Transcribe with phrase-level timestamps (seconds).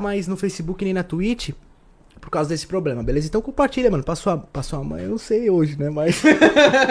[0.00, 1.50] mais no Facebook nem na Twitch
[2.28, 3.26] por causa desse problema, beleza?
[3.26, 4.04] Então compartilha, mano.
[4.04, 5.88] Pra sua, pra sua mãe, eu não sei hoje, né?
[5.88, 6.22] Mas.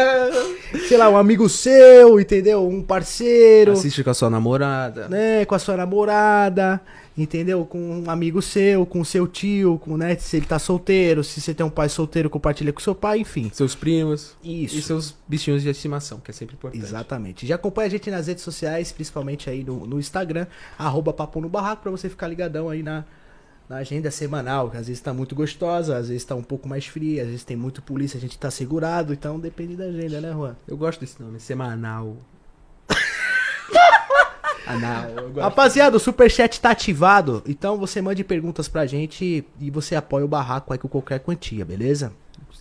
[0.89, 2.67] sei lá, um amigo seu, entendeu?
[2.67, 3.73] Um parceiro.
[3.73, 5.07] Assiste com a sua namorada.
[5.07, 5.45] Né?
[5.45, 6.81] Com a sua namorada,
[7.15, 7.63] entendeu?
[7.65, 10.15] Com um amigo seu, com seu tio, com, né?
[10.15, 13.51] Se ele tá solteiro, se você tem um pai solteiro, compartilha com seu pai, enfim.
[13.53, 14.35] Seus primos.
[14.43, 14.75] Isso.
[14.75, 16.83] E seus bichinhos de estimação, que é sempre importante.
[16.83, 17.45] Exatamente.
[17.45, 20.47] Já acompanha a gente nas redes sociais, principalmente aí no, no Instagram,
[20.79, 23.05] arroba Papo no Barraco, pra você ficar ligadão aí na,
[23.69, 26.85] na agenda semanal, que às vezes tá muito gostosa, às vezes tá um pouco mais
[26.85, 30.31] fria, às vezes tem muito polícia, a gente tá segurado, então depende da agenda, né,
[30.31, 30.55] Juan?
[30.67, 32.17] Eu gosto desse nome, semanal.
[34.65, 35.11] Anal.
[35.39, 40.27] Rapaziada, o superchat tá ativado, então você mande perguntas pra gente e você apoia o
[40.27, 42.13] barraco aí com qualquer quantia, beleza?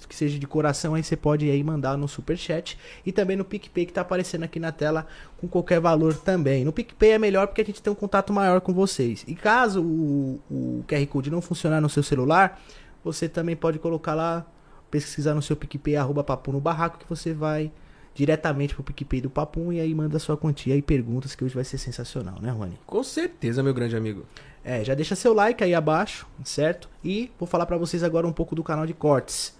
[0.08, 3.86] Que seja de coração aí, você pode aí mandar no superchat e também no PicPay
[3.86, 5.06] que tá aparecendo aqui na tela
[5.38, 6.64] com qualquer valor também.
[6.64, 9.24] No PicPay é melhor porque a gente tem um contato maior com vocês.
[9.26, 12.60] E caso o, o QR Code não funcionar no seu celular,
[13.02, 14.46] você também pode colocar lá,
[14.90, 17.72] pesquisar no seu PicPay, arroba papo no barraco, que você vai
[18.16, 21.64] diretamente pro PicPay do Papum e aí manda sua quantia e perguntas que hoje vai
[21.64, 22.78] ser sensacional, né, Rony?
[22.86, 24.24] Com certeza, meu grande amigo.
[24.64, 26.88] É, já deixa seu like aí abaixo, certo?
[27.04, 29.55] E vou falar pra vocês agora um pouco do canal de cortes.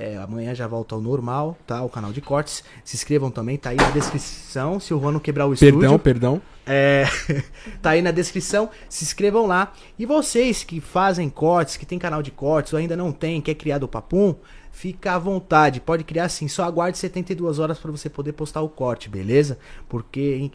[0.00, 1.82] É, amanhã já volta ao normal, tá?
[1.82, 2.62] O canal de cortes.
[2.84, 4.78] Se inscrevam também, tá aí na descrição.
[4.78, 5.98] Se o Juan não quebrar o Perdão, estúdio.
[5.98, 6.42] perdão.
[6.64, 7.04] É,
[7.82, 9.72] tá aí na descrição, se inscrevam lá.
[9.98, 13.54] E vocês que fazem cortes, que tem canal de cortes ou ainda não tem, quer
[13.56, 14.36] criar do Papum,
[14.70, 18.68] fica à vontade, pode criar sim, só aguarde 72 horas para você poder postar o
[18.68, 19.58] corte, beleza?
[19.88, 20.52] Porque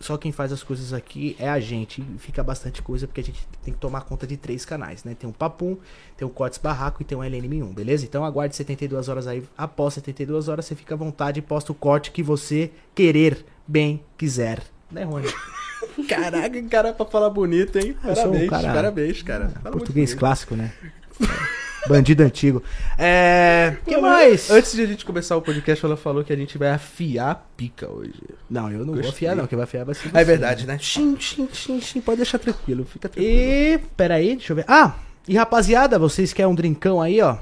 [0.00, 3.24] só quem faz as coisas aqui é a gente, e fica bastante coisa porque a
[3.24, 5.14] gente tem que tomar conta de três canais, né?
[5.14, 5.76] Tem o Papum,
[6.16, 8.04] tem o Cortes Barraco e tem o LNM1, beleza?
[8.04, 11.74] Então aguarde 72 horas aí, após 72 horas você fica à vontade e posta o
[11.74, 14.62] corte que você querer, bem quiser.
[14.90, 15.28] Né, Rony?
[16.08, 17.94] Caraca, que cara pra falar bonito, hein?
[18.02, 19.48] Sou um Parabéns, cara- parabéns, cara.
[19.70, 20.72] Português clássico, né?
[21.88, 22.62] Bandido antigo.
[22.98, 23.76] É.
[23.84, 24.50] que mais?
[24.50, 27.34] Antes de a gente começar o podcast, ela falou que a gente vai afiar a
[27.34, 28.12] pica hoje.
[28.48, 29.10] Não, eu não vou Gostei.
[29.10, 29.46] afiar, não.
[29.46, 30.78] Quem vai afiar vai ser É você, verdade, né?
[30.78, 32.00] Xim, xim, xim, xim.
[32.00, 33.34] Pode deixar tranquilo, fica tranquilo.
[33.34, 33.78] E.
[33.96, 34.64] Pera aí, deixa eu ver.
[34.68, 34.94] Ah!
[35.26, 37.36] E rapaziada, vocês querem um drinkão aí, ó?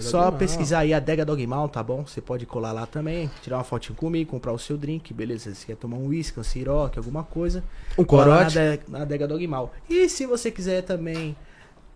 [0.00, 2.06] Só pesquisar aí a Adega Dogmal, tá bom?
[2.06, 5.52] Você pode colar lá também, tirar uma fotinho comigo, comprar o seu drink, beleza?
[5.52, 7.64] Se quer tomar um uísque, um siroque, alguma coisa.
[7.98, 8.54] Um corote.
[8.56, 9.74] Na, Ade- na Adega Dogmal.
[9.90, 11.34] E se você quiser também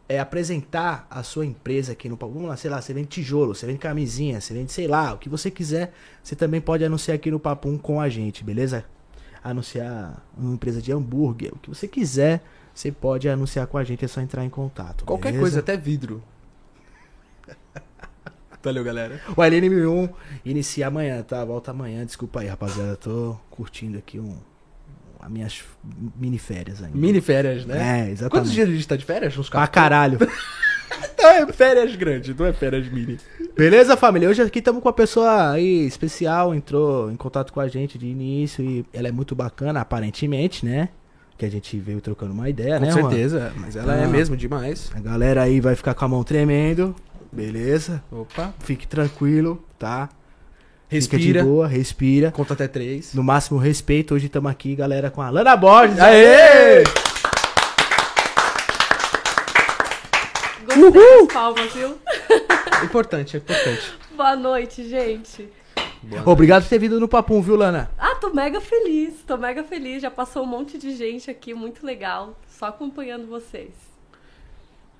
[0.09, 3.55] é, apresentar a sua empresa aqui no palco, vamos lá, sei lá, você vende tijolo,
[3.55, 5.93] você vende camisinha, você vende, sei lá, o que você quiser,
[6.23, 8.85] você também pode anunciar aqui no Papum com a gente, beleza?
[9.45, 12.43] Anunciar uma empresa de hambúrguer, o que você quiser,
[12.75, 15.05] você pode anunciar com a gente, é só entrar em contato.
[15.05, 15.43] Qualquer beleza?
[15.43, 16.23] coisa, até vidro.
[18.63, 19.21] Valeu, galera.
[19.31, 20.11] O LNM1
[20.45, 21.45] inicia amanhã, tá?
[21.45, 22.05] Volta amanhã.
[22.05, 22.97] Desculpa aí, rapaziada.
[22.97, 24.37] Tô curtindo aqui um,
[25.21, 25.61] as minhas
[26.17, 26.97] mini férias ainda.
[26.97, 27.77] Mini férias, né?
[27.77, 28.51] É, Quantos exatamente.
[28.53, 29.37] dias a gente tá de férias?
[29.39, 29.71] Uns Pra 14?
[29.73, 30.19] caralho.
[31.15, 33.19] Então é férias grandes, não é férias mini.
[33.57, 34.29] Beleza, família?
[34.29, 36.55] Hoje aqui estamos com uma pessoa aí especial.
[36.55, 40.89] Entrou em contato com a gente de início e ela é muito bacana, aparentemente, né?
[41.37, 43.03] Que a gente veio trocando uma ideia, Com né, Juan?
[43.11, 44.09] certeza, mas ela é Ah.
[44.09, 44.91] mesmo demais.
[44.95, 46.97] A galera aí vai ficar com a mão tremendo.
[47.31, 48.03] Beleza?
[48.11, 50.09] Opa, Fique tranquilo, tá?
[50.89, 52.31] Fica respira, de boa, respira.
[52.33, 53.13] conta até três.
[53.13, 56.01] No máximo respeito, hoje estamos aqui, galera, com a Lana Borges.
[56.01, 56.83] Aê!
[60.65, 61.99] Gostei das palmas, viu?
[62.83, 63.99] Importante, é importante.
[64.17, 65.47] Boa noite, gente.
[66.03, 67.91] Boa Obrigado por ter vindo no Papum, viu, Lana?
[67.99, 70.01] Ah, tô mega feliz, tô mega feliz.
[70.01, 72.35] Já passou um monte de gente aqui, muito legal.
[72.49, 73.71] Só acompanhando vocês.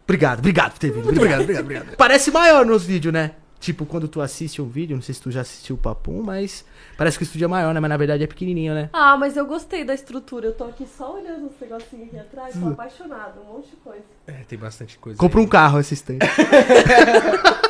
[0.05, 1.05] Obrigado, obrigado por ter vindo.
[1.05, 1.97] Muito obrigado, obrigado, obrigado.
[1.97, 3.33] Parece maior nos vídeos, né?
[3.61, 6.65] Tipo, quando tu assiste um vídeo, não sei se tu já assistiu o Papum, mas
[6.97, 7.81] parece que o estúdio é maior, né?
[7.81, 8.89] Mas na verdade é pequenininho, né?
[8.93, 10.47] Ah, mas eu gostei da estrutura.
[10.47, 14.05] Eu tô aqui só olhando os negocinhos aqui atrás, tô apaixonada, um monte de coisa.
[14.27, 15.19] É, tem bastante coisa.
[15.19, 15.45] Compra aí.
[15.45, 16.25] um carro esse instante.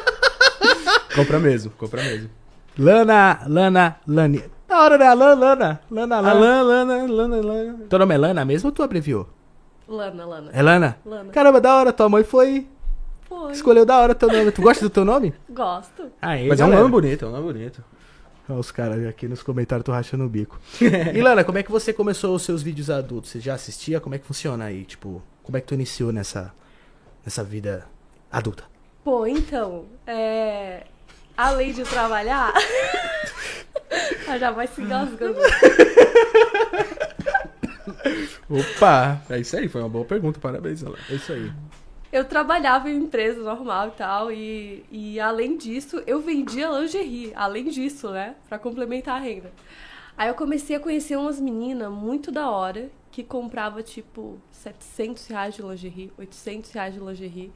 [1.15, 2.31] Compra mesmo, compra mesmo.
[2.79, 4.45] Lana, Lana, Lani.
[4.69, 5.13] Da hora, né?
[5.15, 6.31] Lana, Lana, Lana, Lana.
[6.31, 7.79] Alan, Lana, Lana, Lana.
[7.89, 9.29] Teu nome é Lana mesmo ou tu abreviou?
[9.89, 10.51] Lana, Lana.
[10.53, 10.99] É Lana?
[11.05, 11.33] Lana.
[11.33, 11.93] Caramba, da hora.
[11.93, 12.69] Tua mãe foi.
[13.29, 13.53] Foi.
[13.53, 14.51] Escolheu da hora teu nome.
[14.51, 15.35] Tu gosta do teu nome?
[15.51, 16.11] Gosto.
[16.21, 16.89] Aí, Mas é um galera.
[16.89, 17.85] nome bonito, é um nome bonito.
[18.49, 20.59] Olha os caras aqui nos comentários tô rachando o bico.
[20.81, 23.31] e Lana, como é que você começou os seus vídeos adultos?
[23.31, 24.01] Você já assistia?
[24.01, 24.85] Como é que funciona aí?
[24.85, 26.55] Tipo, como é que tu iniciou nessa,
[27.25, 27.85] nessa vida
[28.33, 28.65] adulta?
[29.05, 30.87] Pô, então, é...
[31.37, 32.55] além de trabalhar,
[34.27, 35.39] ela já vai se engasgando.
[38.49, 39.21] Opa!
[39.29, 40.97] É isso aí, foi uma boa pergunta, parabéns, Alan.
[41.11, 41.53] É isso aí.
[42.19, 47.69] Eu trabalhava em empresa normal e tal, e, e além disso, eu vendia lingerie, além
[47.69, 48.35] disso, né?
[48.49, 49.53] Pra complementar a renda.
[50.17, 55.55] Aí eu comecei a conhecer umas meninas muito da hora que comprava tipo 700 reais
[55.55, 57.53] de lingerie, 800 reais de lingerie.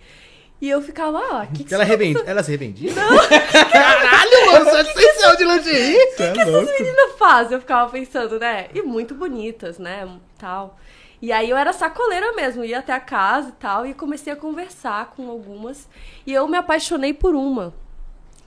[0.61, 2.93] E eu ficava, ah, que que Ela, revende, ela se revendia?
[2.95, 6.11] Caralho, mano, só essencial de lingerie.
[6.13, 6.69] Você é que louco.
[6.69, 7.55] essas meninas fazem?
[7.55, 8.69] Eu ficava pensando, né?
[8.73, 10.09] E muito bonitas, né?
[10.39, 10.79] Tal.
[11.23, 14.37] E aí eu era sacoleira mesmo, ia até a casa e tal, e comecei a
[14.37, 15.89] conversar com algumas.
[16.27, 17.73] E eu me apaixonei por uma,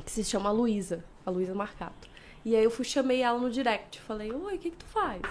[0.03, 2.09] que se chama Luísa, a Luísa Marcato.
[2.43, 5.21] E aí eu fui, chamei ela no direct, falei, oi, o que que tu faz?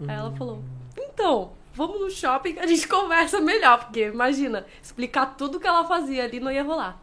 [0.00, 0.62] Aí ela falou,
[0.96, 5.84] então, vamos no shopping que a gente conversa melhor, porque imagina, explicar tudo que ela
[5.84, 6.98] fazia ali não ia rolar.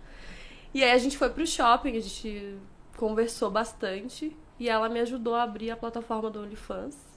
[0.73, 2.57] E aí a gente foi pro shopping, a gente
[2.97, 7.14] conversou bastante e ela me ajudou a abrir a plataforma do OnlyFans.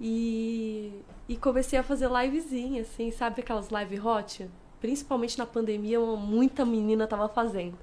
[0.00, 0.92] E,
[1.28, 4.48] e comecei a fazer livezinha, assim, sabe aquelas live hot?
[4.80, 7.78] Principalmente na pandemia, muita menina tava fazendo.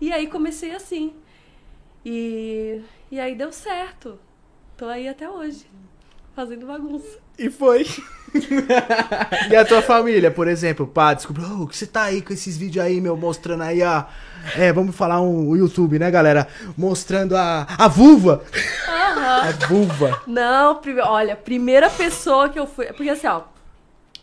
[0.00, 1.14] E aí comecei assim.
[2.04, 2.80] E,
[3.10, 4.18] e aí deu certo.
[4.76, 5.66] Tô aí até hoje,
[6.34, 7.18] fazendo bagunça.
[7.38, 7.84] E foi.
[9.50, 12.56] e a tua família, por exemplo, pá, descobriu, "Ô, que você tá aí com esses
[12.56, 14.08] vídeos aí, meu, mostrando aí a.
[14.56, 16.46] É, vamos falar um, YouTube, né, galera?
[16.76, 18.42] Mostrando a, a vulva.
[18.88, 19.48] Aham.
[19.48, 20.22] A vulva.
[20.26, 22.86] Não, prime- olha, primeira pessoa que eu fui.
[22.86, 23.42] Porque assim, ó.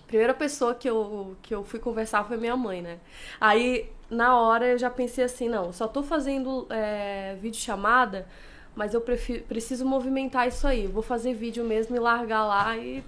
[0.08, 2.98] Primeira pessoa que eu, que eu fui conversar foi minha mãe, né?
[3.42, 8.26] Aí, na hora, eu já pensei assim: não, só tô fazendo é, vídeo chamada,
[8.74, 10.88] mas eu prefi- preciso movimentar isso aí.
[10.88, 13.04] Vou fazer vídeo mesmo e largar lá e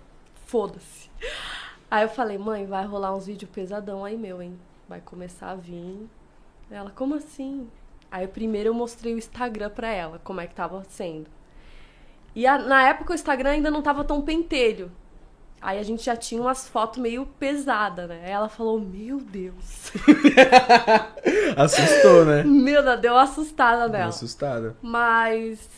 [0.46, 1.10] foda-se.
[1.90, 4.60] Aí eu falei: mãe, vai rolar uns vídeos pesadão aí, meu, hein?
[4.90, 6.06] Vai começar a vir.
[6.71, 7.68] Ela, como assim?
[8.12, 11.30] Aí primeiro eu mostrei o Instagram pra ela, como é que tava sendo.
[12.36, 14.92] E a- na época o Instagram ainda não tava tão pentelho.
[15.62, 18.21] Aí a gente já tinha umas fotos meio pesadas, né?
[18.24, 19.92] Aí ela falou, meu Deus.
[21.57, 22.44] Assustou, né?
[22.44, 24.10] Meu Deus, deu assustada Deu nela.
[24.10, 24.75] Assustada.
[24.81, 25.69] Mas.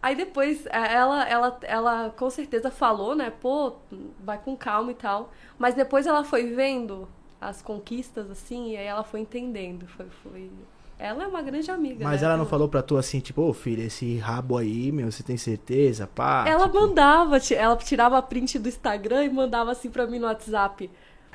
[0.00, 3.32] Aí depois é, ela, ela, ela com certeza falou, né?
[3.40, 3.72] Pô,
[4.20, 5.32] vai com calma e tal.
[5.58, 7.08] Mas depois ela foi vendo
[7.40, 9.86] as conquistas, assim, e aí ela foi entendendo.
[9.86, 10.50] Foi, foi...
[10.98, 12.04] Ela é uma grande amiga.
[12.04, 12.26] Mas né?
[12.26, 15.36] ela não falou pra tu assim, tipo, ô filho, esse rabo aí, meu, você tem
[15.36, 16.06] certeza?
[16.06, 16.44] Pá.
[16.48, 20.26] Ela tipo, mandava, ela tirava a print do Instagram e mandava assim pra mim no
[20.26, 20.90] WhatsApp.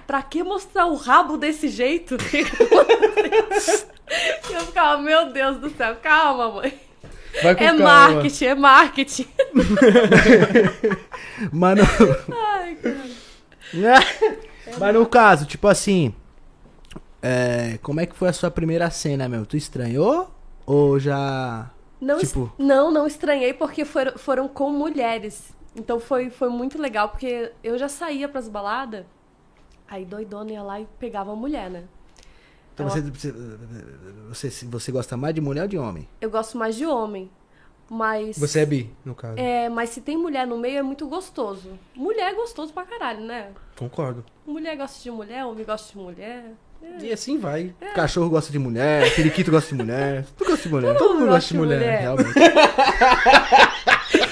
[0.07, 2.18] Pra que mostrar o rabo desse jeito?
[4.50, 6.74] E eu ficava, meu Deus do céu, calma, mãe.
[7.42, 7.83] Vai com É calma.
[7.83, 9.27] marketing, é marketing.
[11.54, 11.81] Mano.
[12.30, 13.01] Ai, cara.
[14.80, 16.13] Mas no caso, tipo assim.
[17.22, 19.46] É, como é que foi a sua primeira cena, meu?
[19.46, 20.30] Tu estranhou?
[20.66, 21.69] Ou já.
[22.00, 25.54] Não, Tipo- não, não estranhei porque foram, foram com mulheres.
[25.75, 29.06] Então foi, foi muito legal, porque eu já saía pras baladas,
[29.88, 31.84] aí doidona ia lá e pegava a mulher, né?
[32.74, 33.31] Então Ela- você,
[34.31, 36.10] você, você, você gosta mais de mulher ou de homem?
[36.19, 37.30] Eu gosto mais de homem,
[37.94, 38.38] mas...
[38.38, 39.38] Você é bi, no caso.
[39.38, 41.78] É, mas se tem mulher no meio é muito gostoso.
[41.94, 43.50] Mulher é gostoso pra caralho, né?
[43.78, 44.24] Concordo.
[44.48, 46.54] Mulher gosta de mulher, homem gosta de mulher.
[46.82, 47.04] É.
[47.04, 47.76] E assim vai.
[47.94, 50.26] Cachorro gosta de mulher, periquito gosta de mulher.
[50.38, 50.98] Tu gosta de mulher.
[50.98, 52.32] Todo mundo gosta de mulher, Realmente.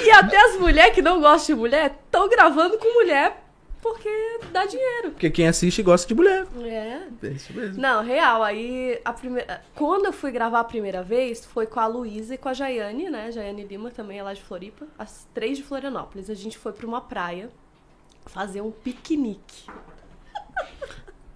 [0.06, 3.44] E até as mulheres que não gostam de mulher estão gravando com mulher
[3.82, 4.10] porque
[4.52, 5.12] dá dinheiro.
[5.12, 6.46] Porque quem assiste gosta de mulher.
[6.64, 7.02] É.
[7.24, 7.82] É isso mesmo.
[7.82, 8.44] Não, real.
[8.44, 9.62] Aí, a primeira...
[9.76, 13.10] quando eu fui gravar a primeira vez, foi com a Luísa e com a Jaiane,
[13.10, 13.32] né?
[13.32, 14.86] Jaiane Lima também é lá de Floripa.
[14.98, 16.30] As três de Florianópolis.
[16.30, 17.50] A gente foi pra uma praia
[18.26, 19.70] fazer um piquenique.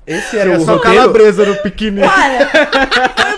[0.06, 0.98] Esse era o só roteiro.
[0.98, 2.06] calabresa no piquenique.
[2.06, 2.50] Olha,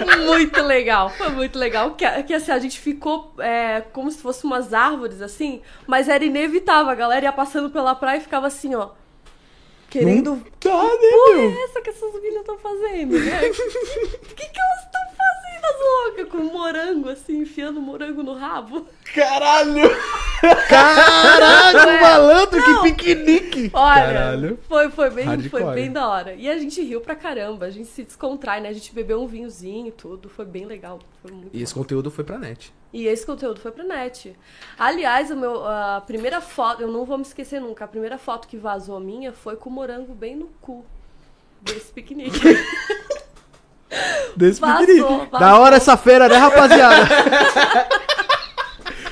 [0.03, 1.91] foi muito legal, foi muito legal.
[1.91, 6.25] Que, que assim, a gente ficou é, como se fosse umas árvores, assim, mas era
[6.25, 6.91] inevitável.
[6.91, 8.89] A galera ia passando pela praia e ficava assim, ó.
[9.89, 10.37] Querendo.
[10.59, 11.51] Tá, Porra, né, meu?
[11.51, 13.41] é essa que essas meninas estão fazendo, né?
[13.47, 13.51] O
[14.35, 15.14] que, que elas estão fazendo,
[15.65, 18.85] as loucas, com morango, assim, enfiando morango no rabo?
[19.13, 19.81] Caralho!
[20.69, 22.01] Caraca, É.
[22.01, 22.83] malandro, Não.
[22.83, 23.71] que piquenique.
[23.73, 24.59] Olha, Caralho.
[24.67, 25.63] foi, foi, bem, Hardcore.
[25.63, 26.33] foi bem da hora.
[26.35, 28.69] E a gente riu pra caramba, a gente se descontrai, né?
[28.69, 30.99] A gente bebeu um vinhozinho e tudo, foi bem legal.
[31.21, 31.63] Foi muito E bom.
[31.63, 32.73] esse conteúdo foi pra net.
[32.93, 34.35] E esse conteúdo foi pra net.
[34.79, 38.47] Aliás, o meu, a primeira foto, eu não vou me esquecer nunca, a primeira foto
[38.47, 40.85] que vazou minha foi com o morango bem no cu
[41.61, 42.39] desse piquenique.
[44.35, 45.01] Desse piquenique.
[45.01, 45.27] vazou.
[45.39, 47.07] Da hora essa feira, né, rapaziada?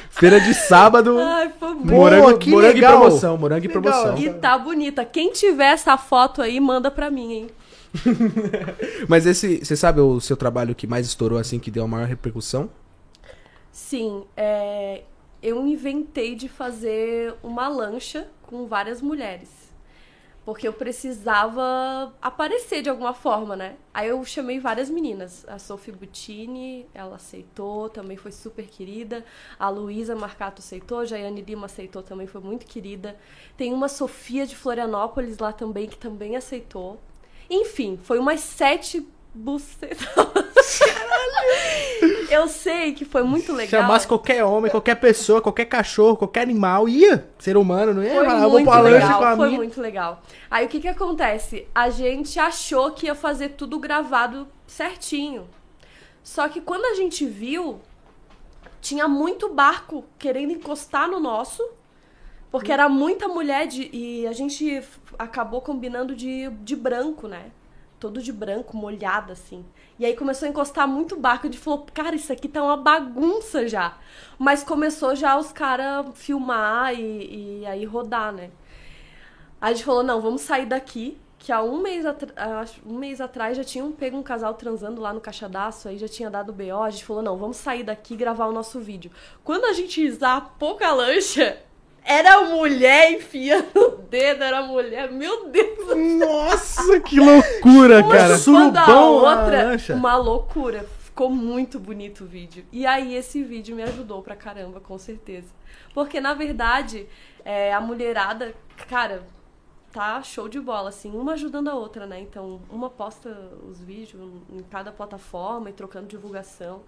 [0.09, 1.19] Feira de sábado.
[1.19, 1.91] Ai, foi muito.
[1.91, 2.93] morango que morango legal.
[2.93, 3.37] e promoção.
[3.37, 4.17] Morango e promoção.
[4.17, 5.03] E tá bonita.
[5.03, 7.47] Quem tiver essa foto aí, manda pra mim, hein?
[9.09, 12.07] Mas esse, você sabe o seu trabalho que mais estourou assim, que deu a maior
[12.07, 12.69] repercussão?
[13.71, 15.01] Sim, é,
[15.41, 19.49] eu inventei de fazer uma lancha com várias mulheres.
[20.45, 23.77] Porque eu precisava aparecer de alguma forma, né?
[23.93, 25.45] Aí eu chamei várias meninas.
[25.47, 29.23] A Sophie Butini, ela aceitou, também foi super querida.
[29.57, 33.17] A Luísa Marcato aceitou, a Jaiane Lima aceitou, também foi muito querida.
[33.55, 36.99] Tem uma Sofia de Florianópolis lá também, que também aceitou.
[37.49, 40.07] Enfim, foi umas sete bucetas.
[42.29, 43.81] Eu sei que foi muito legal.
[43.81, 47.27] Chamasse qualquer homem, qualquer pessoa, qualquer cachorro, qualquer animal, ia.
[47.37, 48.15] Ser humano, não ia?
[48.15, 50.23] Foi falar, "Eu vou muito lanche legal, com a foi minha." muito legal.
[50.49, 51.67] Aí o que que acontece?
[51.75, 55.47] A gente achou que ia fazer tudo gravado certinho.
[56.23, 57.79] Só que quando a gente viu,
[58.81, 61.63] tinha muito barco querendo encostar no nosso,
[62.49, 64.81] porque era muita mulher de, e a gente
[65.19, 67.51] acabou combinando de, de branco, né?
[68.03, 69.63] Todo de branco, molhado assim.
[69.97, 71.47] E aí começou a encostar muito barco.
[71.47, 73.97] Gente falou, cara, isso aqui tá uma bagunça já.
[74.37, 78.51] Mas começou já os caras filmar e, e aí rodar, né?
[79.61, 81.17] Aí a gente falou, não, vamos sair daqui.
[81.39, 82.03] Que há um mês,
[82.85, 86.29] um mês atrás já tinham pego um casal transando lá no Caixadaço, aí já tinha
[86.29, 86.83] dado BO.
[86.83, 89.11] A gente falou, não, vamos sair daqui e gravar o nosso vídeo.
[89.45, 90.01] Quando a gente
[90.59, 91.57] com a lancha,
[92.05, 95.11] era mulher enfiando o dedo, era mulher.
[95.11, 96.19] Meu Deus!
[96.19, 98.37] Nossa, que loucura, Uma cara.
[98.37, 99.93] Surubão, a outra, lancha.
[99.95, 100.85] uma loucura.
[100.99, 102.65] Ficou muito bonito o vídeo.
[102.71, 105.47] E aí esse vídeo me ajudou pra caramba, com certeza.
[105.93, 107.07] Porque, na verdade,
[107.45, 108.53] é, a mulherada,
[108.89, 109.23] cara,
[109.91, 112.19] tá show de bola, assim, uma ajudando a outra, né?
[112.19, 113.29] Então, uma posta
[113.69, 116.81] os vídeos em cada plataforma e trocando divulgação.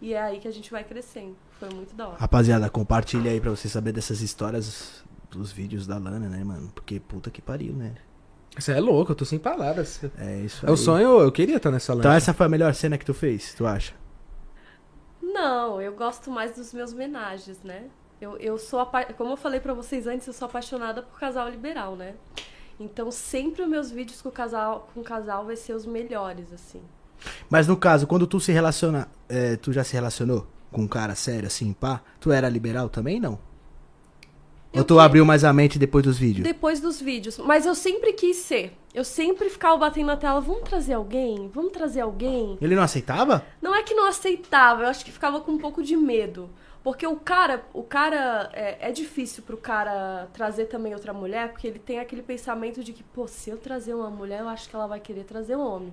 [0.00, 1.36] E é aí que a gente vai crescendo.
[1.60, 2.16] Foi muito da hora.
[2.18, 6.72] Rapaziada, compartilha aí pra você saber dessas histórias dos vídeos da Lana, né, mano?
[6.74, 7.94] Porque puta que pariu, né?
[8.58, 10.00] Você é louco, eu tô sem palavras.
[10.18, 10.76] É isso É o aí.
[10.78, 12.00] sonho, eu queria estar nessa lancha.
[12.08, 13.92] Então essa foi a melhor cena que tu fez, tu acha?
[15.22, 17.84] Não, eu gosto mais dos meus homenagens, né?
[18.20, 21.48] Eu, eu sou, apa- como eu falei pra vocês antes, eu sou apaixonada por casal
[21.48, 22.14] liberal, né?
[22.78, 26.52] Então sempre os meus vídeos com o casal, com o casal vai ser os melhores,
[26.52, 26.82] assim.
[27.48, 31.14] Mas no caso, quando tu se relaciona, é, tu já se relacionou com um cara
[31.14, 32.00] sério, assim, pá?
[32.20, 33.32] Tu era liberal também, não?
[34.72, 36.44] Ou Eu tu que- abriu mais a mente depois dos vídeos?
[36.46, 37.38] Depois dos vídeos.
[37.38, 38.72] Mas eu sempre quis ser.
[38.94, 41.48] Eu sempre ficava batendo na tela, vamos trazer alguém?
[41.52, 42.56] Vamos trazer alguém?
[42.60, 43.44] Ele não aceitava?
[43.60, 46.48] Não é que não aceitava, eu acho que ficava com um pouco de medo.
[46.82, 51.66] Porque o cara, o cara é, é difícil pro cara trazer também outra mulher, porque
[51.66, 54.74] ele tem aquele pensamento de que, pô, se eu trazer uma mulher, eu acho que
[54.74, 55.92] ela vai querer trazer um homem.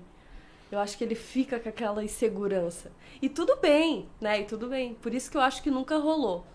[0.71, 2.91] Eu acho que ele fica com aquela insegurança.
[3.21, 4.41] E tudo bem, né?
[4.41, 4.95] E tudo bem.
[4.95, 6.45] Por isso que eu acho que nunca rolou.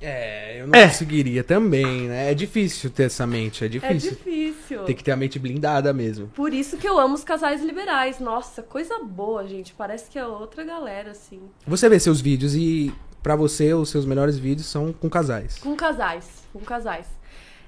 [0.00, 0.86] É, eu não É.
[0.86, 2.30] conseguiria também, né?
[2.30, 4.10] É difícil ter essa mente, é É difícil.
[4.12, 4.84] difícil.
[4.84, 6.28] Tem que ter a mente blindada mesmo.
[6.28, 8.20] Por isso que eu amo os casais liberais.
[8.20, 9.74] Nossa, coisa boa, gente.
[9.74, 11.40] Parece que é outra galera, assim.
[11.66, 12.94] Você vê seus vídeos e
[13.24, 15.58] pra você os seus melhores vídeos são com casais.
[15.58, 17.06] Com casais, com casais.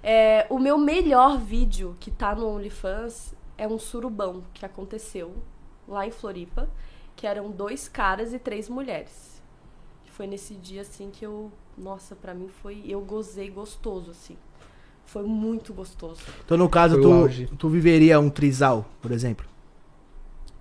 [0.00, 5.34] É, o meu melhor vídeo que tá no OnlyFans é um surubão que aconteceu
[5.86, 6.66] lá em Floripa,
[7.14, 9.42] que eram dois caras e três mulheres.
[10.06, 14.34] Foi nesse dia assim que eu, nossa, pra mim foi, eu gozei gostoso assim.
[15.04, 16.22] Foi muito gostoso.
[16.42, 19.44] Então no caso, Foi tu, tu viveria um trisal, por exemplo?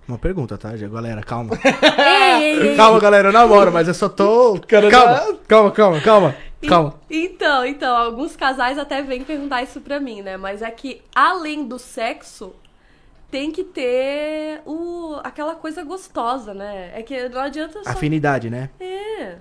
[0.06, 0.76] Uma pergunta, tá?
[0.76, 1.52] Já, galera, calma.
[2.38, 4.60] ei, calma, galera, eu namoro, mas eu só tô...
[4.68, 7.00] Cara, calma, calma, calma, calma, E- calma.
[7.08, 10.36] Então, então, alguns casais até vêm perguntar isso pra mim, né?
[10.36, 12.52] Mas é que além do sexo,
[13.30, 16.98] tem que ter o, aquela coisa gostosa, né?
[16.98, 17.90] É que não adianta só.
[17.90, 18.70] Afinidade, né?
[18.80, 19.38] É.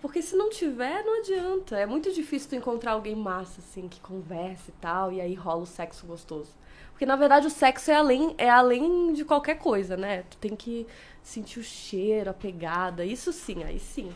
[0.00, 1.78] Porque se não tiver, não adianta.
[1.78, 5.62] É muito difícil tu encontrar alguém massa, assim, que converse e tal, e aí rola
[5.62, 6.50] o sexo gostoso.
[6.90, 10.24] Porque na verdade o sexo é além, é além de qualquer coisa, né?
[10.28, 10.86] Tu tem que
[11.22, 13.04] sentir o cheiro, a pegada.
[13.04, 14.10] Isso sim, aí sim.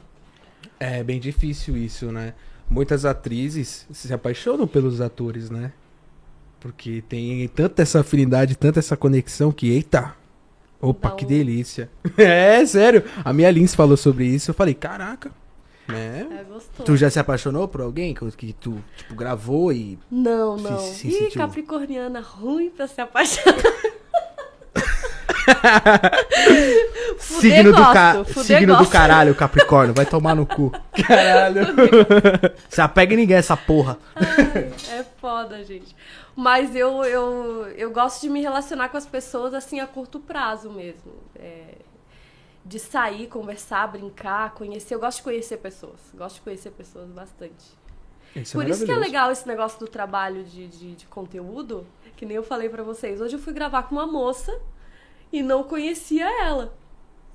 [0.78, 2.35] É bem difícil isso, né?
[2.68, 5.73] Muitas atrizes se apaixonam pelos atores, né?
[6.66, 10.14] Porque tem tanta essa afinidade, tanta essa conexão que, eita!
[10.80, 11.88] Opa, Dá que um- delícia.
[12.18, 13.04] É, sério.
[13.25, 14.50] A minha Lins falou sobre isso.
[14.50, 15.30] Eu falei, caraca.
[15.88, 16.26] É.
[16.40, 16.82] É gostoso.
[16.85, 19.96] Tu já se apaixonou por alguém que, que tu, tipo, gravou e...
[20.11, 20.78] Não, Se- não.
[20.80, 23.54] se Ih, sentiu- capricorniana ruim pra se apaixonar.
[27.18, 28.25] Signo do, ca...
[28.42, 29.94] signo do caralho, Capricórnio.
[29.94, 30.73] Vai tomar no cu.
[31.06, 31.61] Caralho.
[32.68, 33.99] Se apega em ninguém essa porra.
[34.14, 35.94] Ai, é foda, gente.
[36.36, 40.70] Mas eu, eu, eu gosto de me relacionar com as pessoas assim a curto prazo
[40.70, 41.14] mesmo.
[41.34, 41.76] É,
[42.62, 44.94] de sair, conversar, brincar, conhecer.
[44.94, 45.98] Eu gosto de conhecer pessoas.
[46.14, 47.64] Gosto de conhecer pessoas bastante.
[48.34, 51.86] Isso é Por isso que é legal esse negócio do trabalho de, de, de conteúdo,
[52.16, 53.20] que nem eu falei pra vocês.
[53.20, 54.60] Hoje eu fui gravar com uma moça
[55.32, 56.76] e não conhecia ela.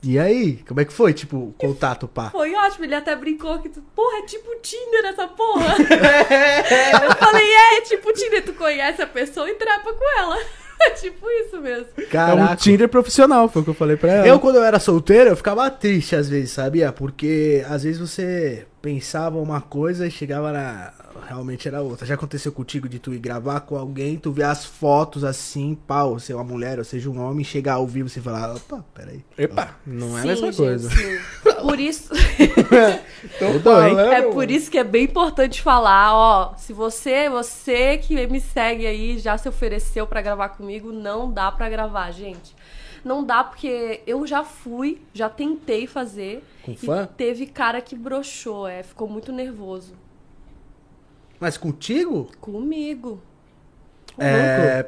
[0.03, 2.31] E aí, como é que foi, tipo, o contato, pá?
[2.31, 5.75] Foi ótimo, ele até brincou que, tu, porra, é tipo Tinder essa porra.
[7.03, 10.37] eu falei, é, é tipo Tinder, tu conhece a pessoa e trepa com ela.
[10.83, 11.85] É tipo isso mesmo.
[11.95, 12.55] É um Caraca.
[12.55, 14.27] Tinder profissional, foi o que eu falei pra ela.
[14.27, 16.91] Eu, quando eu era solteiro, eu ficava triste às vezes, sabia?
[16.91, 20.91] Porque às vezes você pensava uma coisa e chegava na.
[21.31, 22.05] Realmente era outra.
[22.05, 26.19] Já aconteceu contigo de tu ir gravar com alguém, tu ver as fotos assim, pau,
[26.19, 29.23] ser uma mulher ou seja um homem, chegar ao vivo e você falar, opa, peraí.
[29.37, 30.89] Epa, não é a Sim, mesma gente, coisa.
[30.89, 31.19] sim.
[31.61, 32.11] Por isso.
[33.53, 33.97] Mudou, hein?
[33.97, 38.85] É por isso que é bem importante falar, ó, se você, você que me segue
[38.85, 42.53] aí, já se ofereceu pra gravar comigo, não dá pra gravar, gente.
[43.05, 47.07] Não dá porque eu já fui, já tentei fazer Com e fã?
[47.15, 49.93] teve cara que broxou, é, ficou muito nervoso
[51.41, 52.29] Mas contigo?
[52.39, 53.21] comigo.
[54.17, 54.85] É.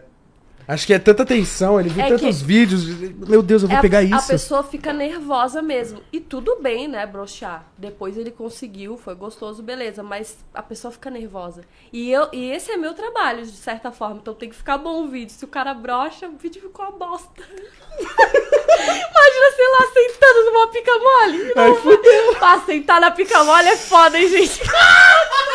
[0.65, 2.85] Acho que é tanta tensão, ele viu É tantos que- vídeos.
[3.27, 4.27] Meu Deus, eu vou É, pegar A isso.
[4.27, 6.01] pessoa fica nervosa mesmo.
[6.09, 7.65] E tudo bem, né, broxar.
[7.77, 10.01] Depois ele conseguiu, foi gostoso, beleza.
[10.01, 11.63] Mas a pessoa fica nervosa.
[11.91, 14.19] E, eu, e esse é meu trabalho, de certa forma.
[14.21, 15.33] Então tem que ficar bom o vídeo.
[15.33, 17.43] Se o cara brocha, o vídeo ficou uma bosta.
[17.99, 21.53] Imagina, sei lá, sentando numa pica mole.
[21.57, 22.35] Ai, fudeu.
[22.39, 24.61] Pra sentar na pica mole é foda, hein, gente?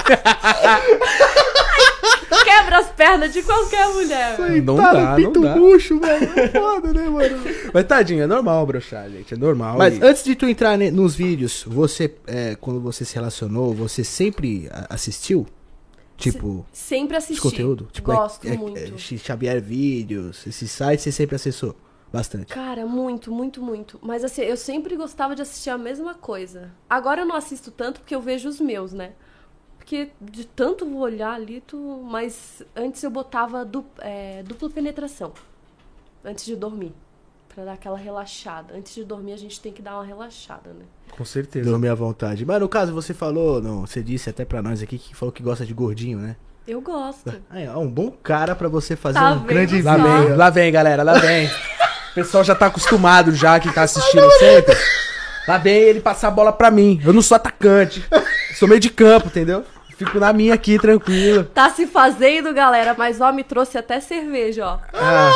[2.44, 4.38] Quebra as pernas de qualquer mulher.
[4.62, 5.56] Não Tá dá, não dá.
[5.56, 6.30] murcho, velho.
[6.38, 7.38] É foda, né, mano?
[7.72, 9.34] Mas tadinho, é normal broxar, gente.
[9.34, 9.76] É normal.
[9.78, 14.02] Mas e- antes de tu entrar nos vídeos, você, é, quando você se relacionou, você
[14.04, 15.46] sempre assistiu?
[16.16, 17.40] Tipo, Sempre assisti.
[17.40, 17.88] conteúdo?
[17.92, 18.78] Tipo, é- Gosto é, muito.
[18.78, 21.74] é, X- Xavier Vídeos, esses sites você sempre acessou
[22.12, 22.52] bastante.
[22.52, 23.98] Cara, muito, muito, muito.
[24.02, 26.70] Mas assim, eu sempre gostava de assistir a mesma coisa.
[26.88, 29.12] Agora eu não assisto tanto porque eu vejo os meus, né?
[29.90, 32.00] Porque de tanto olhar ali, tu...
[32.08, 33.84] mas antes eu botava du...
[33.98, 35.32] é, dupla penetração.
[36.24, 36.92] Antes de dormir.
[37.52, 38.72] Pra dar aquela relaxada.
[38.72, 40.84] Antes de dormir, a gente tem que dar uma relaxada, né?
[41.10, 41.68] Com certeza.
[41.68, 42.46] Dormir à vontade.
[42.46, 45.42] Mas no caso, você falou, não, você disse até pra nós aqui que falou que
[45.42, 46.36] gosta de gordinho, né?
[46.68, 47.42] Eu gosto.
[47.50, 50.70] Ah, é um bom cara pra você fazer Tá um grande Lá vem, lá vem,
[50.70, 51.48] galera, lá vem.
[51.48, 54.76] O pessoal já tá acostumado já, que tá assistindo sempre.
[55.48, 57.00] Lá vem ele passar a bola pra mim.
[57.04, 58.04] Eu não sou atacante.
[58.54, 59.64] Sou meio de campo, entendeu?
[60.04, 61.44] Fico na minha aqui, tranquilo.
[61.44, 64.78] Tá se fazendo, galera, mas ó, me trouxe até cerveja, ó.
[64.94, 65.30] Ah.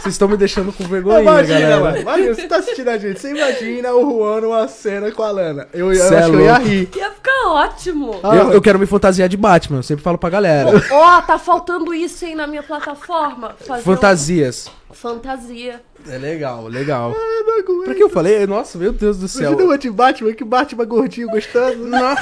[0.00, 1.80] Vocês estão me deixando com vergonha, Imagina, galera.
[1.80, 1.98] mano.
[1.98, 3.20] Imagina, você tá assistindo a gente.
[3.20, 5.68] Você imagina o Juan numa cena com a Lana.
[5.72, 6.90] Eu, eu Cê é acho que eu ia rir.
[6.96, 8.18] Ia ficar ótimo.
[8.20, 10.70] Ah, Eu, eu quero me fantasiar de Batman, eu sempre falo pra galera.
[10.90, 13.54] Ó, tá faltando isso aí na minha plataforma.
[13.64, 14.68] Fazer um- Fantasias.
[14.90, 15.80] Fantasia.
[16.08, 17.14] É legal, legal.
[17.16, 17.84] Ah, não aguento.
[17.84, 18.44] Pra que eu falei?
[18.44, 19.52] Nossa, meu Deus do céu.
[19.52, 21.76] Imagina uma de Batman, que Batman gordinho gostoso.
[21.78, 22.16] Não.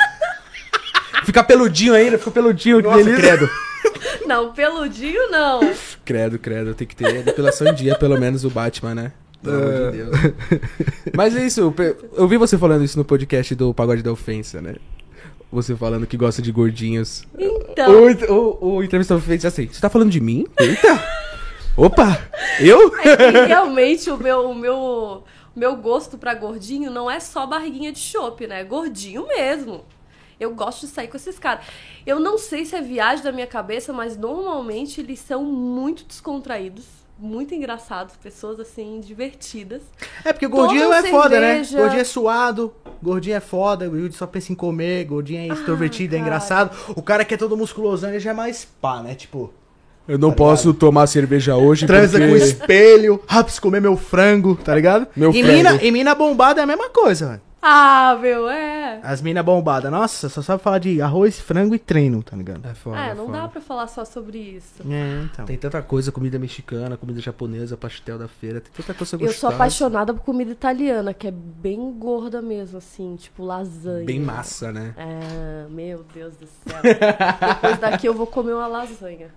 [1.24, 2.80] Fica peludinho ainda, fica peludinho.
[2.82, 3.20] Nossa, delícia.
[3.36, 3.50] credo.
[4.26, 5.60] Não, peludinho não.
[6.04, 6.74] Credo, credo.
[6.74, 9.12] Tem que ter depilação em dia, pelo menos o Batman, né?
[9.42, 10.16] Pelo amor de Deus.
[11.14, 11.74] Mas é isso,
[12.14, 14.74] eu- vi você falando isso no podcast do Pagode da Ofensa, né?
[15.50, 17.24] Você falando que gosta de gordinhos.
[17.38, 17.92] Então,
[18.28, 20.46] O, o, o entrevistador fez assim: Você tá falando de mim?
[20.60, 21.02] Eita!
[21.76, 22.20] Opa!
[22.60, 22.94] Eu?
[23.02, 25.24] é que realmente o meu, o meu, o
[25.58, 28.60] meu gosto pra gordinho não é só barriguinha de chopp, né?
[28.60, 29.84] É gordinho mesmo.
[30.40, 31.66] Eu gosto de sair com esses caras.
[32.06, 36.86] Eu não sei se é viagem da minha cabeça, mas normalmente eles são muito descontraídos,
[37.18, 39.82] muito engraçados, pessoas assim, divertidas.
[40.24, 41.48] É porque gordinho Tomam é foda, né?
[41.48, 41.78] cerveja.
[41.78, 46.14] Gordinho é suado, gordinho é foda, o Yudi só pensa em comer, gordinho é extrovertido,
[46.14, 46.28] é cara.
[46.28, 46.94] engraçado.
[46.96, 49.14] O cara que é todo musculosão, ele já é mais pá, né?
[49.14, 49.52] Tipo,
[50.08, 52.30] Eu não posso tomar cerveja hoje transa porque...
[52.30, 55.06] com espelho, rápido comer meu frango, tá ligado?
[55.14, 55.52] Meu e, frango.
[55.54, 57.49] mina, e mina bombada é a mesma coisa, mano.
[57.62, 59.00] Ah, meu, é.
[59.02, 62.66] As minas bombadas, nossa, só sabe falar de arroz, frango e treino, tá ligado?
[62.66, 63.38] É foda, É, não foda.
[63.38, 64.82] dá pra falar só sobre isso.
[64.90, 65.44] É, então.
[65.44, 69.38] Tem tanta coisa, comida mexicana, comida japonesa, pastel da feira, tem tanta coisa Eu gostosa.
[69.38, 74.06] sou apaixonada por comida italiana, que é bem gorda mesmo, assim, tipo lasanha.
[74.06, 74.94] Bem massa, né?
[74.96, 76.80] É, meu Deus do céu.
[76.82, 79.28] Depois daqui eu vou comer uma lasanha.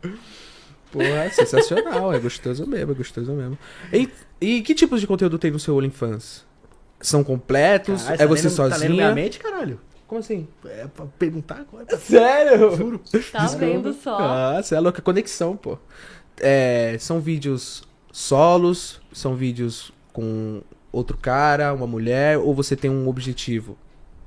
[0.91, 3.57] Porra, é sensacional, é gostoso mesmo, é gostoso mesmo.
[3.91, 4.09] E,
[4.39, 6.45] e que tipos de conteúdo tem no seu OnlyFans?
[7.03, 8.01] São completos?
[8.03, 9.11] Caralho, é tá você Tá lendo minha sozinha?
[9.13, 9.79] mente, caralho?
[10.07, 10.47] Como assim?
[10.65, 11.85] É pra perguntar agora.
[11.85, 12.75] pra- Sério?
[12.75, 13.01] Juro.
[13.31, 14.17] Tá vendo só?
[14.19, 15.77] Ah, você é louca, conexão, pô.
[16.39, 20.61] É, são vídeos solos, são vídeos com
[20.91, 23.77] outro cara, uma mulher, ou você tem um objetivo,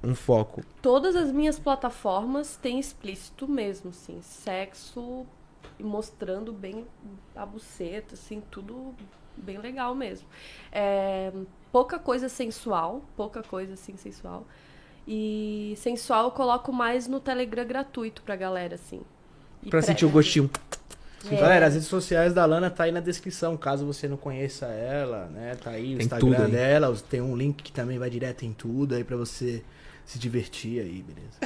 [0.02, 0.62] um foco?
[0.82, 4.18] Todas as minhas plataformas têm explícito mesmo, assim.
[4.22, 5.24] Sexo
[5.78, 6.84] e mostrando bem
[7.34, 8.94] a buceta, assim, tudo
[9.36, 10.26] bem legal mesmo.
[10.72, 11.30] É,
[11.76, 14.46] pouca coisa sensual, pouca coisa assim sensual.
[15.06, 19.02] E sensual eu coloco mais no Telegram gratuito pra galera, assim.
[19.62, 20.48] E Pra pré- sentir o gostinho.
[21.30, 21.36] É.
[21.36, 25.26] Galera, as redes sociais da Lana tá aí na descrição, caso você não conheça ela,
[25.26, 25.54] né?
[25.62, 28.54] Tá aí o Tem Instagram tudo dela, tem um link que também vai direto em
[28.54, 29.62] tudo aí pra você
[30.06, 31.38] se divertir aí, beleza?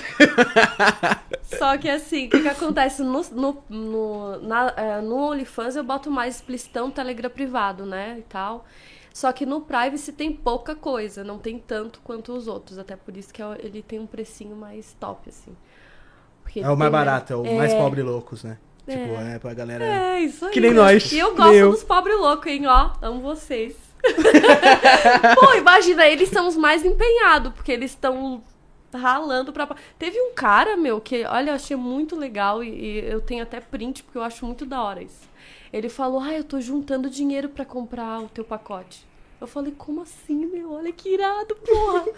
[1.59, 3.03] Só que assim, o que, que acontece?
[3.03, 8.17] No, no, no, na, é, no OnlyFans eu boto mais explicitão, Telegram privado, né?
[8.21, 8.65] E tal.
[9.13, 12.79] Só que no Privacy tem pouca coisa, não tem tanto quanto os outros.
[12.79, 15.57] Até por isso que é- ele tem um precinho mais top, assim.
[16.43, 16.91] Porque É o mais tem, né?
[16.91, 18.59] barato, é o mais pobre loucos, né?
[18.87, 18.93] É.
[18.97, 19.85] Tipo, é pra galera.
[19.85, 20.51] É, isso aí.
[20.53, 22.67] Que nem nós, E eu gosto dos pobres loucos, hein?
[22.67, 23.77] Ó, amo vocês.
[25.39, 28.43] Pô, imagina, eles são os mais empenhados, porque eles estão
[28.95, 29.69] ralando pra.
[29.99, 33.61] Teve um cara, meu, que, olha, eu achei muito legal e, e eu tenho até
[33.61, 35.29] print, porque eu acho muito da hora isso.
[35.73, 39.07] Ele falou: Ah, eu tô juntando dinheiro pra comprar o teu pacote.
[39.41, 40.73] Eu falei: Como assim, meu?
[40.73, 42.05] Olha que irado, porra.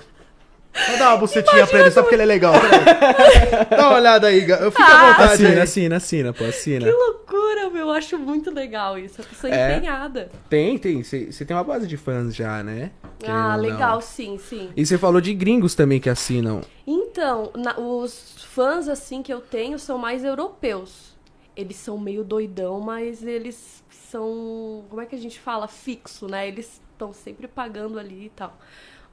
[0.89, 2.55] Vou dar uma bucetinha pra ele só porque ele é legal.
[3.69, 5.33] Dá uma olhada aí, eu fico Ah, à vontade.
[5.35, 5.61] Assina, aí.
[5.61, 6.87] assina, assina, pô, assina.
[6.87, 7.83] que loucura, meu.
[7.89, 9.21] Eu acho muito legal isso.
[9.21, 9.77] A pessoa É.
[9.77, 10.31] empenhada.
[10.49, 11.03] Tem, tem.
[11.03, 12.91] Você tem uma base de fãs já, né?
[13.19, 14.71] Querendo Ah, legal, sim, sim.
[14.75, 16.63] E você falou de gringos também que assinam.
[16.87, 21.12] Então, na- os fãs assim que eu tenho são mais europeus.
[21.55, 26.49] Eles são meio doidão, mas eles são, como é que a gente fala, fixo, né?
[26.49, 28.57] Eles estão sempre pagando ali e tal.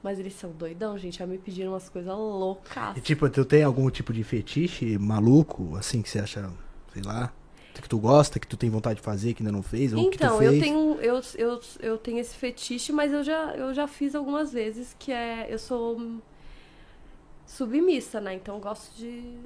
[0.02, 1.18] Mas eles são doidão, gente.
[1.18, 2.96] Já me pediram umas coisas loucas.
[2.96, 6.50] E tipo, tu tem algum tipo de fetiche maluco, assim, que você acha,
[6.94, 7.30] sei lá,
[7.74, 10.18] que tu gosta, que tu tem vontade de fazer, que ainda não fez, ou que
[10.18, 10.52] tu Então, fez?
[10.54, 14.52] eu tenho eu, eu, eu tenho esse fetiche, mas eu já, eu já fiz algumas
[14.52, 16.20] vezes que é eu sou
[17.46, 18.34] submissa, né?
[18.34, 19.38] Então eu gosto de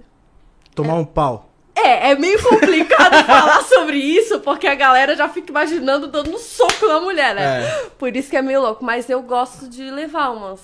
[0.74, 1.50] Tomar um pau.
[1.76, 6.38] É, é meio complicado falar sobre isso, porque a galera já fica imaginando dando um
[6.38, 7.62] soco na mulher, né?
[7.64, 7.86] É.
[7.98, 8.84] Por isso que é meio louco.
[8.84, 10.60] Mas eu gosto de levar umas.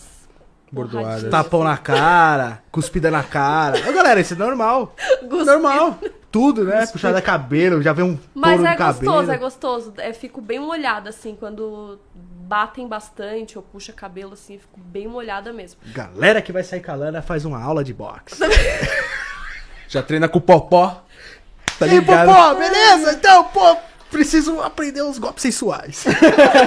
[0.72, 1.28] Bordoadas.
[1.28, 3.76] Tapão na cara, cuspida na cara.
[3.88, 4.94] Ô, galera, isso é normal.
[5.24, 5.98] Gosto- Normal.
[6.30, 6.86] Tudo, né?
[6.86, 9.12] Puxada cabelo, já vem um Mas é no cabelo.
[9.12, 9.94] gostoso, é gostoso.
[9.98, 15.08] É, fico bem molhada, assim, quando batem bastante ou puxa cabelo, assim, eu fico bem
[15.08, 15.80] molhada mesmo.
[15.86, 18.36] Galera que vai sair calando faz uma aula de boxe.
[19.90, 21.02] Já treina com o popó.
[21.76, 22.28] Tá E aí, ligado?
[22.28, 23.12] Popó, beleza?
[23.12, 23.76] Então, pô,
[24.08, 26.04] preciso aprender os golpes sensuais.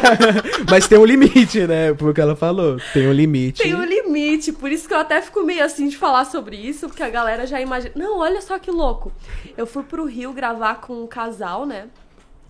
[0.70, 1.94] Mas tem um limite, né?
[1.94, 2.78] Porque ela falou.
[2.92, 3.64] Tem um limite.
[3.64, 6.88] Tem um limite, por isso que eu até fico meio assim de falar sobre isso,
[6.90, 7.94] porque a galera já imagina.
[7.96, 9.10] Não, olha só que louco.
[9.56, 11.88] Eu fui pro Rio gravar com um casal, né?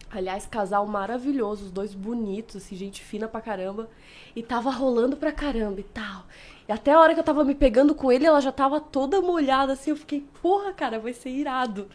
[0.10, 3.88] Aliás, casal maravilhoso, os dois bonitos, assim, gente fina pra caramba.
[4.36, 6.26] E tava rolando pra caramba e tal.
[6.68, 9.22] E até a hora que eu tava me pegando com ele, ela já tava toda
[9.22, 9.90] molhada, assim.
[9.92, 11.90] Eu fiquei, porra, cara, vai ser irado.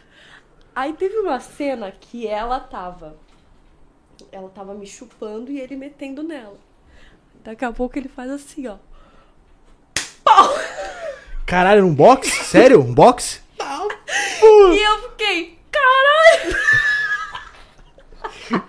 [0.75, 3.17] Aí teve uma cena que ela tava.
[4.31, 6.57] Ela tava me chupando e ele metendo nela.
[7.43, 8.77] Daqui a pouco ele faz assim, ó.
[11.45, 12.29] Caralho, um boxe?
[12.43, 12.79] Sério?
[12.81, 13.41] Um boxe?
[14.41, 16.57] E eu fiquei, caralho!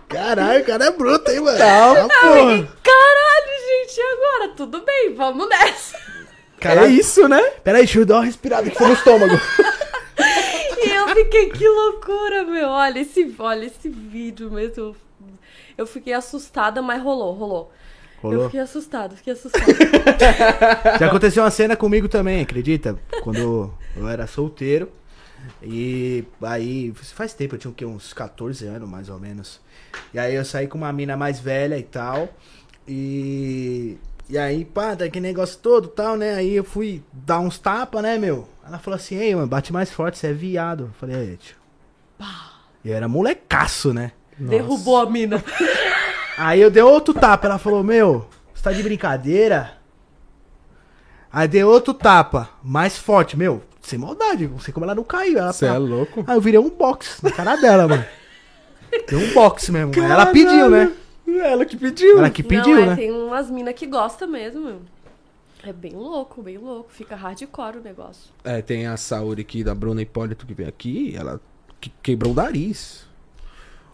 [0.09, 1.59] Caralho, o cara é bruto, hein, mano?
[1.59, 2.69] Não, Ah, porra.
[2.83, 4.49] Caralho, gente, e agora?
[4.57, 5.97] Tudo bem, vamos nessa.
[5.97, 6.91] É Caralho.
[6.91, 7.41] isso, né?
[7.65, 9.35] Peraí, deixa eu dar uma respirada aqui no estômago.
[10.83, 12.69] E eu fiquei, que loucura, meu.
[12.69, 14.97] Olha esse, olha esse vídeo mesmo.
[15.77, 17.73] Eu fiquei assustada, mas rolou, rolou.
[18.23, 18.45] Eu Rolou?
[18.47, 19.67] fiquei assustada, fiquei assustada.
[20.99, 22.99] Já aconteceu uma cena comigo também, acredita?
[23.23, 24.91] Quando eu era solteiro.
[25.63, 27.85] E aí, faz tempo, eu tinha o quê?
[27.85, 29.61] uns 14 anos, mais ou menos.
[30.13, 32.29] E aí eu saí com uma mina mais velha e tal.
[32.87, 33.99] E.
[34.29, 36.35] E aí, pá, tá aquele negócio todo e tal, né?
[36.35, 38.49] Aí eu fui dar uns tapas, né, meu?
[38.65, 40.85] Ela falou assim, ei, mano, bate mais forte, você é viado.
[40.85, 41.57] Eu falei, aí, tio.
[42.85, 44.13] E eu era molecaço, né?
[44.39, 45.43] Derrubou a mina.
[46.39, 49.75] Aí eu dei outro tapa, ela falou, meu, você tá de brincadeira?
[51.31, 55.39] Aí dei outro tapa, mais forte, meu, sem maldade, não sei como ela não caiu.
[55.39, 55.77] Ela Você é pá.
[55.79, 56.25] louco?
[56.27, 58.05] Aí eu virei um box na cara dela, mano.
[59.09, 59.93] Deu um box mesmo.
[59.95, 60.93] Aí ela pediu, né?
[61.45, 62.19] Ela que pediu.
[62.19, 62.97] Ela que pediu, Não, é, né?
[62.97, 64.81] tem umas minas que gostam mesmo, meu.
[65.63, 66.91] É bem louco, bem louco.
[66.91, 68.31] Fica hardcore o negócio.
[68.43, 71.41] É, tem a Saúde aqui da Bruna Hipólito que veio aqui, ela
[71.81, 73.07] que- quebrou o nariz.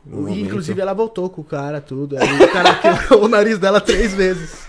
[0.07, 2.17] E, inclusive ela voltou com o cara, tudo.
[2.17, 4.67] Aí o cara quebrou o nariz dela três vezes.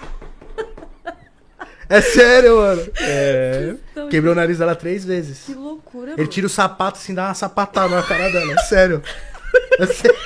[1.90, 2.86] É sério, mano.
[3.00, 3.76] É.
[4.10, 5.44] Quebrou o nariz dela três vezes.
[5.46, 8.54] Que loucura, Ele tira o sapato assim, dá uma sapatada na cara dela.
[8.54, 9.02] É sério.
[9.80, 10.18] É sério.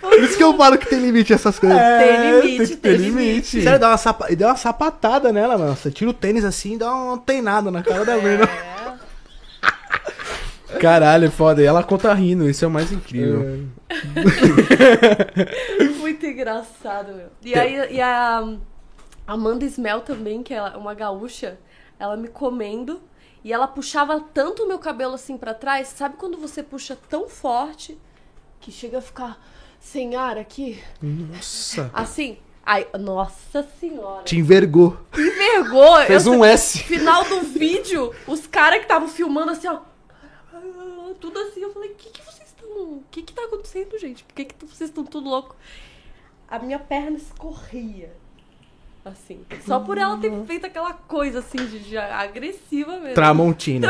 [0.00, 1.78] Por isso que eu falo que tem limite essas coisas.
[1.78, 3.62] Tem limite, tem limite.
[3.62, 4.26] Sério, dá uma, sapa...
[4.30, 5.76] e deu uma sapatada nela, mano.
[5.76, 8.48] Você tira o tênis assim e dá uma teinada na cara da menina.
[10.80, 11.62] Caralho, é foda.
[11.62, 13.66] E ela conta rindo, isso é o mais incrível.
[15.98, 17.26] Muito engraçado, meu.
[17.44, 18.42] E aí, e a
[19.28, 21.60] Amanda Smell também, que é uma gaúcha,
[21.98, 23.02] ela me comendo
[23.44, 27.28] E ela puxava tanto o meu cabelo assim pra trás, sabe quando você puxa tão
[27.28, 27.98] forte
[28.58, 29.38] que chega a ficar
[29.78, 30.82] sem ar aqui?
[31.00, 31.90] Nossa.
[31.92, 32.38] Assim.
[32.64, 34.24] Ai, nossa senhora.
[34.24, 34.98] Te envergou.
[35.14, 35.96] Envergou.
[36.06, 36.78] Fez eu, um S.
[36.82, 39.80] Final do vídeo, os caras que estavam filmando assim, ó.
[41.20, 42.68] Tudo assim, eu falei, o que, que vocês estão.
[42.68, 44.24] O que, que tá acontecendo, gente?
[44.24, 45.54] Por que, que vocês estão tudo louco?
[46.48, 48.14] A minha perna escorria.
[49.08, 49.40] Assim.
[49.66, 53.14] Só por ela ter feito aquela coisa assim de, de agressiva mesmo.
[53.14, 53.88] Tramontina.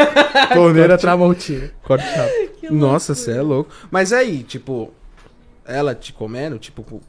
[0.52, 1.70] Torneira Tramontina.
[1.82, 2.70] Corte rápido.
[2.74, 3.70] Nossa, você é louco.
[3.90, 4.92] Mas aí, tipo,
[5.64, 7.00] ela te comendo, tipo, com.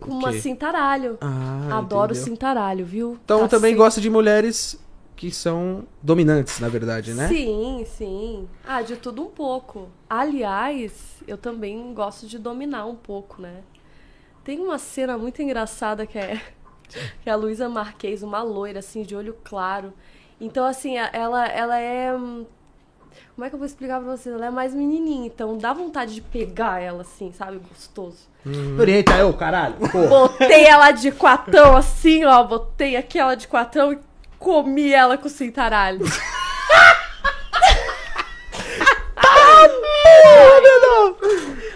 [0.00, 1.18] Com, uma cintaralho.
[1.20, 2.24] Ah, Adoro entendeu.
[2.24, 3.18] cintaralho, viu?
[3.24, 4.78] Então Tá também gosta de mulheres
[5.14, 7.28] que são dominantes, na verdade, né?
[7.28, 8.48] Sim, sim.
[8.66, 9.88] Ah, de tudo um pouco.
[10.10, 10.92] Aliás,
[11.28, 13.62] eu também gosto de dominar um pouco, né?
[14.42, 16.40] Tem uma cena muito engraçada que é,
[17.22, 19.92] que é a Luísa Marquez, uma loira, assim, de olho claro.
[20.40, 22.12] Então, assim, ela, ela é.
[22.14, 22.44] hum,
[23.34, 24.34] Como é que eu vou explicar pra vocês?
[24.34, 27.58] Ela é mais menininha, então dá vontade de pegar ela, assim, sabe?
[27.58, 28.30] Gostoso.
[28.78, 29.76] Orienta eu, caralho.
[30.08, 32.42] Botei ela de quatão, assim, ó.
[32.42, 33.98] Botei aqui ela de quatão e
[34.38, 36.04] comi ela com cintaralho.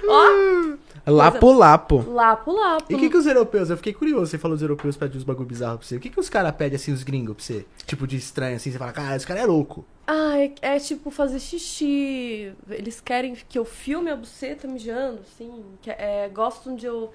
[0.09, 2.05] Ó, Lapo Lapo.
[2.11, 2.93] lapo, lapo.
[2.93, 5.23] E o que, que os europeus, eu fiquei curioso, você falou dos europeus pedem uns
[5.25, 5.97] bagulho bizarro pra você.
[5.97, 7.65] O que, que os caras pedem assim, os gringos pra você?
[7.87, 9.85] Tipo de estranho assim, você fala, cara, esse cara é louco.
[10.07, 12.53] Ah, é, é tipo fazer xixi.
[12.69, 15.65] Eles querem que eu filme a buceta mijando, assim.
[15.81, 17.13] Que, é, gostam de eu.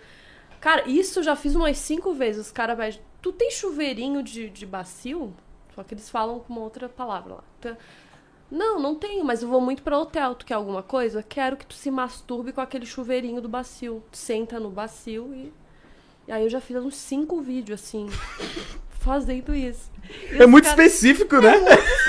[0.61, 2.45] Cara, isso eu já fiz umas cinco vezes.
[2.47, 3.01] Os caras pedem.
[3.21, 5.33] Tu tem chuveirinho de, de bacio?
[5.75, 7.43] Só que eles falam com uma outra palavra lá.
[7.59, 7.77] Então,
[8.51, 10.35] Não, não tenho, mas eu vou muito pra hotel.
[10.35, 11.23] Tu quer alguma coisa?
[11.27, 14.03] Quero que tu se masturbe com aquele chuveirinho do bacio.
[14.11, 15.53] Tu senta no bacio e.
[16.27, 18.07] E aí eu já fiz uns cinco vídeos, assim,
[18.99, 19.89] fazendo isso.
[20.31, 21.53] E É muito caras- específico, né?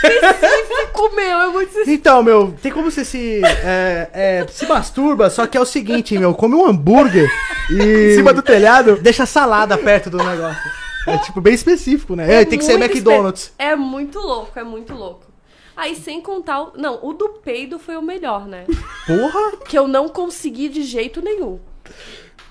[0.02, 1.90] específico, meu, é muito específico.
[1.90, 3.40] Então, meu, tem como você se.
[3.44, 7.30] É, é, se masturba, só que é o seguinte, meu, come um hambúrguer
[7.70, 8.12] e.
[8.12, 8.96] Em cima do telhado.
[8.96, 10.60] Deixa salada perto do negócio.
[11.06, 12.42] É tipo bem específico, né?
[12.42, 13.42] É, tem que ser muito McDonald's.
[13.44, 15.31] espe- É muito louco, é muito louco.
[15.82, 16.60] Aí, sem contar.
[16.62, 16.72] O...
[16.76, 18.64] Não, o do peido foi o melhor, né?
[19.06, 19.56] Porra!
[19.68, 21.58] que eu não consegui de jeito nenhum.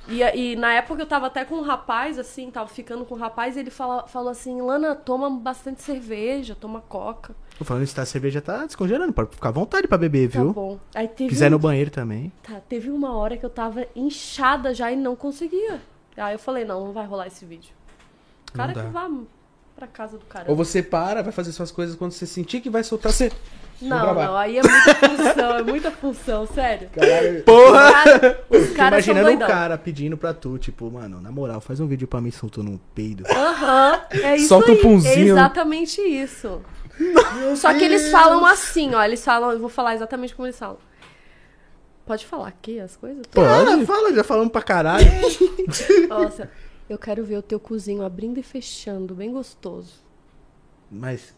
[0.09, 3.17] E, e na época eu tava até com um rapaz, assim, tava ficando com um
[3.17, 7.33] rapaz, e ele fala, falou assim: Lana, toma bastante cerveja, toma coca.
[7.57, 10.39] Tô falando isso, tá, a cerveja tá descongelando, pode ficar à vontade pra beber, Tá
[10.41, 10.51] viu?
[10.51, 10.79] bom.
[10.95, 12.31] Aí teve, Quiser um- no banheiro também.
[12.43, 15.79] tá, teve uma hora que eu tava inchada já e não conseguia.
[16.17, 17.71] Aí eu falei: não, não vai rolar esse vídeo.
[18.49, 19.07] O cara que vá
[19.81, 20.45] pra casa do cara.
[20.47, 23.31] Ou você para, vai fazer suas coisas quando você sentir que vai soltar, você.
[23.81, 26.87] Não, não, aí é muita função, é muita função, sério.
[26.93, 27.41] Caralho.
[27.43, 28.03] Porra!
[28.47, 31.87] Os caras- Os imaginando um cara pedindo pra tu, tipo, mano, na moral, faz um
[31.87, 33.23] vídeo pra mim soltando um peido.
[33.27, 34.81] Aham, é isso Solta um aí.
[34.81, 35.15] punzinho.
[35.29, 36.61] É exatamente isso.
[37.55, 39.03] Só que eles falam assim, ó.
[39.03, 40.77] Eles falam, eu vou falar exatamente como eles falam.
[42.05, 43.23] Pode falar aqui as coisas?
[43.31, 45.07] Fala, fala, já falamos pra caralho.
[46.07, 46.51] Nossa,
[46.91, 49.93] eu quero ver o teu cozinho abrindo e fechando, bem gostoso.
[50.89, 51.33] Mas.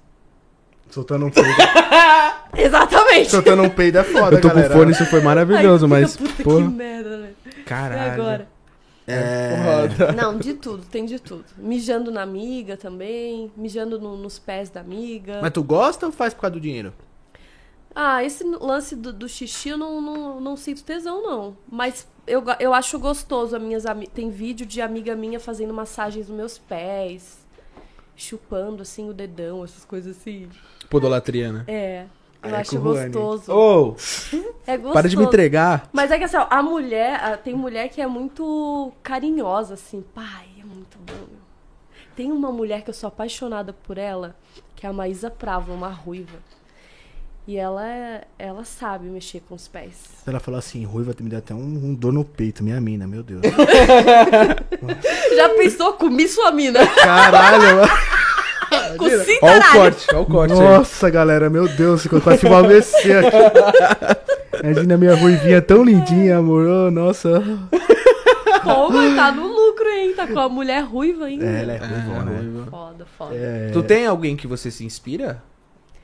[0.89, 1.49] Soltando um peido.
[2.55, 3.31] Exatamente!
[3.31, 4.69] soltando um peido é foda, Eu tô galera.
[4.69, 6.17] com fone, isso foi maravilhoso, Ai, mas.
[6.17, 6.69] puta, que Porra.
[6.69, 7.29] merda, né?
[7.45, 8.13] E Caralho.
[8.21, 8.47] agora?
[9.07, 9.87] É.
[9.97, 10.11] Foda.
[10.13, 11.43] Não, de tudo, tem de tudo.
[11.57, 15.39] Mijando na amiga também, mijando no- nos pés da amiga.
[15.41, 16.93] Mas tu gosta ou faz por causa do dinheiro?
[17.95, 21.57] Ah, esse lance do, do xixi eu não, não, não sinto tesão, não.
[21.69, 23.55] Mas eu, eu acho gostoso.
[23.55, 27.45] As minhas Tem vídeo de amiga minha fazendo massagens nos meus pés,
[28.15, 30.49] chupando assim o dedão, essas coisas assim.
[30.89, 31.63] Podolatria, né?
[31.67, 32.05] É.
[32.41, 33.53] Eu é acho gostoso.
[33.53, 33.95] Ô,
[34.67, 34.93] É gostoso.
[34.93, 35.89] para de me entregar.
[35.93, 40.03] Mas é que assim, ó, a mulher, tem mulher que é muito carinhosa, assim.
[40.13, 41.37] Pai, é muito bom.
[42.15, 44.35] Tem uma mulher que eu sou apaixonada por ela,
[44.75, 46.37] que é a Maísa Prava, uma ruiva.
[47.45, 49.95] E ela, é- ela sabe mexer com os pés.
[50.25, 53.21] Ela falou assim, ruiva, me deu até um, um dor no peito, minha mina, meu
[53.21, 53.41] Deus.
[55.35, 56.85] Já pensou comi sua mina?
[56.87, 57.87] Caralho, mano.
[58.97, 59.05] com
[59.45, 60.59] Ó o corte, ó o corte aí.
[60.59, 64.63] Nossa, galera, meu Deus, eu quase tive um AVC aqui.
[64.63, 66.65] Imagina minha ruivinha tão lindinha, amor.
[66.65, 67.43] Oh, nossa.
[68.63, 70.13] Pô, mas tá no lucro, hein?
[70.15, 71.45] Tá com a mulher ruiva ainda.
[71.45, 72.37] É, ela é É, ruivona, né?
[72.37, 72.65] ruiva.
[72.71, 73.35] Foda, foda.
[73.35, 73.69] É.
[73.73, 75.43] Tu tem alguém que você se inspira?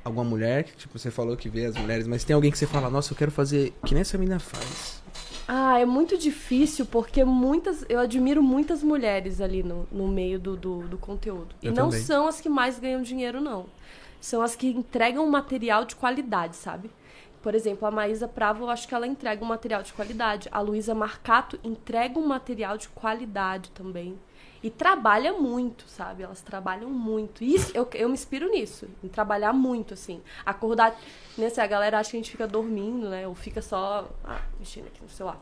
[0.04, 0.64] Alguma mulher?
[0.64, 3.14] que, Tipo, você falou que vê as mulheres, mas tem alguém que você fala, nossa,
[3.14, 5.02] eu quero fazer que nem essa menina faz.
[5.48, 7.84] Ah, é muito difícil porque muitas.
[7.90, 11.56] Eu admiro muitas mulheres ali no, no meio do, do, do conteúdo.
[11.62, 12.06] Eu e não também.
[12.06, 13.66] são as que mais ganham dinheiro, não.
[14.22, 16.92] São as que entregam material de qualidade, sabe?
[17.42, 20.50] por exemplo, a Maísa Pravo, eu acho que ela entrega um material de qualidade.
[20.52, 24.20] A Luísa Marcato entrega um material de qualidade também.
[24.62, 26.24] E trabalha muito, sabe?
[26.24, 27.44] Elas trabalham muito.
[27.44, 30.22] Isso, eu, eu me inspiro nisso, em trabalhar muito, assim.
[30.46, 31.00] Acordar.
[31.38, 33.28] Nesse, a galera acha que a gente fica dormindo, né?
[33.28, 35.42] Ou fica só ah, mexendo aqui no celular.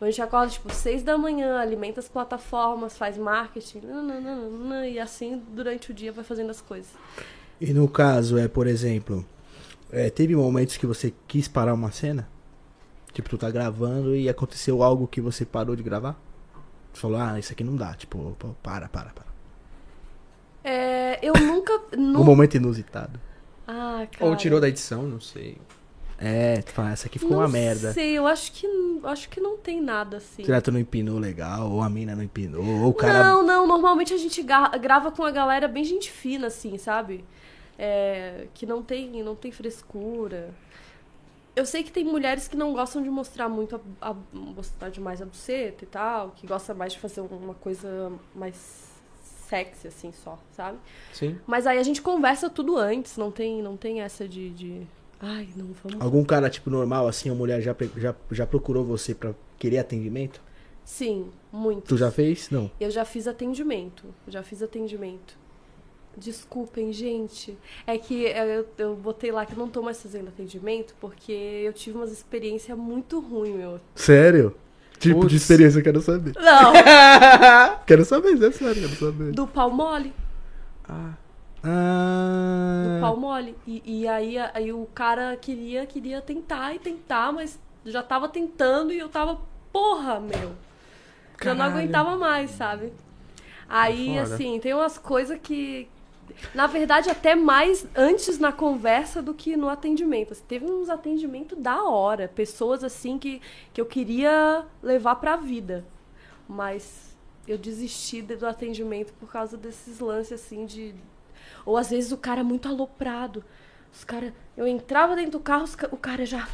[0.00, 5.42] A gente acorda, tipo, seis da manhã, alimenta as plataformas, faz marketing, nananana, e assim
[5.52, 6.92] durante o dia vai fazendo as coisas.
[7.60, 9.26] E no caso, é, por exemplo,
[9.90, 12.28] é, teve momentos que você quis parar uma cena?
[13.12, 16.16] Tipo, tu tá gravando e aconteceu algo que você parou de gravar?
[16.98, 17.94] Falou, ah, isso aqui não dá.
[17.94, 19.28] Tipo, para, para, para.
[20.64, 21.80] É, eu nunca.
[21.96, 23.20] nu- Um momento inusitado.
[23.66, 24.30] Ah, cara.
[24.30, 25.58] Ou tirou da edição, não sei.
[26.20, 27.92] É, tu fala, essa aqui ficou não uma merda.
[27.92, 28.66] sei, eu acho que,
[29.04, 30.44] acho que não tem nada assim.
[30.44, 31.70] Será que tu não empinou legal?
[31.70, 32.64] Ou a mina não empinou?
[32.64, 33.22] Ou o cara.
[33.22, 37.24] Não, não, normalmente a gente grava com a galera bem gente fina, assim, sabe?
[37.78, 40.50] É, que não tem, não tem frescura.
[41.58, 45.20] Eu sei que tem mulheres que não gostam de mostrar muito, a, a, mostrar demais
[45.20, 48.88] a buceta e tal, que gosta mais de fazer uma coisa mais
[49.48, 50.78] sexy, assim, só, sabe?
[51.12, 51.36] Sim.
[51.48, 54.86] Mas aí a gente conversa tudo antes, não tem, não tem essa de, de...
[55.20, 56.00] Ai, não, vamos...
[56.00, 60.40] Algum cara, tipo, normal, assim, a mulher já, já, já procurou você pra querer atendimento?
[60.84, 61.88] Sim, muito.
[61.88, 62.50] Tu já fez?
[62.50, 62.70] Não.
[62.78, 64.04] Eu já fiz atendimento.
[64.28, 65.36] Já fiz atendimento.
[66.18, 67.56] Desculpem, gente.
[67.86, 71.72] É que eu, eu botei lá que eu não tô mais fazendo atendimento porque eu
[71.72, 73.80] tive umas experiências muito ruins, meu.
[73.94, 74.54] Sério?
[74.98, 75.30] Tipo Putz.
[75.30, 76.34] de experiência eu quero saber.
[76.36, 76.72] Não!
[77.86, 79.30] Quero saber, é sério, quero saber.
[79.32, 80.12] do pau mole.
[80.88, 81.12] Ah,
[81.62, 82.82] Ah.
[82.96, 83.54] Do pau mole.
[83.66, 88.92] E, e aí, aí o cara queria, queria tentar e tentar, mas já tava tentando
[88.92, 89.38] e eu tava,
[89.72, 90.50] porra, meu.
[91.40, 91.76] Já não Caralho.
[91.78, 92.92] aguentava mais, sabe?
[93.68, 94.34] Aí, Foda.
[94.34, 95.88] assim, tem umas coisas que.
[96.54, 100.32] Na verdade, até mais antes na conversa do que no atendimento.
[100.32, 102.28] Assim, teve uns atendimentos da hora.
[102.28, 103.40] Pessoas, assim, que,
[103.72, 105.84] que eu queria levar pra vida.
[106.48, 110.94] Mas eu desisti de- do atendimento por causa desses lances, assim, de.
[111.66, 113.44] Ou às vezes o cara é muito aloprado.
[113.92, 116.46] Os cara, eu entrava dentro do carro, ca- o cara já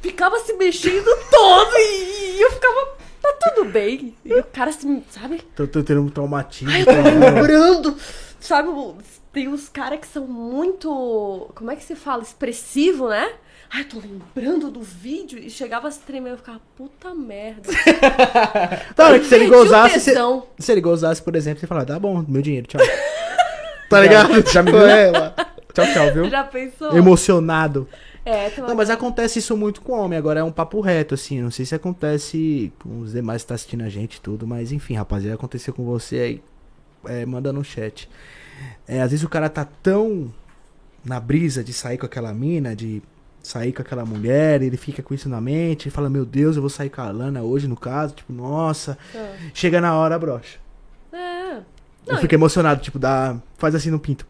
[0.00, 4.14] ficava se mexendo todo e eu ficava, tá tudo bem.
[4.24, 5.42] E o cara se, sabe?
[5.56, 6.70] Tô, tô tendo um traumatismo.
[6.70, 7.96] Ai, eu tô lembrando.
[8.40, 8.68] Sabe,
[9.32, 12.22] tem uns caras que são muito, como é que se fala?
[12.22, 13.32] Expressivo, né?
[13.70, 17.68] Ai, eu tô lembrando do vídeo e chegava a se tremer, eu ficava, puta merda.
[18.94, 20.14] Tá, é que se ele gozasse, se,
[20.58, 22.80] se ele gozasse, por exemplo, você fala, tá bom, meu dinheiro, tchau.
[23.90, 24.28] tá ligado?
[24.50, 24.86] Já me Tipo, viu?
[24.86, 25.34] é, lá,
[25.72, 26.30] tchau, tchau, viu?
[26.30, 26.96] Já pensou?
[26.96, 27.88] emocionado.
[28.24, 30.18] É, uma Não, mas acontece isso muito com homem.
[30.18, 31.42] Agora é um papo reto, assim.
[31.42, 34.72] Não sei se acontece com os demais que tá assistindo a gente e tudo, mas
[34.72, 36.42] enfim, rapaziada, aconteceu com você aí.
[37.06, 38.08] É, manda no chat.
[38.88, 40.32] É, às vezes o cara tá tão
[41.04, 43.02] na brisa de sair com aquela mina, de
[43.42, 46.62] sair com aquela mulher, ele fica com isso na mente, ele fala, meu Deus, eu
[46.62, 48.96] vou sair com a Lana hoje, no caso, tipo, nossa.
[49.14, 49.36] Ah.
[49.52, 50.58] Chega na hora, brocha.
[51.12, 51.58] É.
[52.06, 53.36] Eu Não, fico emocionado, tipo, dá.
[53.56, 54.26] Faz assim no pinto.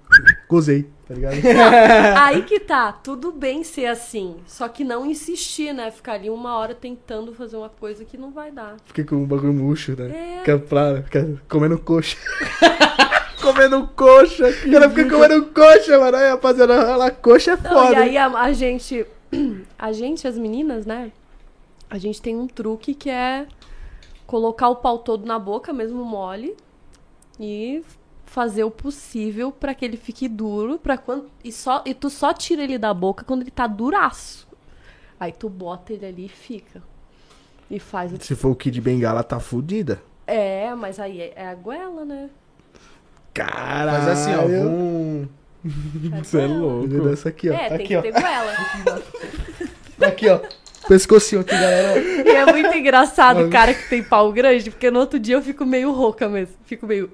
[0.49, 1.37] Gozei, tá ligado?
[2.23, 4.37] Aí que tá, tudo bem ser assim.
[4.47, 5.91] Só que não insistir, né?
[5.91, 8.77] Ficar ali uma hora tentando fazer uma coisa que não vai dar.
[8.85, 10.11] Fiquei com um bagulho murcho, né?
[10.11, 10.39] É.
[10.41, 12.17] Fica, pra, fica comendo coxa.
[13.41, 14.49] comendo coxa.
[14.49, 16.17] O cara fica comendo coxa, mano.
[16.17, 17.93] Aí, rapaziada, ela coxa é Não, foda.
[17.93, 19.07] e aí a, a gente.
[19.77, 21.11] A gente, as meninas, né?
[21.91, 23.47] A gente tem um truque que é
[24.27, 26.57] colocar o pau todo na boca, mesmo mole,
[27.39, 27.83] e
[28.35, 32.33] fazer o possível pra que ele fique duro, para quando e só e tu só
[32.33, 34.49] tira ele da boca quando ele tá duraço.
[35.21, 36.83] Aí tu bota ele ali e fica.
[37.71, 40.03] E faz o Se for o Kid Bengala, tá fudida.
[40.27, 42.29] É, mas aí é, é a goela, né?
[43.33, 43.99] Caralho.
[43.99, 45.29] Mas assim, ó, vum.
[46.13, 47.09] É Você é louco.
[47.09, 47.55] Essa aqui, ó.
[47.55, 48.03] É, tem aqui, que ó.
[48.03, 48.53] ter goela.
[50.01, 50.41] Aqui, ó.
[50.89, 52.01] Pescocinho aqui, galera.
[52.01, 55.43] E é muito engraçado o cara que tem pau grande, porque no outro dia eu
[55.43, 56.57] fico meio rouca mesmo.
[56.65, 57.11] Fico meio.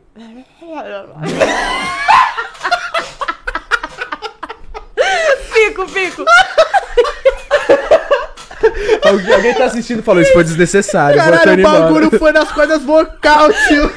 [5.52, 6.24] Fico, fico.
[9.04, 11.16] Alguém, alguém tá assistindo e falou, isso foi desnecessário.
[11.16, 13.90] Caralho, o bagulho foi nas cordas vocal, tio.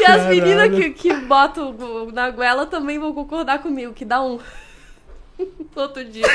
[0.00, 1.74] E as meninas que, que botam
[2.12, 4.38] na goela também vão concordar comigo, que dá um.
[5.74, 6.26] outro dia.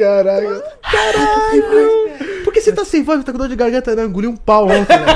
[0.00, 0.62] Caralho.
[0.82, 2.42] Caralho.
[2.42, 3.22] Por que você tá sem voz?
[3.22, 3.94] Tá com dor de garganta?
[3.94, 4.98] Não, engoliu um pau ontem.
[4.98, 5.06] né?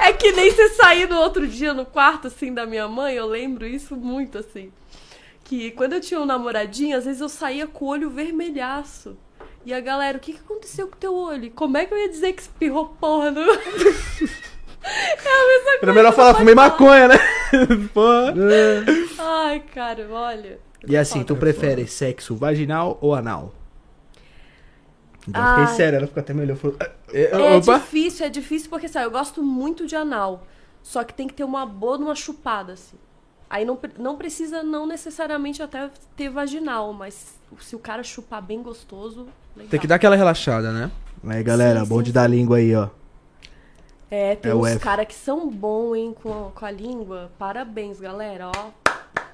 [0.00, 3.26] É que nem você sair no outro dia no quarto, assim, da minha mãe, eu
[3.26, 4.70] lembro isso muito, assim.
[5.44, 9.16] Que quando eu tinha um namoradinho, às vezes eu saía com o olho vermelhaço.
[9.66, 11.50] E a galera, o que, que aconteceu com o teu olho?
[11.50, 13.40] Como é que eu ia dizer que espirrou porra no...
[14.84, 17.14] É a mesma Era melhor falar, fumei maconha, né?
[17.94, 18.34] Porra.
[19.18, 20.58] Ai, cara, olha.
[20.86, 21.24] E assim, Foda.
[21.24, 23.54] tu prefere sexo vaginal ou anal?
[25.28, 25.56] Então, Ah.
[25.60, 26.56] fiquei sério, ela ficou até melhor.
[26.56, 27.78] Falou, "Ah, É Opa!
[27.78, 30.46] difícil, é difícil porque, sabe, eu gosto muito de anal.
[30.82, 32.96] Só que tem que ter uma boa numa chupada, assim.
[33.48, 38.62] Aí não, não precisa, não necessariamente até ter vaginal, mas se o cara chupar bem
[38.62, 39.70] gostoso, legal.
[39.70, 40.90] Tem que dar aquela relaxada, né?
[41.26, 42.88] Aí, galera, Sim, bonde sim, da língua aí, ó.
[44.10, 47.30] É, tem É uns caras que são bons, hein, com a, com a língua.
[47.38, 48.70] Parabéns, galera, ó.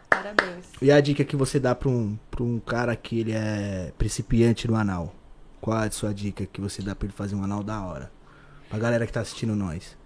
[0.08, 0.66] Parabéns.
[0.80, 4.68] E a dica que você dá pra um, pra um cara que ele é principiante
[4.68, 5.12] no anal?
[5.60, 8.10] Qual é a sua dica que você dá pra ele fazer um anal da hora?
[8.68, 9.96] Pra galera que tá assistindo nós.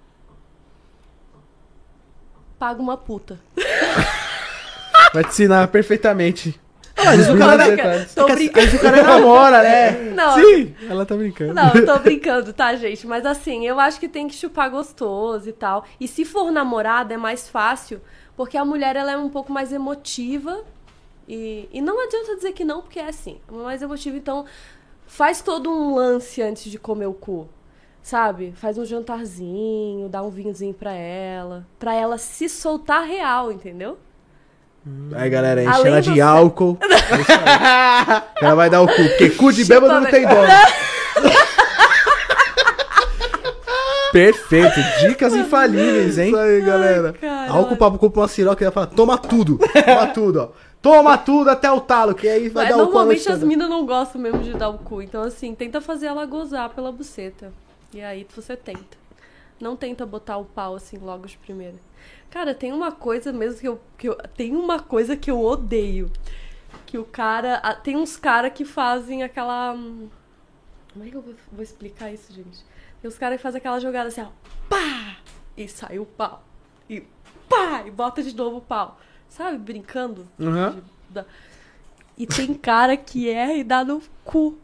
[2.58, 3.38] Paga uma puta.
[5.12, 6.58] Vai te ensinar perfeitamente.
[6.96, 8.26] Mas o Os cara, Tô.
[8.26, 8.76] Às brincando.
[8.76, 9.90] o cara namora, né?
[10.14, 11.52] Não, Sim, ela tá brincando.
[11.52, 13.06] Não, eu tô brincando, tá, gente?
[13.06, 15.84] Mas assim, eu acho que tem que chupar gostoso e tal.
[16.00, 18.00] E se for namorada, é mais fácil,
[18.36, 20.64] porque a mulher ela é um pouco mais emotiva.
[21.28, 24.16] E, e não adianta dizer que não, porque é assim, é mais emotiva.
[24.16, 24.44] Então,
[25.06, 27.48] faz todo um lance antes de comer o cu.
[28.02, 28.52] Sabe?
[28.56, 31.66] Faz um jantarzinho, dá um vinhozinho pra ela.
[31.78, 33.96] Pra ela se soltar real, entendeu?
[35.14, 36.78] Aí, galera, enche Além ela de álcool.
[38.40, 40.48] É ela vai dar o cu, porque cu de Chupa, bêbado não tem dono.
[44.12, 44.80] Perfeito.
[45.00, 46.28] Dicas infalíveis, hein?
[46.28, 47.12] Isso aí, galera.
[47.14, 49.58] cara, Álcool papo com uma siroca e ela fala, toma tudo.
[49.58, 50.48] Toma tudo, ó.
[50.84, 53.70] Toma tudo até o talo, que aí vai Mas dar o cu normalmente as minas
[53.70, 55.00] não gostam mesmo de dar o cu.
[55.00, 57.50] Então, assim, tenta fazer ela gozar pela buceta.
[57.94, 58.98] E aí você tenta.
[59.58, 61.76] Não tenta botar o pau assim logo de primeira.
[62.28, 63.80] Cara, tem uma coisa mesmo que eu.
[63.96, 66.10] Que eu tem uma coisa que eu odeio.
[66.84, 67.60] Que o cara.
[67.82, 69.72] Tem uns caras que fazem aquela.
[69.72, 70.10] hum,
[70.92, 72.62] Como é que eu vou, vou explicar isso, gente?
[73.00, 74.26] Tem uns caras que fazem aquela jogada assim, ó.
[74.68, 75.16] Pá!
[75.56, 76.42] E sai o pau.
[76.90, 77.02] E
[77.48, 77.84] pá!
[77.86, 78.98] E bota de novo o pau.
[79.36, 79.58] Sabe?
[79.58, 80.26] Brincando.
[80.38, 80.70] Uhum.
[80.70, 81.24] de- da-
[82.16, 84.56] E tem cara que erra e dá no cu.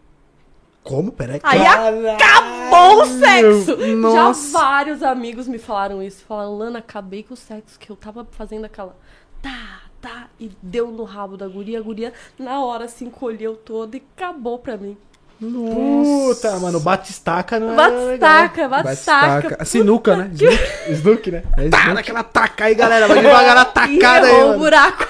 [0.84, 1.10] Como?
[1.10, 1.40] Peraí.
[1.42, 3.76] Aí acabou o sexo!
[3.96, 4.52] Nossa.
[4.52, 6.24] Já vários amigos me falaram isso.
[6.24, 8.96] Falaram, Lana, acabei com o sexo, que eu tava fazendo aquela.
[9.42, 10.28] Tá, tá.
[10.38, 11.80] E deu no rabo da guria.
[11.80, 14.96] A guria, na hora, se encolheu toda e acabou pra mim.
[15.41, 19.32] Puta, mano, batistaca não é Batistaca, Batistaca.
[19.49, 19.64] batistaca.
[19.64, 20.30] Sinuca, né?
[20.38, 20.59] legal.
[20.91, 21.43] Snook, né?
[21.57, 21.95] É Tá, Snook.
[21.95, 23.09] naquela taca aí, galera.
[23.09, 23.64] Vai devagar na E
[23.99, 24.59] tacada aí, mano.
[24.59, 25.07] buraco.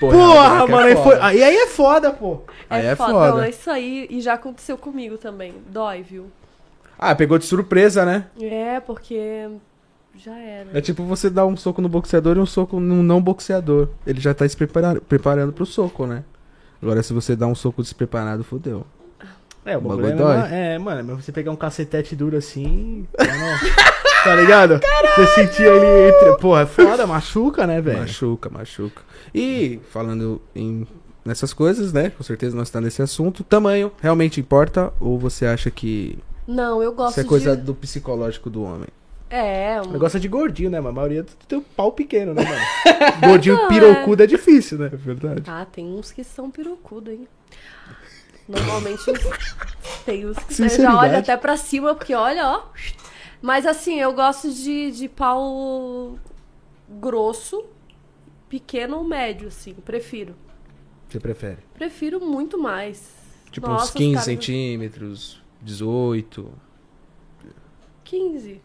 [0.00, 1.02] Porra, moleque, é mano, aí, foda.
[1.04, 1.18] foi...
[1.20, 2.40] aí aí é foda, pô.
[2.68, 3.12] Aí é foda.
[3.12, 3.30] foda.
[3.32, 4.06] Não, é isso aí.
[4.10, 5.54] E já aconteceu comigo também.
[5.68, 6.26] Dói, viu?
[6.98, 8.26] Ah, pegou de surpresa, né?
[8.40, 9.48] É, porque
[10.16, 10.68] já era.
[10.72, 13.88] É tipo você dar um soco no boxeador e um soco no não boxeador.
[14.06, 16.24] Ele já tá se preparando, preparando pro soco, né?
[16.82, 18.86] Agora se você dá um soco despreparado, fodeu.
[19.64, 20.36] É, o bagulho bagulho dói.
[20.52, 23.06] é, é, mano, mas você pegar um cacetete duro assim.
[23.16, 23.58] tá, não-
[24.24, 24.80] tá ligado?
[25.16, 26.36] Você sentir ele entre.
[26.40, 28.00] Porra, é foda, machuca, né, velho?
[28.00, 29.02] Machuca, machuca.
[29.34, 30.86] E falando em
[31.24, 32.10] nessas coisas, né?
[32.10, 33.42] Com certeza nós estamos nesse assunto.
[33.42, 34.92] Tamanho realmente importa?
[35.00, 37.62] Ou você acha que Não, eu gosto isso é coisa de...
[37.62, 38.88] do psicológico do homem?
[39.30, 39.88] É, um...
[39.88, 40.78] O negócio é de gordinho, né?
[40.80, 42.60] Mas a maioria tem um pau pequeno, né, mano?
[43.26, 44.90] Gordinho pirocudo é difícil, né?
[44.92, 45.42] É verdade.
[45.46, 47.26] Ah, tem uns que são pirocudo, hein?
[48.48, 49.54] Normalmente os-
[50.04, 52.62] tem uns que já olha até pra cima, porque olha, ó.
[53.40, 56.18] Mas assim, eu gosto de, de pau
[56.88, 57.64] grosso,
[58.48, 59.74] pequeno ou médio, assim.
[59.74, 60.34] Prefiro.
[61.08, 61.58] Você prefere?
[61.74, 63.12] Prefiro muito mais.
[63.50, 66.50] Tipo Nossa, uns os 15 caras- centímetros, 18.
[68.04, 68.60] 15.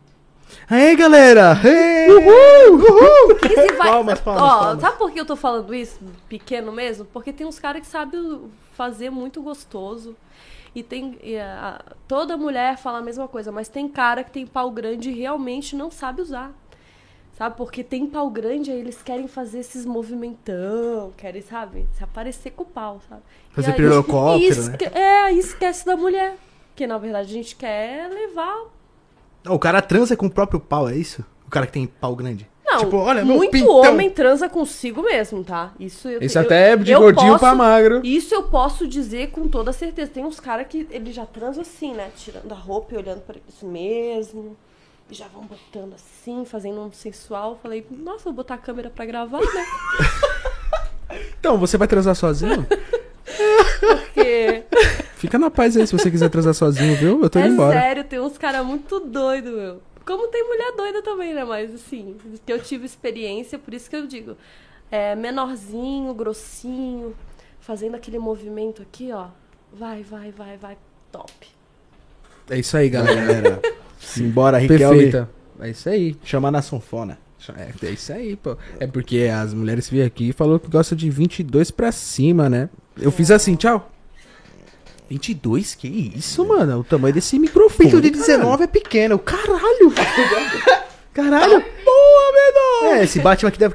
[0.70, 1.54] Aí, galera!
[1.64, 2.10] Hey!
[2.12, 2.76] Uhul!
[2.80, 3.36] Uhul!
[3.36, 3.88] 15 vai.
[3.90, 4.82] Palmas, palmas, Ó, palmas.
[4.82, 6.00] sabe por que eu tô falando isso?
[6.28, 7.06] Pequeno mesmo?
[7.06, 8.50] Porque tem uns caras que sabem
[8.80, 10.16] fazer muito gostoso.
[10.74, 11.20] E tem.
[11.22, 15.10] e a- toda mulher fala a mesma coisa, mas tem cara que tem pau grande
[15.10, 16.52] e realmente não sabe usar.
[17.38, 17.58] Sabe?
[17.58, 21.88] Porque tem pau grande, aí eles querem fazer esses movimentão, querem, sabe?
[21.94, 23.22] Se aparecer com o pau, sabe?
[23.52, 24.78] Fazer pirocóptero, né?
[24.94, 26.38] É, aí esquece da mulher.
[26.70, 28.66] Porque na verdade a gente quer levar
[29.50, 31.26] O cara transa com o próprio pau, é isso?
[31.46, 32.48] O cara que tem pau grande?
[32.72, 33.72] Não, Tipo, olha, meu muito pintão.
[33.78, 35.72] homem transa consigo mesmo, tá?
[35.80, 38.02] Isso eu Isso eu- até é de gordinho posso- pra magro.
[38.04, 40.12] Isso eu posso dizer com toda certeza.
[40.14, 42.10] Tem uns caras que ele já transa assim, né?
[42.16, 44.56] Tirando a roupa e olhando pra isso mesmo.
[45.10, 47.58] E já vão botando assim, fazendo um sensual.
[47.64, 49.66] Falei, nossa, vou botar a câmera pra gravar, né?
[51.40, 52.68] Então, você vai transar sozinho?
[53.80, 54.64] Porque
[55.16, 57.22] Fica na paz aí se você quiser transar sozinho, viu?
[57.24, 57.80] Eu tô é indo embora.
[57.80, 59.82] sério, tem uns caras muito doidos, meu.
[60.10, 61.44] Como tem mulher doida também, né?
[61.44, 64.36] Mas assim, que eu tive experiência, por isso que eu digo.
[64.90, 67.16] É menorzinho, grossinho,
[67.60, 69.28] fazendo aquele movimento aqui, ó.
[69.72, 70.78] Vai, vai, vai, vai.
[71.12, 71.32] Top.
[72.50, 73.62] É isso aí, galera.
[74.00, 74.98] Simbora, Riquelme.
[74.98, 75.30] Perfeita.
[75.60, 76.16] É isso aí.
[76.24, 77.20] Chamar na sanfona.
[77.56, 78.58] É, é isso aí, pô.
[78.80, 82.68] É porque as mulheres vêm aqui e falou que gosta de 22 pra cima, né?
[83.00, 83.92] Eu fiz assim, tchau.
[85.10, 85.76] 22?
[85.76, 86.80] Que isso, mano?
[86.80, 87.90] O tamanho desse microfone.
[87.90, 89.18] Pinto de 19 é pequeno.
[89.18, 89.92] Caralho!
[91.12, 91.64] Caralho!
[91.84, 92.96] Boa, menor!
[92.96, 93.74] É, esse Batman aqui deve,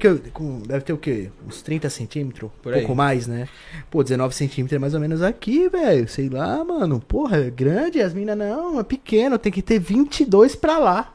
[0.66, 1.30] deve ter o quê?
[1.46, 2.50] Uns 30 centímetros?
[2.64, 2.78] Um aí.
[2.78, 3.48] pouco mais, né?
[3.90, 6.08] Pô, 19 centímetros é mais ou menos aqui, velho.
[6.08, 7.00] Sei lá, mano.
[7.00, 8.00] Porra, é grande.
[8.00, 9.36] As minas não, é pequeno.
[9.36, 11.12] Tem que ter 22 pra lá.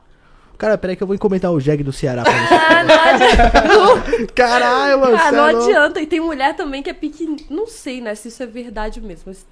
[0.57, 2.59] Cara, peraí que eu vou comentar o Jeg do Ceará pra você.
[2.69, 4.33] Ah, não adianta.
[4.35, 5.17] Caralho, mano.
[5.17, 6.01] Ah, não é adianta.
[6.01, 7.45] E tem mulher também que é pequenininha.
[7.49, 9.23] Não sei, né, se isso é verdade mesmo.
[9.27, 9.45] Mas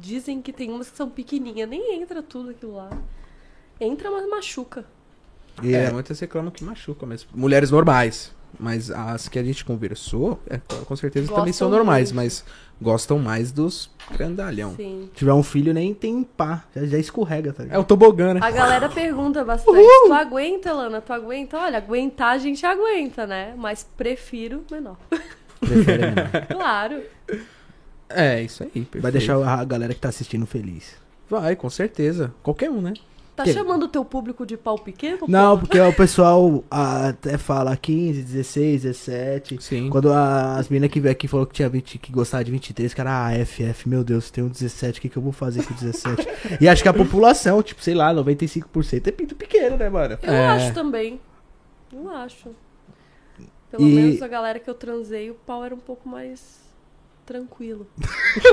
[0.00, 1.68] dizem que tem umas que são pequenininhas.
[1.68, 2.90] Nem entra tudo aquilo lá.
[3.80, 4.84] Entra, mas machuca.
[5.62, 7.30] E É, é, muitas reclamam que machuca mesmo.
[7.34, 8.32] Mulheres normais.
[8.58, 12.24] Mas as que a gente conversou, é, com certeza também Gostam são normais, muito.
[12.24, 12.44] mas
[12.82, 14.74] gostam mais dos grandalhão.
[14.74, 15.08] Sim.
[15.12, 16.64] Se tiver um filho, nem tem pá.
[16.74, 17.80] Já, já escorrega, tá É ligado?
[17.80, 18.40] o tobogã, né?
[18.42, 19.78] A galera pergunta bastante.
[20.06, 21.00] Tu aguenta, Lana?
[21.00, 21.58] Tu aguenta?
[21.58, 23.54] Olha, aguentar a gente aguenta, né?
[23.56, 24.96] Mas prefiro menor.
[25.60, 26.30] Prefere menor.
[26.50, 27.02] Claro.
[28.10, 28.70] É, isso aí.
[28.70, 29.00] Perfeito.
[29.02, 30.94] Vai deixar a galera que tá assistindo feliz.
[31.28, 32.32] Vai, com certeza.
[32.42, 32.94] Qualquer um, né?
[33.36, 35.20] Tá Que- chamando o teu público de pau pequeno?
[35.26, 35.60] Não, pô?
[35.64, 39.62] porque o pessoal ah, até fala 15, 16, 17.
[39.62, 39.88] Sim.
[39.88, 42.92] Quando a- as meninas que veio aqui falou que tinha 20, que gostava de 23,
[42.92, 45.72] cara, ah, FF, meu Deus, tem um 17, o que, que eu vou fazer com
[45.72, 46.28] 17?
[46.60, 50.18] e acho que a população, tipo, sei lá, 95% é pinto pequeno, né, mano?
[50.22, 50.46] Eu É.
[50.48, 51.18] acho também.
[51.92, 52.50] Eu acho.
[53.70, 56.60] Pelo E- menos a galera que eu transei, o pau era um pouco mais
[57.30, 57.86] tranquilo.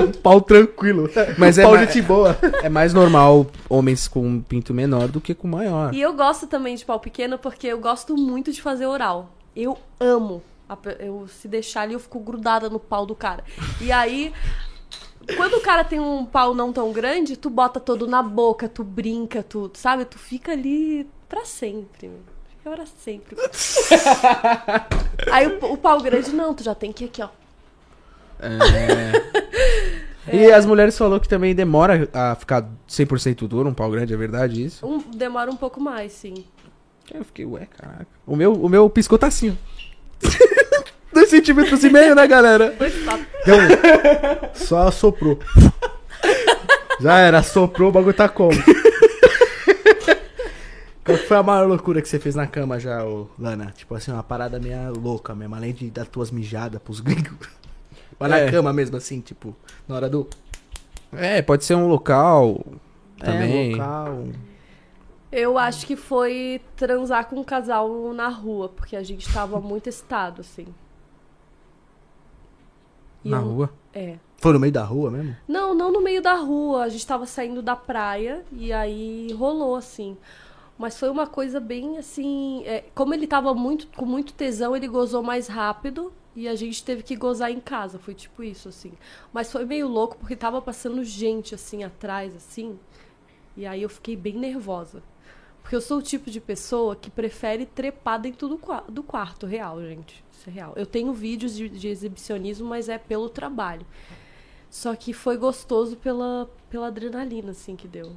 [0.00, 1.10] Um pau tranquilo.
[1.36, 2.38] Mas é pau gente boa.
[2.62, 5.92] É mais normal homens com um pinto menor do que com maior.
[5.92, 9.32] E eu gosto também de pau pequeno porque eu gosto muito de fazer oral.
[9.56, 10.40] Eu amo.
[11.00, 13.42] Eu se deixar ali, eu fico grudada no pau do cara.
[13.80, 14.32] E aí,
[15.36, 18.84] quando o cara tem um pau não tão grande, tu bota todo na boca, tu
[18.84, 20.04] brinca, tu, sabe?
[20.04, 22.12] Tu fica ali pra sempre.
[22.50, 23.36] Fica pra sempre.
[25.32, 27.28] aí o, o pau grande, não, tu já tem que ir aqui, ó.
[28.40, 29.38] É.
[30.30, 34.16] E as mulheres falou que também demora a ficar 100% duro, um pau grande, é
[34.16, 34.86] verdade isso?
[34.86, 36.44] Um, demora um pouco mais, sim.
[37.12, 38.06] Eu fiquei, ué, caraca.
[38.26, 39.54] O meu, o meu piscou tá assim, ó.
[41.12, 42.76] Dois centímetros e meio, né, galera?
[43.46, 43.68] Deu um.
[44.54, 45.38] Só assoprou.
[47.00, 48.52] Já era, assoprou, o bagulho tá como?
[51.04, 53.72] Qual foi a maior loucura que você fez na cama já, ô Lana?
[53.74, 57.48] Tipo assim, uma parada meio louca mesmo, além de dar tuas mijadas pros gringos.
[58.20, 58.50] Na É.
[58.50, 59.54] cama mesmo, assim, tipo,
[59.86, 60.26] na hora do.
[61.12, 62.60] É, pode ser um local
[63.18, 63.72] também.
[63.72, 64.24] É, local.
[65.30, 69.86] Eu acho que foi transar com um casal na rua, porque a gente tava muito
[69.88, 70.66] excitado, assim.
[73.24, 73.70] E Na eu- rua.
[73.94, 74.16] É.
[74.36, 75.36] Foi no meio da rua mesmo?
[75.48, 76.84] Não, não no meio da rua.
[76.84, 80.16] A gente tava saindo da praia e aí rolou, assim.
[80.78, 82.62] Mas foi uma coisa bem assim.
[82.64, 86.84] é, como ele tava muito, com muito tesão, ele gozou mais rápido e a gente
[86.84, 87.98] teve que gozar em casa.
[87.98, 88.92] Foi tipo isso, assim.
[89.32, 92.78] Mas foi meio louco porque tava passando gente assim atrás, assim.
[93.56, 95.02] E aí eu fiquei bem nervosa.
[95.62, 99.82] Porque eu sou o tipo de pessoa que prefere trepar dentro do, do quarto real,
[99.82, 100.24] gente.
[100.32, 100.72] Isso é real.
[100.76, 103.84] Eu tenho vídeos de, de exibicionismo, mas é pelo trabalho.
[104.70, 108.16] Só que foi gostoso pela, pela adrenalina, assim, que deu.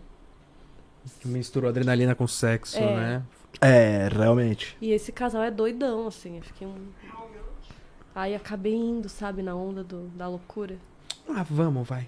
[1.26, 2.96] Misturou adrenalina com sexo, É.
[2.96, 3.24] né?
[3.60, 4.78] É, realmente.
[4.80, 6.38] E esse casal é doidão, assim.
[6.38, 6.88] Eu fiquei um.
[8.14, 10.78] Aí acabei indo, sabe, na onda do, da loucura.
[11.30, 12.08] Ah, vamos, vai.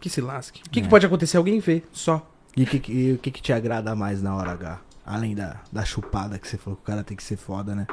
[0.00, 0.62] Que se lasque.
[0.66, 0.82] O que, É.
[0.82, 1.36] que pode acontecer?
[1.36, 2.28] Alguém vê, só.
[2.56, 4.80] E o que, que- o que, que te agrada mais na hora H?
[5.06, 7.86] Além da, da chupada que você falou que o cara tem que ser foda, né?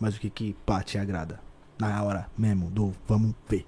[0.00, 1.38] Mas o que que, pá, te agrada?
[1.78, 3.64] Na hora mesmo, do vamos ver.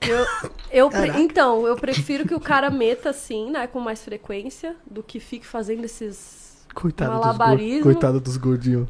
[0.00, 0.26] Eu,
[0.70, 5.02] eu pre- então, eu prefiro que o cara meta assim, né, com mais frequência, do
[5.02, 6.66] que fique fazendo esses.
[6.74, 8.88] Coitado dos, coitado dos gordinhos.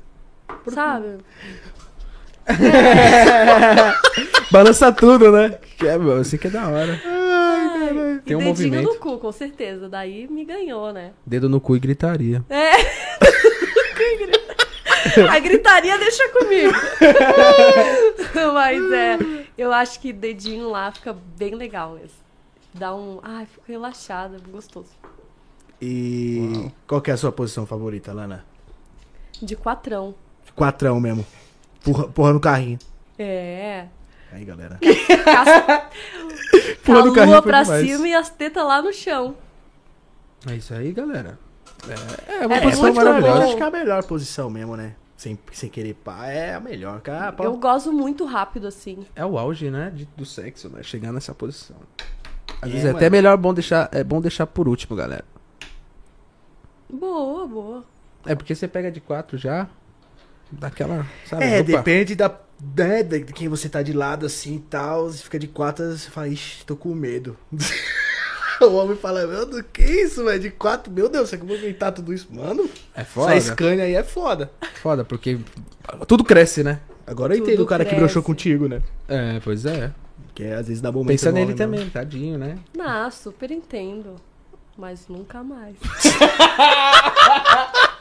[0.72, 1.18] Sabe?
[4.50, 5.58] Balança tudo, né?
[5.78, 7.00] Que é, meu, assim que é da hora.
[7.04, 8.84] Ai, Tem e um dedinho movimento.
[8.84, 9.88] no cu, com certeza.
[9.88, 11.12] Daí me ganhou, né?
[11.26, 12.44] Dedo no cu e gritaria.
[12.48, 12.72] É.
[15.30, 16.72] A gritaria deixa comigo.
[18.54, 19.18] Mas é,
[19.56, 22.16] eu acho que dedinho lá fica bem legal mesmo.
[22.72, 23.20] Dá um.
[23.22, 24.88] Ai, fico relaxada, gostoso.
[25.80, 28.44] E qual que é a sua posição favorita, Lana?
[29.40, 30.14] De quatrão.
[30.56, 31.24] Quatrão mesmo.
[31.84, 32.78] Porra, porra no carrinho.
[33.18, 33.86] É.
[34.32, 34.78] Aí, galera.
[36.84, 37.86] Porra a do carrinho lua foi pra demais.
[37.88, 39.36] cima e as tetas lá no chão.
[40.50, 41.38] É isso aí, galera.
[42.28, 43.38] É, é uma É, posição muito maravilhosa.
[43.38, 43.44] bom.
[43.46, 44.94] Acho que é a melhor posição mesmo, né?
[45.16, 47.00] Sem, sem querer pá, é a melhor.
[47.00, 49.06] Cara, Eu gozo muito rápido, assim.
[49.14, 50.82] É o auge, né, de- do sexo, né?
[50.82, 51.76] Chegar nessa posição.
[52.60, 52.96] Às É, vezes é mano.
[52.98, 55.24] até melhor bom deixar, é bom deixar por último, galera.
[56.90, 57.84] Boa, boa.
[58.26, 59.68] É porque você pega de quatro já.
[60.50, 61.44] Daquela, sabe?
[61.44, 61.62] É, opa.
[61.64, 62.34] depende da,
[62.76, 65.06] né, de quem você tá de lado assim e tal.
[65.10, 67.36] Você fica de quatro, você fala, ixi, tô com medo.
[68.60, 70.40] o homem fala, meu Deus, que isso, velho?
[70.40, 72.28] De quatro, meu Deus, você como inventar tudo isso?
[72.30, 73.34] Mano, É foda.
[73.34, 74.50] essa Scania aí é foda.
[74.80, 75.38] Foda, porque
[76.06, 76.80] tudo cresce, né?
[77.06, 78.04] Agora eu Tudo entendo o cara que cresce.
[78.04, 78.80] broxou contigo, né?
[79.08, 79.92] É, pois é.
[80.34, 81.76] Que às vezes dá momento Pensa nele homem, mano.
[81.76, 82.58] também, tadinho, né?
[82.76, 84.16] Não, super entendo.
[84.76, 85.76] Mas nunca mais.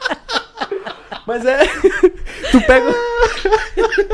[1.26, 1.60] Mas é.
[2.52, 2.92] tu pega.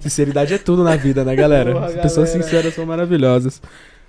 [0.00, 1.72] Sinceridade é tudo na vida, né, galera?
[1.72, 2.44] Porra, As pessoas galera.
[2.44, 3.60] sinceras são maravilhosas.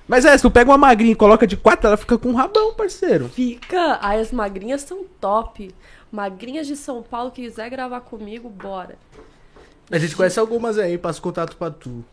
[0.08, 2.36] Mas é, se tu pega uma magrinha e coloca de quatro, ela fica com um
[2.36, 3.30] rabão, parceiro.
[3.30, 4.00] Fica!
[4.02, 5.74] Aí as magrinhas são top.
[6.12, 8.98] Magrinhas de São Paulo que quiser gravar comigo, bora.
[9.90, 12.04] A gente conhece algumas aí, passa contato pra tu.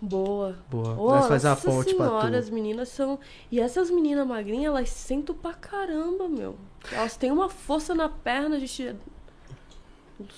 [0.00, 0.56] Boa.
[0.70, 0.94] Boa.
[0.96, 2.36] Ô, Nós faz a ponte pra senhora, tu.
[2.36, 3.18] as meninas são.
[3.50, 6.56] E essas meninas magrinhas, elas sentam pra caramba, meu.
[6.92, 8.66] Elas têm uma força na perna de.
[8.68, 8.96] te-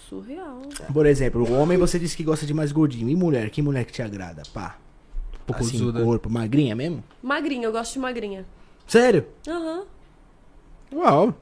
[0.09, 0.62] Surreal.
[0.93, 3.09] Por exemplo, o homem você disse que gosta de mais gordinho.
[3.09, 3.51] E mulher?
[3.51, 4.43] Que mulher que te agrada?
[4.55, 4.76] Pá.
[5.45, 6.05] Pouco assim, zuda.
[6.05, 7.03] corpo, magrinha mesmo?
[7.20, 8.47] Magrinha, eu gosto de magrinha.
[8.86, 9.26] Sério?
[9.49, 9.84] Aham.
[10.95, 11.34] Uau.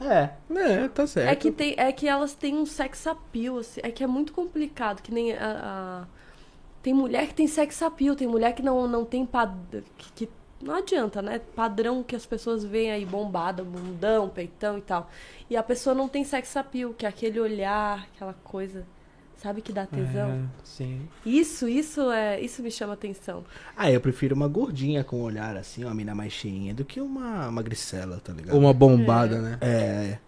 [0.00, 0.30] É.
[0.54, 1.28] É, tá certo.
[1.28, 3.80] É que, tem, é que elas têm um sex appeal, assim.
[3.82, 5.38] É que é muito complicado, que nem a...
[6.02, 6.06] a-
[6.82, 9.82] Tem mulher que tem sex appeal, tem mulher que não, não tem padrão...
[9.98, 10.28] Que, que-
[10.60, 11.40] Não adianta, né?
[11.54, 15.10] Padrão que as pessoas veem aí, bombada, bundão, peitão e tal.
[15.50, 18.84] E a pessoa não tem sex appeal, que é aquele olhar, aquela coisa...
[19.36, 20.30] Sabe que dá tesão?
[20.30, 21.06] É, sim.
[21.24, 22.40] Isso, isso é...
[22.40, 23.44] Isso me chama atenção.
[23.76, 27.02] Ah, eu prefiro uma gordinha com um olhar assim, uma mina mais cheinha, do que
[27.02, 28.54] uma magricela, tá ligado?
[28.54, 29.58] Ou uma bombada, né?
[29.60, 30.18] É.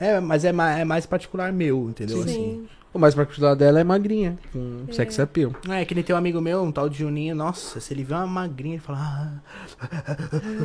[0.00, 2.22] É, mas é mais, é mais particular meu, entendeu?
[2.22, 2.66] Assim.
[2.94, 4.92] O mais particular dela é magrinha, com É.
[4.92, 5.52] sex appeal.
[5.66, 8.04] Não, é que nem tem um amigo meu, um tal de Juninho, nossa, se ele
[8.04, 9.88] vê uma magrinha, ele fala, ah,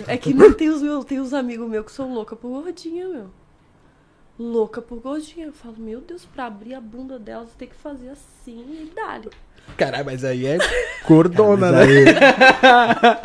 [0.08, 3.08] É que nem tem os, meus, tem os amigos meus que são louca por gordinha,
[3.10, 3.32] meu.
[4.38, 5.48] Louca por gordinha.
[5.48, 8.92] Eu falo, meu Deus, pra abrir a bunda dela, você tem que fazer assim e
[8.96, 9.30] dá-lhe.
[9.76, 10.58] Caralho, mas aí é
[11.06, 13.20] cordona, Mas né?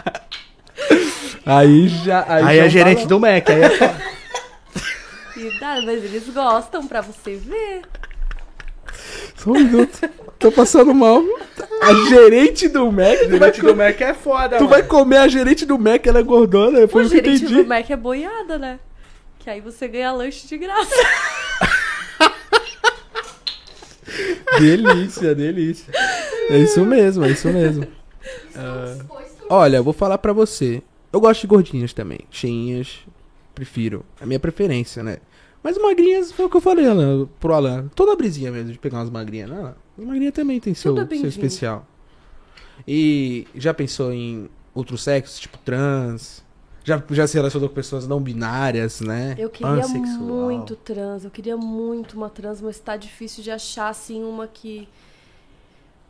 [1.46, 2.24] Aí já.
[2.26, 4.14] Aí, Aí já é gerente do Mac, aí é.
[5.36, 7.82] E dá, mas eles gostam pra você ver.
[9.36, 9.98] Só um minuto.
[10.38, 11.22] Tô passando mal.
[11.80, 13.18] A gerente do Mac.
[13.18, 16.18] Tu, vai, gerente do Mac é foda, tu vai comer a gerente do Mac, ela
[16.18, 16.86] é gordona.
[16.88, 17.62] Foi O o que eu gerente entendi.
[17.62, 18.78] do Mac é boiada, né?
[19.38, 20.94] Que aí você ganha lanche de graça.
[24.58, 25.92] Delícia, delícia.
[26.48, 27.86] É isso mesmo, é isso mesmo.
[28.56, 28.96] Ah,
[29.48, 30.82] olha, eu vou falar pra você.
[31.12, 32.20] Eu gosto de gordinhas também.
[32.30, 32.98] Cheinhas,
[33.54, 34.04] prefiro.
[34.20, 35.18] É a minha preferência, né?
[35.64, 37.88] Mas magrinhas foi o que eu falei Alan, pro Alan.
[37.94, 39.48] Toda brisinha mesmo de pegar umas magrinhas.
[39.48, 40.04] Não, não.
[40.04, 41.86] magrinha também tem seu, é seu especial.
[42.86, 46.44] E já pensou em outros sexos, tipo trans?
[46.84, 49.34] Já, já se relacionou com pessoas não binárias, né?
[49.38, 50.18] Eu queria Pansexual.
[50.18, 54.86] muito trans, eu queria muito uma trans, mas tá difícil de achar, assim, uma que...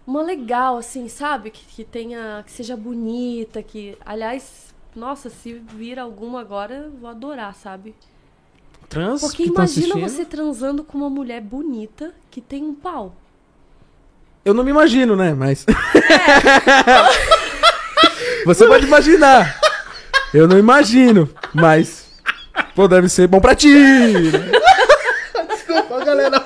[0.05, 1.52] Uma legal, assim, sabe?
[1.52, 2.42] Que, que tenha...
[2.44, 3.96] Que seja bonita, que...
[4.05, 7.94] Aliás, nossa, se vir alguma agora, eu vou adorar, sabe?
[8.89, 10.01] Trans Porque imagina assistindo?
[10.01, 13.14] você transando com uma mulher bonita que tem um pau.
[14.45, 15.32] Eu não me imagino, né?
[15.35, 15.64] Mas.
[18.45, 19.59] Você pode imaginar.
[20.32, 22.05] Eu não imagino, mas.
[22.74, 23.72] Pô, deve ser bom pra ti.
[25.49, 26.45] Desculpa, galera.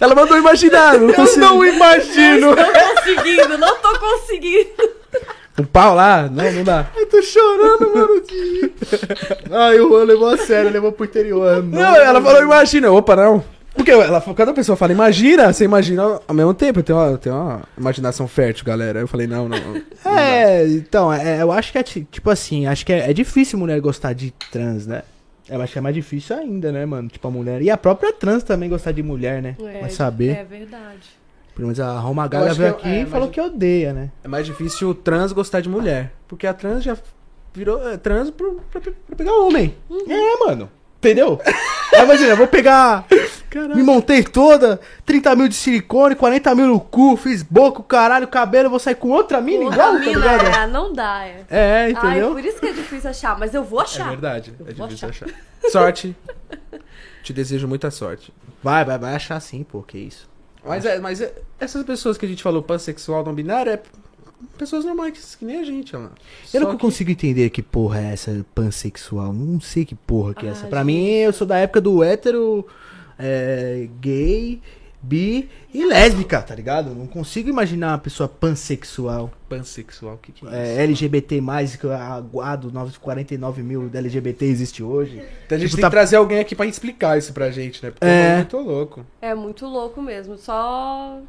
[0.00, 1.40] Ela mandou imaginar, não Eu consigo.
[1.40, 2.54] não imagino.
[2.54, 4.93] Não tô conseguindo, não tô conseguindo.
[5.58, 6.28] Um pau lá?
[6.28, 6.88] Não, não dá.
[6.96, 8.20] Eu tô chorando, mano.
[8.22, 8.72] de-
[9.52, 11.62] Ai, o Juan levou a sério, levou pro interior.
[11.62, 12.90] Não, ela falou imagina.
[12.90, 13.42] Opa, não.
[13.74, 16.82] Porque ela, cada pessoa fala imagina, você imagina ao mesmo tempo.
[16.82, 19.00] Tem uma, tem uma imaginação fértil, galera.
[19.00, 19.58] Eu falei, não, não.
[20.04, 23.12] não É, então, é, eu acho que é ti- tipo assim, acho que é, é
[23.12, 25.02] difícil mulher gostar de trans, né?
[25.48, 27.08] Eu acho que é mais difícil ainda, né, mano?
[27.08, 27.60] Tipo, a mulher.
[27.62, 29.56] E a própria trans também gostar de mulher, né?
[29.80, 30.30] Vai saber.
[30.38, 31.10] É verdade.
[31.54, 34.10] Pelo menos a Roma Gaga veio aqui é- é, e falou que odeia, né?
[34.24, 36.12] É mais difícil o trans gostar de mulher.
[36.26, 36.96] Porque a trans já
[37.52, 39.74] virou é, trans pro, pra, pra pegar homem.
[40.08, 40.68] É, mano.
[40.98, 41.38] Entendeu?
[41.94, 43.06] Aí, imagina, eu vou pegar.
[43.76, 48.68] Me montei toda, 30 mil de silicone, 40 mil no cu, fiz boca, caralho, cabelo,
[48.68, 50.46] vou sair com outra mina Outra igual, tá mina, ligado?
[50.56, 51.44] é, não dá, é.
[51.48, 52.32] É, Ai, entendeu?
[52.32, 54.06] por isso que é difícil achar, mas eu vou achar.
[54.06, 54.54] É verdade.
[54.66, 55.28] É Eu vou difícil achar.
[55.70, 56.16] Sorte.
[57.22, 58.32] Te desejo muita sorte.
[58.60, 60.28] Vai, vai, vai achar sim, pô, que isso.
[60.64, 63.80] Mas, é, mas é- essas pessoas que a gente falou, pansexual, não binário, é
[64.58, 66.10] pessoas normais, que nem a gente, Alan.
[66.52, 69.32] Eu Só não que- consigo entender que porra é essa pansexual.
[69.32, 70.66] Não sei que porra que é Ah, essa.
[70.66, 70.86] Pra gente.
[70.86, 72.66] mim, eu sou da época do hétero,
[73.18, 74.60] é, gay,
[75.04, 76.94] bi e lésbica, tá ligado?
[76.94, 79.30] Não consigo imaginar uma pessoa pansexual.
[79.48, 80.56] Pansexual, o que, que é isso?
[80.56, 81.40] É, LGBT,
[81.76, 85.22] que a guado 49 mil da LGBT existe hoje.
[85.46, 87.82] Então a gente Tipo, tem tá- que trazer alguém aqui pra explicar isso pra gente,
[87.84, 87.90] né?
[87.90, 88.32] Porque É.
[88.32, 89.06] é muito louco.
[89.20, 90.36] É muito louco mesmo.
[90.38, 91.20] Só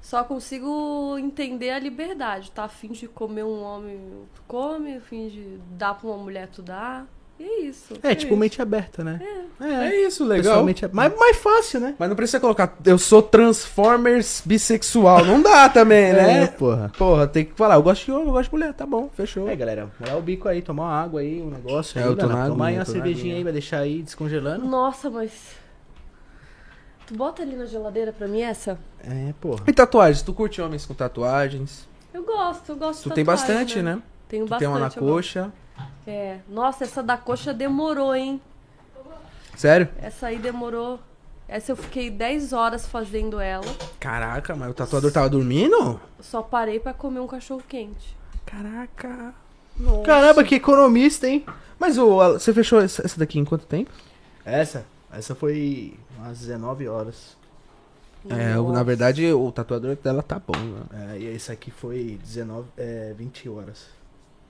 [0.00, 2.64] só consigo entender a liberdade, tá?
[2.64, 3.98] Afim de comer um homem,
[4.34, 7.06] tu come, afim de dar pra uma mulher, tu dá.
[7.38, 7.94] E é isso.
[8.02, 8.40] É, tipo isso.
[8.40, 9.20] mente aberta, né?
[9.60, 10.60] É, É isso, legal.
[10.68, 11.94] é mais, mais fácil, né?
[11.98, 15.24] Mas não precisa colocar, eu sou Transformers bissexual.
[15.24, 16.46] Não dá também, É, né?
[16.46, 16.92] porra.
[16.96, 19.48] Porra, tem que falar, eu gosto de homem, eu gosto de mulher, tá bom, fechou.
[19.48, 21.98] É, galera, molhar o bico aí, tomar uma água aí, um negócio.
[21.98, 24.64] É, aí, eu tô na Tomar aí uma cervejinha aí, vai deixar aí descongelando.
[24.66, 25.32] Nossa, mas.
[27.06, 28.78] Tu bota ali na geladeira pra mim essa?
[29.02, 29.62] É, porra.
[29.66, 30.22] E tatuagens?
[30.22, 31.86] Tu curte homens com tatuagens?
[32.14, 34.00] Eu gosto, eu gosto Tu de tem tatuagem, bastante, né?
[34.28, 34.58] Tenho Tu bastante.
[34.60, 35.52] tem uma na eu gosto.
[36.06, 36.38] É.
[36.48, 38.40] Nossa, essa da coxa demorou, hein?
[39.56, 39.88] Sério?
[39.98, 40.98] Essa aí demorou.
[41.46, 43.64] Essa eu fiquei 10 horas fazendo ela.
[44.00, 46.00] Caraca, mas o tatuador tava dormindo?
[46.20, 48.16] Só parei pra comer um cachorro quente.
[48.46, 49.34] Caraca.
[50.04, 51.44] Caramba, que economista, hein?
[51.78, 53.90] Mas o, a- você fechou essa daqui em quanto tempo?
[54.44, 54.86] Essa?
[55.12, 57.36] Essa foi umas 19 horas.
[58.28, 58.84] É, na Nossa.
[58.84, 61.12] verdade, o tatuador dela tá bom, né?
[61.14, 63.86] É, e esse aqui foi 19, é, 20 horas.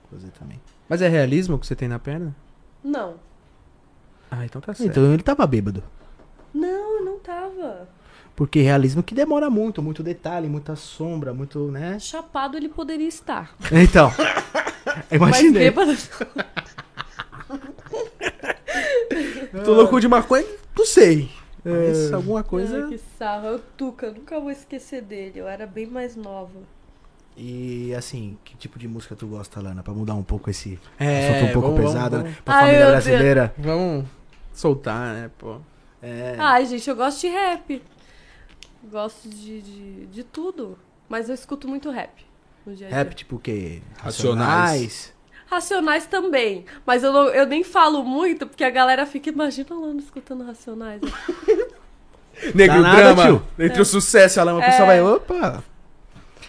[0.09, 0.61] Fazer também.
[0.87, 2.35] Mas é realismo que você tem na perna?
[2.83, 3.15] Não.
[4.29, 4.89] Ah, então tá certo.
[4.89, 5.83] Então ele tava bêbado.
[6.53, 7.87] Não, não tava.
[8.35, 11.97] Porque realismo que demora muito, muito detalhe, muita sombra, muito, né?
[11.99, 13.55] Chapado ele poderia estar.
[13.71, 14.11] Então.
[15.09, 15.71] Mas Imaginei.
[15.71, 15.91] bêbado.
[19.63, 20.45] Tô louco de maconha?
[20.77, 21.29] Não sei.
[21.63, 22.83] Mas alguma coisa...
[22.83, 23.47] Ai, que sarro.
[23.47, 25.39] Eu Tuca, nunca vou esquecer dele.
[25.39, 26.59] Eu era bem mais nova.
[27.37, 29.83] E assim, que tipo de música tu gosta, Lana?
[29.83, 32.37] Pra mudar um pouco esse É, assunto um pouco vamos- pesado, vamos- né?
[32.45, 33.03] Pra Ai, família meu Deus.
[33.05, 33.53] brasileira.
[33.57, 34.05] Vamos
[34.53, 35.57] soltar, né, pô?
[36.01, 36.35] É.
[36.39, 37.81] Ai, gente, eu gosto de rap.
[38.89, 40.77] Gosto de, de, de tudo.
[41.09, 42.11] Mas eu escuto muito rap.
[42.65, 42.97] No dia a dia.
[42.99, 43.81] Rap tipo o quê?
[43.97, 45.13] Racionais.
[45.47, 46.65] Racionais também.
[46.85, 50.43] Mas eu, não- eu nem falo muito, porque a galera fica, imagina a Lana escutando
[50.45, 51.01] Racionais.
[52.53, 53.23] Negro nada, drama.
[53.23, 53.43] tio.
[53.59, 54.65] Entre o sucesso e a lama, o É.
[54.69, 55.63] pessoal vai, opa.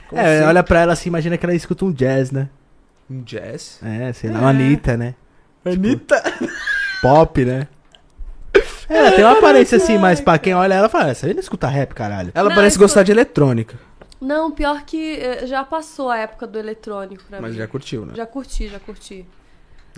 [0.08, 0.46] Como É, assim?
[0.48, 2.48] olha pra ela assim, imagina que ela escuta um jazz, né?
[3.10, 3.80] Um jazz.
[3.82, 5.14] É, sei lá, uma Anitta, né?
[5.64, 6.22] Anitta.
[7.02, 7.68] Pop, né?
[8.88, 11.40] É, ela tem uma aparência assim, mas pra quem olha ela fala, essa aí não
[11.40, 12.30] escuta rap, caralho.
[12.34, 13.78] Ela Não, parece gostar de eletrônica.
[14.20, 17.58] Não, pior que eh, já passou a época do eletrônico pra Mas mim.
[17.58, 18.14] já curtiu, né?
[18.16, 19.26] Já curti, já curti.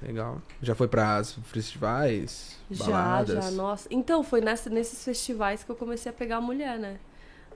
[0.03, 0.41] Legal.
[0.61, 3.45] Já foi pras festivais, Já, baladas.
[3.45, 3.89] já, nossa.
[3.91, 6.97] Então, foi nessa, nesses festivais que eu comecei a pegar a mulher, né?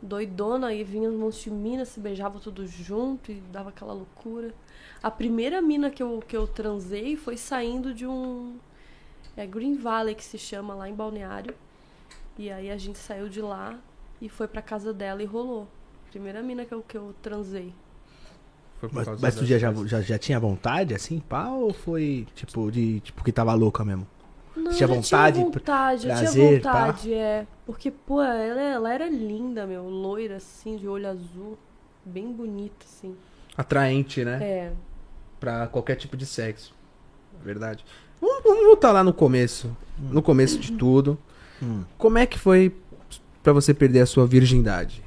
[0.03, 4.53] Doidona, e vinha um monte de minas, se beijava tudo junto e dava aquela loucura.
[5.01, 8.57] A primeira mina que eu, que eu transei foi saindo de um.
[9.37, 11.55] É Green Valley que se chama, lá em Balneário.
[12.37, 13.79] E aí a gente saiu de lá
[14.21, 15.69] e foi pra casa dela e rolou.
[16.11, 17.73] Primeira mina que eu, que eu transei.
[18.91, 21.49] Mas, mas tu já, já, já tinha vontade, assim, pá?
[21.51, 24.07] Ou foi, tipo, de tipo que tava louca mesmo?
[24.57, 27.47] Não, Tinha eu vontade, tinha vontade, eu prazer, tinha vontade, é.
[27.65, 29.85] Porque, pô, ela, ela era linda, meu.
[29.89, 31.57] Loira, assim, de olho azul.
[32.05, 33.15] Bem bonita, assim.
[33.57, 34.39] Atraente, né?
[34.43, 34.73] É.
[35.41, 36.75] Pra qualquer tipo de sexo.
[37.41, 37.85] É verdade.
[38.21, 39.75] Vamos, vamos voltar lá no começo.
[39.99, 41.19] No começo de tudo.
[41.63, 41.83] Hum.
[41.97, 42.75] Como é que foi
[43.43, 45.03] pra você perder a sua virgindade?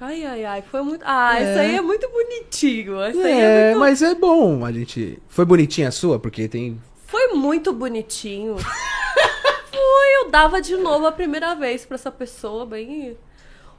[0.00, 0.62] Ai, ai, ai.
[0.62, 1.02] Foi muito.
[1.06, 1.50] Ah, É.
[1.50, 2.94] isso aí é muito bonitinho.
[3.08, 3.80] Isso aí é É, muito...
[3.80, 5.22] mas é bom a gente.
[5.28, 6.18] Foi bonitinha a sua?
[6.18, 6.80] Porque tem.
[7.12, 8.56] Foi muito bonitinho.
[9.70, 13.18] Foi, eu dava de novo a primeira vez pra essa pessoa, bem.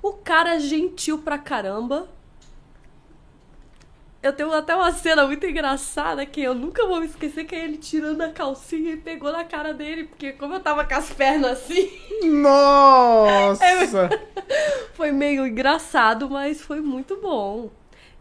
[0.04, 2.08] O cara é gentil pra caramba.
[4.22, 7.64] Eu tenho até uma cena muito engraçada que eu nunca vou me esquecer, que é
[7.64, 11.10] ele tirando a calcinha e pegou na cara dele, porque como eu tava com as
[11.10, 11.90] pernas assim,
[12.30, 13.66] Nossa!
[14.94, 17.72] foi meio engraçado, mas foi muito bom.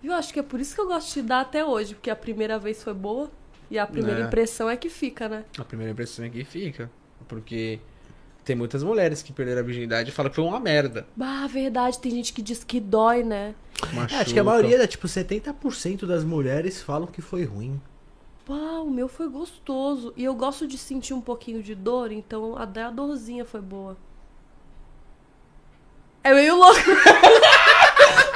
[0.02, 0.14] Viu?
[0.14, 2.58] Acho que é por isso que eu gosto de dar até hoje, porque a primeira
[2.58, 3.30] vez foi boa
[3.72, 4.24] e a primeira É.
[4.26, 5.44] impressão é que fica, né?
[5.58, 6.90] A primeira impressão é que fica.
[7.26, 7.80] Porque
[8.44, 11.06] tem muitas mulheres que perderam a virgindade e falam que foi uma merda.
[11.16, 13.54] Bah, verdade, tem gente que diz que dói, né?
[14.10, 17.80] É, acho que a maioria, tipo, 70% das mulheres falam que foi ruim.
[18.44, 20.12] Pá, o meu foi gostoso.
[20.16, 23.96] E eu gosto de sentir um pouquinho de dor, então até a dorzinha foi boa.
[26.24, 26.78] É meio louco.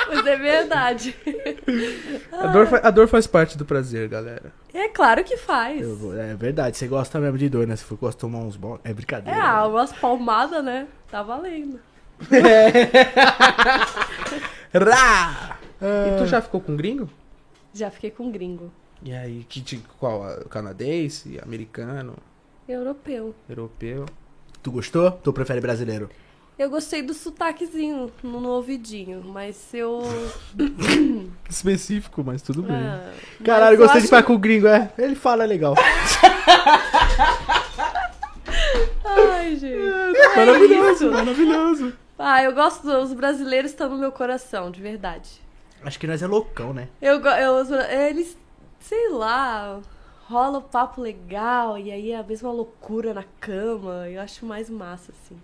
[0.09, 1.17] Mas é verdade.
[2.33, 4.53] A dor, a dor faz parte do prazer, galera.
[4.73, 5.81] É claro que faz.
[5.81, 7.75] Eu é verdade, você gosta mesmo de dor, né?
[7.77, 8.79] Se for gosta de tomar uns bons.
[8.85, 9.41] É É, brincadeira.
[9.43, 10.87] ah, umas palmadas, né?
[11.11, 11.81] Tá valendo.
[14.73, 15.59] Rá!
[15.81, 17.09] E tu já ficou com gringo?
[17.73, 18.71] Já fiquei com gringo.
[19.03, 20.23] E aí, que, ti- qual?
[20.49, 22.17] Canadense, americano,
[22.69, 23.35] Europeu.
[23.49, 24.07] europeu?
[24.63, 25.11] Tu gostou?
[25.13, 26.09] Tu prefere brasileiro?
[26.59, 30.01] Eu gostei do sotaquezinho no, no ouvidinho, mas eu.
[31.51, 32.75] Específico, mas tudo bem.
[32.77, 33.13] Ah,
[33.45, 34.91] Caralho, mas gostei eu de acho- falar com o gringo, é.
[34.97, 35.75] Ele fala legal.
[39.05, 39.75] Ai, gente.
[39.77, 41.11] É Maravilhoso, isso.
[41.13, 41.93] maravilhoso.
[42.19, 45.41] Ah, eu gosto dos brasileiros, estão no meu coração, de verdade.
[45.85, 46.89] Acho que nós é loucão, né?
[47.01, 47.75] Eu, eu,
[48.09, 48.37] eles,
[48.81, 49.79] sei lá,
[50.25, 54.09] rola um papo legal e aí é a mesma loucura na cama.
[54.09, 55.37] Eu acho mais massa, assim.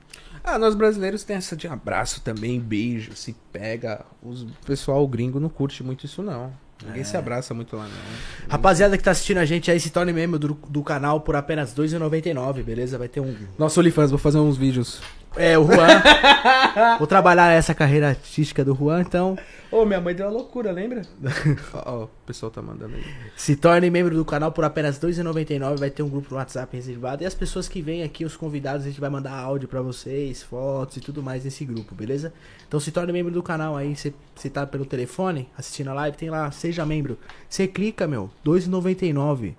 [0.44, 4.04] Ah, nós brasileiros tem essa de abraço também, beijo, se pega.
[4.22, 6.52] Os- O pessoal gringo não curte muito isso, não.
[6.84, 8.48] Ninguém se abraça muito lá, não.
[8.48, 11.70] Rapaziada que tá assistindo a gente aí, se torne membro do, do canal por apenas
[11.72, 12.98] R$ 2,99, beleza?
[12.98, 13.36] Vai ter um.
[13.56, 15.00] Nosso OnlyFans, vou fazer uns vídeos.
[15.36, 16.02] É, o Juan.
[16.98, 19.36] Vou trabalhar essa carreira artística do Juan, então.
[19.70, 21.02] Ô, minha mãe deu uma loucura, lembra?
[21.72, 23.04] Ó, ó, o pessoal tá mandando aí.
[23.34, 25.78] Se torne membro do canal por apenas R$ 2,99.
[25.78, 27.22] Vai ter um grupo no WhatsApp reservado.
[27.22, 30.42] E as pessoas que vêm aqui, os convidados, a gente vai mandar áudio pra vocês,
[30.42, 32.34] fotos e tudo mais nesse grupo, beleza?
[32.68, 33.96] Então se torne membro do canal aí.
[33.96, 37.18] Você você tá pelo telefone assistindo a live, tem lá, seja membro.
[37.48, 39.54] Você clica, meu, R$ 2,99.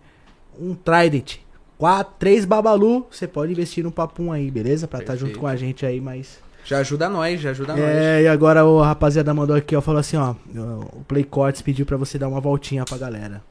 [0.60, 1.43] Um Trident.
[1.84, 3.06] Quatro, três Babalu.
[3.12, 4.88] Você pode investir no papum aí, beleza?
[4.88, 5.42] Pra estar junto Perfeito.
[5.42, 6.40] com a gente aí, mas.
[6.64, 7.82] Já ajuda nós, já ajuda nós.
[7.84, 10.34] É, e agora o rapaziada mandou aqui, ó, falou assim, ó,
[10.94, 13.44] o Play Cortes pediu pra você dar uma voltinha pra galera.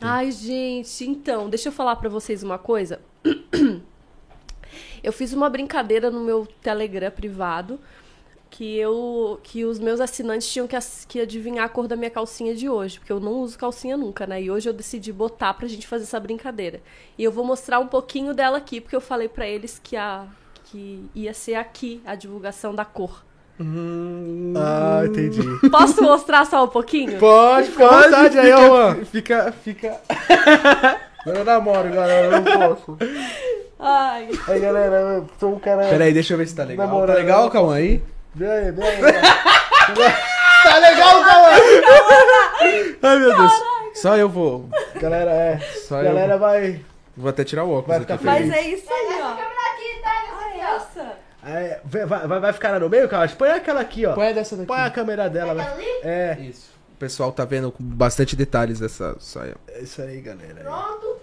[0.00, 2.98] Ai, gente, então, deixa eu falar pra vocês uma coisa.
[5.00, 7.78] Eu fiz uma brincadeira no meu Telegram privado
[8.56, 10.76] que eu que os meus assinantes tinham que,
[11.06, 14.26] que adivinhar a cor da minha calcinha de hoje, porque eu não uso calcinha nunca,
[14.26, 14.40] né?
[14.40, 16.80] E hoje eu decidi botar pra gente fazer essa brincadeira.
[17.18, 20.24] E eu vou mostrar um pouquinho dela aqui, porque eu falei pra eles que a
[20.64, 23.22] que ia ser aqui a divulgação da cor.
[23.60, 25.40] Hum, Ah, entendi.
[25.70, 27.18] Posso mostrar só um pouquinho?
[27.18, 29.04] Pode, fica à vontade aí, ó, Juan.
[29.04, 30.00] Fica, fica.
[31.26, 32.96] Eu namoro, galera, eu não posso.
[33.80, 35.88] Ai, Aí, galera, eu sou um cara...
[35.88, 36.86] Pera aí, deixa eu ver se tá legal.
[36.86, 37.16] Namorando.
[37.16, 38.00] Tá legal, Cauã, aí?
[38.36, 39.00] Vem aí, vem aí.
[40.62, 41.62] tá legal, galera?
[43.02, 43.52] Ai, meu Deus.
[43.94, 44.68] Só eu vou.
[45.00, 45.58] Galera, é.
[45.88, 46.84] Só galera eu vai...
[47.16, 48.04] vou até tirar o óculos Vai aqui.
[48.04, 48.46] ficar peraí.
[48.46, 49.30] mas é isso aí, ó.
[49.30, 50.12] câmera aqui, tá?
[51.48, 53.26] É, vai, vai, vai ficar no meio, cara?
[53.28, 54.14] Põe aquela aqui, ó.
[54.14, 54.66] Põe dessa daqui.
[54.66, 55.72] Põe a câmera dela, vai.
[55.72, 55.86] ali?
[56.02, 56.76] É, Isso.
[56.92, 59.56] O pessoal tá vendo com bastante detalhes essa saia.
[59.68, 60.62] é isso aí, galera.
[60.62, 61.16] Pronto.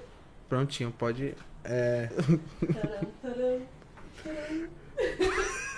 [0.50, 1.36] Prontinho, pode.
[1.64, 2.10] É.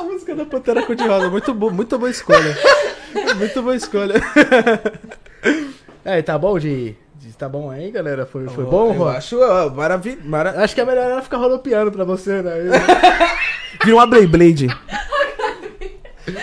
[0.00, 2.56] A música da Pantera Cor-de-Rosa, muito, bo muito boa escolha.
[3.36, 4.14] muito boa escolha.
[6.04, 6.96] É, tá bom de...
[7.16, 8.26] de- Tá bom aí, galera?
[8.26, 10.18] Foi, foi bom, Eu acho ó, maravilha.
[10.24, 10.62] Mara...
[10.62, 12.52] Acho que é melhor ela ficar rodopiando pra você, né?
[13.84, 14.66] Vira uma Beyblade.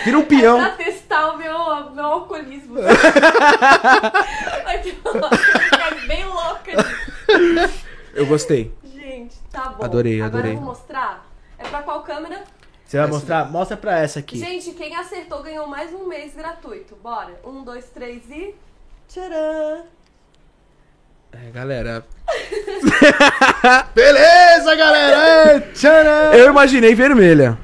[0.04, 0.58] Vira um peão.
[0.58, 2.74] Pra testar o meu, meu alcoolismo.
[4.64, 6.72] Vai ter uma ficar bem louca.
[8.14, 8.72] Eu gostei.
[8.92, 9.84] Gente, tá bom.
[9.84, 10.52] Adorei, Agora adorei.
[10.52, 11.24] eu vou mostrar.
[11.58, 12.42] É pra qual câmera?
[12.88, 13.52] Você vai Essa mostrar?
[13.52, 14.38] Mostra pra essa aqui.
[14.38, 16.96] Gente, quem acertou ganhou mais um mês gratuito.
[17.02, 17.38] Bora.
[17.44, 18.54] Um, dois, três e.
[19.06, 19.84] Tcharam!
[21.30, 22.06] É, galera.
[23.94, 25.70] Beleza, galera!
[25.74, 26.32] Tcharam!
[26.32, 27.58] Eu imaginei vermelha.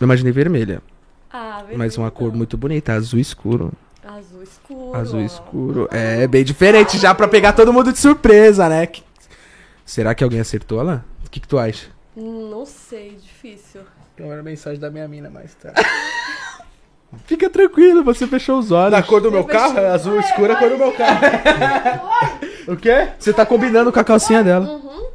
[0.00, 0.82] Eu imaginei vermelha.
[1.30, 1.78] Ah, beleza.
[1.78, 3.72] Mas uma cor muito bonita, azul escuro.
[4.04, 4.96] Azul escuro.
[4.96, 5.24] Azul ó.
[5.24, 5.88] escuro.
[5.92, 8.88] É bem diferente já pra pegar todo mundo de surpresa, né?
[9.84, 11.04] Será que alguém acertou lá?
[11.24, 11.86] O que, que tu acha?
[12.16, 13.82] Não sei, difícil.
[14.16, 15.72] Tem uma mensagem da minha mina, mas tá.
[17.26, 18.90] Fica tranquilo, você fechou os olhos.
[18.90, 19.78] Da cor do meu carro?
[19.78, 21.20] É azul escura a cor do meu carro.
[22.68, 23.08] o quê?
[23.18, 24.66] Você tá combinando com a calcinha dela.
[24.66, 25.06] Uhum.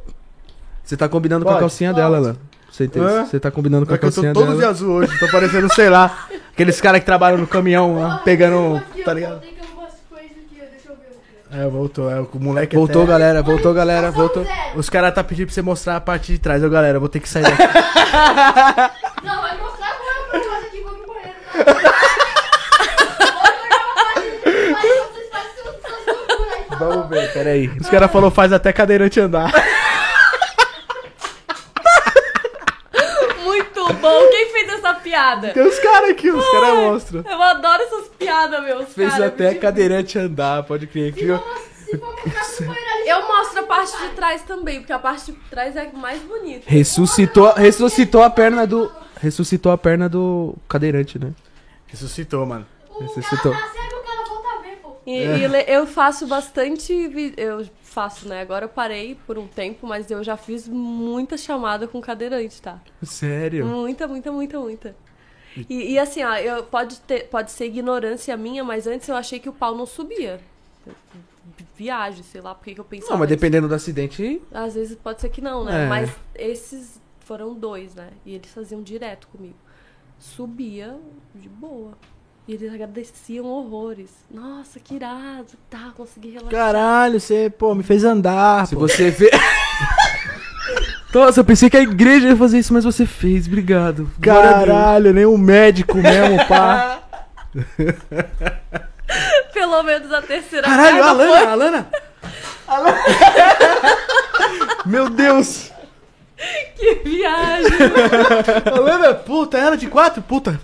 [0.82, 2.02] Você tá combinando com a Pode, calcinha pode.
[2.02, 2.36] dela lá.
[2.70, 2.90] Você?
[2.96, 3.24] Hã?
[3.26, 4.70] Você tá combinando com a É que eu tô calcinha todo de dela.
[4.70, 9.12] azul hoje, tô parecendo, sei lá, aqueles caras que trabalham no caminhão, lá, pegando, tá
[9.12, 9.40] ligado?
[9.40, 10.64] Tem que eu não gosto de coisa aqui, ó.
[10.70, 11.20] Deixa eu ver.
[11.54, 14.42] É, voltou, é, o moleque Voltou, até- galera, voltou, galera, voltou.
[14.42, 14.56] zero.
[14.78, 17.10] Os caras tá pedindo pra você mostrar a parte de trás, ô galera, eu vou
[17.10, 17.58] ter que sair daqui.
[19.22, 21.34] Não, vai mostrar como eu vou fazer aqui, vou no banheiro.
[26.78, 27.68] Vamos ver, peraí.
[27.80, 29.52] Os caras falaram faz até cadeirante andar.
[33.84, 34.28] Muito bom.
[34.30, 35.48] Quem fez essa piada?
[35.48, 37.24] Tem os caras aqui, os caras mostram.
[37.28, 38.92] Eu adoro essas piadas, meus.
[38.92, 41.12] Fez cara, até me cadeirante andar, pode crer.
[41.92, 46.22] Ali, Eu mostro a parte de trás também, porque a parte de trás é mais
[46.22, 46.64] bonita.
[46.66, 48.90] Ressuscitou, ressuscitou a perna do.
[49.20, 51.32] Ressuscitou a perna do cadeirante, né?
[51.86, 52.66] Ressuscitou, mano.
[52.98, 53.04] o
[55.06, 56.92] E, e le- eu faço bastante.
[57.36, 58.40] Eu faço, né?
[58.40, 62.80] Agora eu parei por um tempo, mas eu já fiz muita chamada com cadeirante, tá?
[63.02, 63.66] Sério?
[63.66, 64.96] Muita, muita, muita, muita.
[65.68, 69.38] E, e assim, ó, eu, pode, ter, pode ser ignorância minha, mas antes eu achei
[69.38, 70.40] que o pau não subia.
[71.76, 73.12] Viagem, sei lá, porque que eu pensava.
[73.12, 73.36] Não, mas isso.
[73.38, 74.40] dependendo do acidente.
[74.52, 75.84] Às vezes pode ser que não, né?
[75.84, 75.88] É.
[75.88, 78.10] Mas esses foram dois, né?
[78.24, 79.56] E eles faziam direto comigo.
[80.18, 80.96] subia
[81.34, 81.92] de boa.
[82.46, 84.10] E eles agradeciam horrores.
[84.28, 86.50] Nossa, que irado, tá, consegui relaxar.
[86.50, 88.66] Caralho, você, pô, me fez andar.
[88.66, 88.80] Se pô.
[88.80, 89.30] você vê.
[91.14, 94.10] Nossa, eu pensei que a igreja ia fazer isso, mas você fez, obrigado.
[94.20, 97.00] Caralho, nem um médico mesmo, pá.
[99.52, 101.90] Pelo menos a terceira Caralho, Alana, Alana.
[102.66, 102.98] Alana.
[104.86, 105.70] Meu Deus.
[106.74, 107.70] Que viagem!
[108.74, 110.22] Alana, puta, ela de quatro?
[110.22, 110.58] Puta.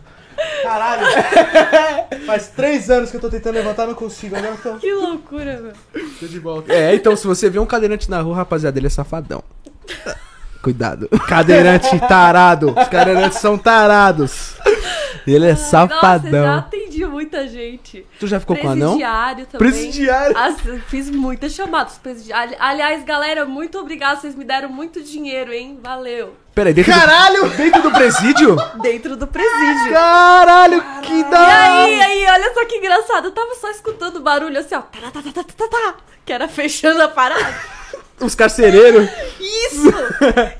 [0.63, 1.07] Caralho.
[2.27, 4.37] Faz três anos que eu tô tentando levantar, não consigo.
[4.37, 5.73] Agora eu tô, que loucura, meu.
[6.21, 6.73] tô de volta.
[6.73, 9.43] É, então se você vê um cadeirante na rua, rapaziada, ele é safadão.
[10.63, 11.09] Cuidado.
[11.29, 12.75] Cadeirante tarado.
[12.79, 14.55] Os cadeirantes são tarados.
[15.27, 16.59] Ele é Nossa, já safadão.
[16.59, 18.05] atendi muita gente.
[18.19, 18.93] Tu já ficou com anão?
[18.97, 19.71] Presidiário também.
[19.71, 20.37] Presidiário.
[20.37, 20.57] As-
[20.89, 21.99] fiz muitas chamadas.
[21.99, 22.57] presidiário.
[22.59, 24.21] Aliás, galera, muito obrigada.
[24.21, 25.79] Vocês me deram muito dinheiro, hein?
[25.83, 26.35] Valeu.
[26.55, 27.49] Peraí, dentro Caralho!
[27.51, 28.57] do, dentro do presídio?
[28.83, 29.93] Dentro do presídio.
[29.93, 33.27] Caralho, que da E aí, aí, olha só que engraçado.
[33.27, 34.81] Eu tava só escutando o barulho assim, ó.
[34.81, 35.95] Tá, tá, tá, tá,
[36.25, 37.55] que era fechando a parada.
[38.21, 39.09] Os carcereiros.
[39.41, 39.89] Isso!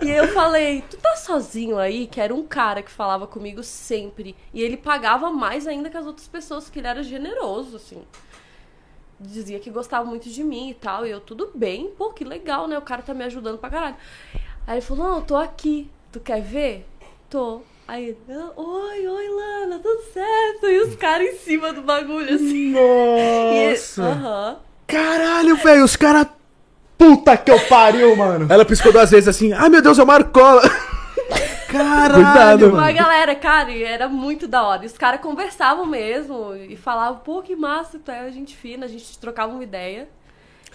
[0.05, 2.07] e eu falei, tu tá sozinho aí?
[2.07, 4.37] Que era um cara que falava comigo sempre.
[4.55, 8.03] E ele pagava mais ainda que as outras pessoas, porque ele era generoso, assim.
[9.21, 11.05] Dizia que gostava muito de mim e tal.
[11.05, 12.79] E eu, tudo bem, pô, que legal, né?
[12.79, 13.97] O cara tá me ajudando pra caralho.
[14.67, 15.91] Aí ele falou, não, eu tô aqui.
[16.13, 16.87] Tu quer ver?
[17.29, 17.63] Tô.
[17.87, 20.67] Aí ele, "Ah, oi, oi, Lana, tudo certo?
[20.67, 22.75] E os caras em cima do bagulho, assim.
[22.75, 24.03] E- Nossa.
[24.05, 24.59] Aham.
[24.87, 26.29] Caralho, velho, os caras.
[26.99, 28.47] Puta que eu pariu, mano.
[28.53, 30.63] Ela piscou duas vezes assim, ai meu Deus, é o Marcola.
[31.71, 32.75] Caralho, Cuidado, mano.
[32.79, 34.83] Uma galera, cara, e era muito da hora.
[34.83, 38.89] E os caras conversavam mesmo e falavam, pô, que massa, tu é gente fina, a
[38.89, 40.09] gente trocava uma ideia.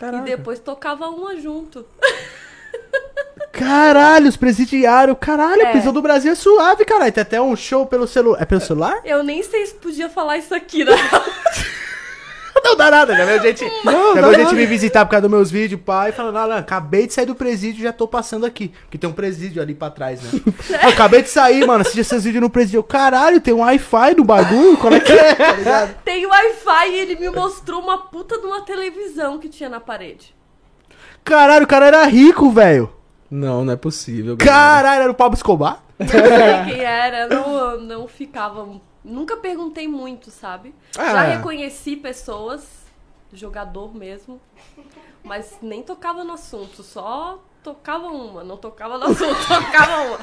[0.01, 1.85] E depois tocava uma junto.
[3.51, 5.17] Caralho, os presidiários.
[5.19, 5.67] Caralho, É.
[5.67, 7.11] a prisão do Brasil é suave, caralho.
[7.11, 8.41] Tem até um show pelo celular.
[8.41, 9.01] É pelo celular?
[9.05, 10.91] Eu nem sei se podia falar isso aqui, né?
[12.63, 14.55] Não dá nada, já veio gente, Não, já veio gente nada.
[14.55, 17.81] me visitar por causa dos meus vídeos, pai, falando, Alan, acabei de sair do presídio
[17.81, 18.69] e já tô passando aqui.
[18.83, 20.41] Porque tem um presídio ali pra trás, né?
[20.83, 22.79] Eu acabei de sair, mano, assisti seus vídeos no presídio.
[22.79, 24.77] Eu, Caralho, tem um Wi-Fi no bagulho?
[24.77, 25.35] Como é que é?
[25.35, 25.95] Tá ligado?
[26.05, 30.33] Tem Wi-Fi e ele me mostrou uma puta de uma televisão que tinha na parede.
[31.23, 32.89] Caralho, o cara era rico, velho.
[33.29, 34.35] Não, não é possível.
[34.37, 34.57] galera.
[34.57, 35.83] Caralho, era o Pablo Escobar?
[35.99, 36.21] Não sei
[36.75, 38.67] quem era, não, não ficava.
[39.03, 40.73] Nunca perguntei muito, sabe?
[40.93, 41.23] Já Ah.
[41.23, 42.85] reconheci pessoas,
[43.33, 44.39] jogador mesmo,
[45.23, 50.19] mas nem tocava no assunto, só tocava uma, não tocava no assunto, tocava uma.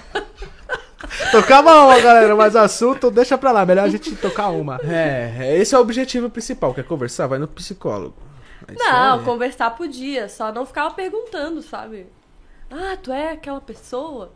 [1.32, 3.64] Tocava uma, galera, mas assunto deixa pra lá.
[3.64, 4.78] Melhor a gente tocar uma.
[4.84, 6.74] É, é, esse é o objetivo principal.
[6.74, 7.26] Quer conversar?
[7.26, 8.14] Vai no psicólogo.
[8.68, 12.06] É Não, conversar podia, só não ficava perguntando, sabe?
[12.70, 14.32] Ah, tu é aquela pessoa?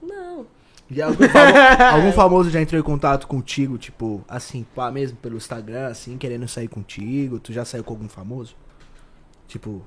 [0.00, 0.46] Não.
[0.90, 1.58] E algum, famo-
[1.94, 6.46] algum famoso já entrou em contato contigo, tipo, assim, pá, mesmo pelo Instagram, assim, querendo
[6.46, 7.38] sair contigo?
[7.40, 8.54] Tu já saiu com algum famoso?
[9.48, 9.82] Tipo,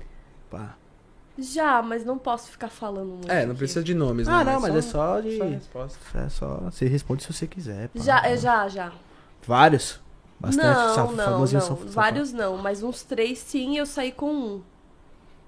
[0.50, 0.76] pá.
[1.38, 3.30] Já, mas não posso ficar falando muito.
[3.30, 3.58] É, não aqui.
[3.58, 4.52] precisa de nomes, Ah, né?
[4.54, 5.36] não, mas é só de.
[5.38, 6.18] só resposta.
[6.18, 6.56] É só.
[6.64, 7.88] Você responde se você quiser.
[7.90, 8.00] pá.
[8.02, 8.92] Já, é, já, já.
[9.46, 10.00] Vários?
[10.40, 11.46] Bastante não, saf- não, não.
[11.46, 11.84] saf-.
[11.86, 14.62] Vários não, mas uns três sim eu saí com um.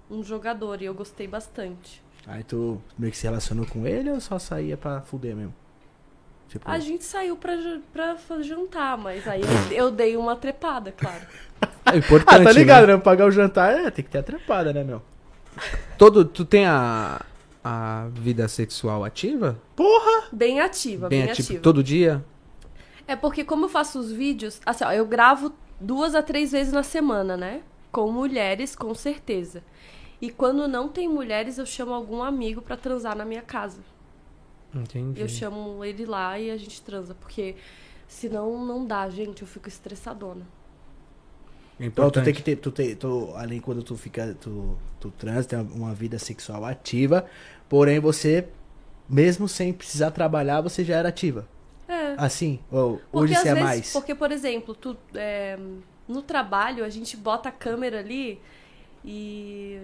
[0.09, 2.03] Um jogador e eu gostei bastante.
[2.27, 5.55] Aí tu meio que se relacionou com ele ou só saía pra fuder mesmo?
[6.49, 7.57] Tipo, A gente saiu pra,
[7.93, 9.41] pra jantar, mas aí
[9.71, 11.25] eu, eu dei uma trepada, claro.
[11.87, 12.95] É importante, ah, tá ligado, né?
[12.95, 13.01] né?
[13.01, 15.01] Pagar o jantar, é, tem que ter a trepada, né, meu?
[15.97, 17.21] Todo, tu tem a,
[17.63, 19.61] a vida sexual ativa?
[19.77, 20.29] Porra!
[20.33, 21.47] Bem ativa, Bem bem, ativa.
[21.47, 21.63] ativa.
[21.63, 22.25] Todo dia?
[23.07, 26.73] É porque como eu faço os vídeos, assim, ó, eu gravo duas a três vezes
[26.73, 27.63] na semana, né?
[27.93, 29.63] Com mulheres, com certeza.
[30.21, 33.81] E quando não tem mulheres, eu chamo algum amigo pra transar na minha casa.
[34.75, 35.21] Entendi.
[35.21, 37.57] Eu chamo ele lá e a gente transa, porque
[38.07, 40.47] senão não dá, gente, eu fico estressadona.
[41.79, 45.11] É Então tu tem que ter, tu tem, tu, além quando tu fica, tu, tu
[45.13, 47.25] trans, tem uma vida sexual ativa,
[47.69, 48.47] porém você,
[49.09, 51.49] mesmo sem precisar trabalhar, você já era ativa.
[51.89, 52.15] É.
[52.19, 53.93] Assim, ou Porque hoje você é vezes, mais.
[53.93, 55.59] porque por exemplo, tu, é,
[56.07, 58.39] no trabalho a gente bota a câmera ali
[59.05, 59.81] e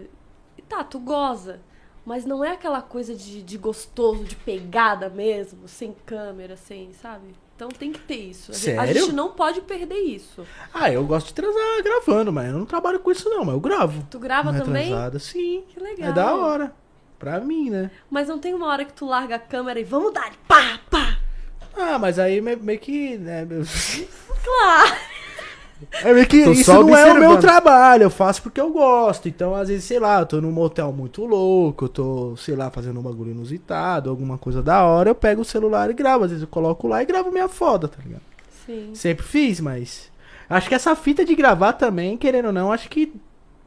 [0.69, 1.61] tá, tu goza,
[2.05, 7.35] mas não é aquela coisa de, de gostoso, de pegada mesmo, sem câmera, sem, sabe?
[7.55, 8.53] Então tem que ter isso.
[8.53, 9.03] A gente- A Sério?
[9.07, 10.47] gente não pode perder isso.
[10.75, 13.61] Ah, eu gosto de transar gravando, mas eu não trabalho com isso não, mas eu
[13.61, 14.07] gravo.
[14.11, 14.89] Tu grava Não é também?
[14.89, 15.64] transada, sim.
[15.69, 16.11] Que legal.
[16.11, 16.73] É da hora.
[17.19, 17.91] Pra mim, né?
[18.11, 21.19] Mas não tem uma hora que tu larga a câmera e vamos dar, pá, pá.
[21.75, 23.47] Ah, mas aí me- meio que, né,
[24.45, 24.97] Claro.
[26.03, 29.29] É meio que Tô isso não é o meu trabalho, eu faço porque eu gosto.
[29.29, 32.70] Então, às vezes, sei lá, eu tô num motel muito louco, eu tô, sei lá,
[32.70, 36.24] fazendo um bagulho inusitado, alguma coisa da hora, eu pego o celular e gravo.
[36.24, 38.22] Às vezes eu coloco lá e gravo minha foda, tá ligado?
[38.64, 38.91] Sim.
[38.95, 40.11] Sempre fiz, mas.
[40.49, 43.12] Acho que essa fita de gravar também, querendo ou não, acho que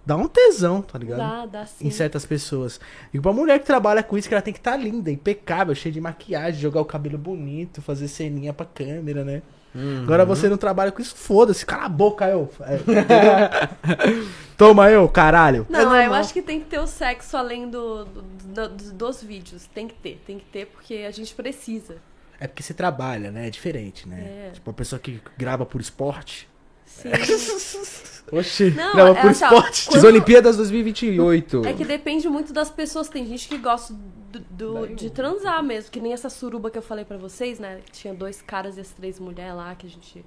[0.05, 1.19] dá um tesão, tá ligado?
[1.19, 1.87] Dá, dá sim.
[1.87, 2.79] Em certas pessoas.
[3.13, 5.93] E pra mulher que trabalha com isso, que ela tem que estar linda, impecável, cheia
[5.93, 9.41] de maquiagem, jogar o cabelo bonito, fazer ceninha pra câmera, né?
[9.73, 10.01] Uhum.
[10.03, 12.49] Agora você não trabalha com isso, foda-se, cala a boca, eu.
[12.61, 13.69] É?
[14.57, 15.65] Toma eu, caralho.
[15.69, 19.23] Não, É eu acho que tem que ter o sexo além do, do- do- dos,
[19.23, 19.65] vídeos.
[19.73, 21.97] Tem que ter, tem que ter, porque a gente precisa.
[22.39, 23.47] É porque você trabalha, né?
[23.47, 24.47] É diferente, né?
[24.47, 24.51] É.
[24.53, 26.49] Tipo, uma pessoa que grava por esporte.
[26.85, 27.09] Sim.
[28.31, 29.85] Oxi, Não, grava é por assim, esporte.
[29.87, 31.65] quando- As Olimpíadas 2028.
[31.65, 33.07] É que depende muito das pessoas.
[33.09, 33.93] Tem gente que gosta
[34.29, 35.91] do, do- de transar mesmo.
[35.91, 37.81] Que nem essa suruba que eu falei pra vocês, né?
[37.91, 40.25] Tinha dois caras e as três mulheres lá, que a gente.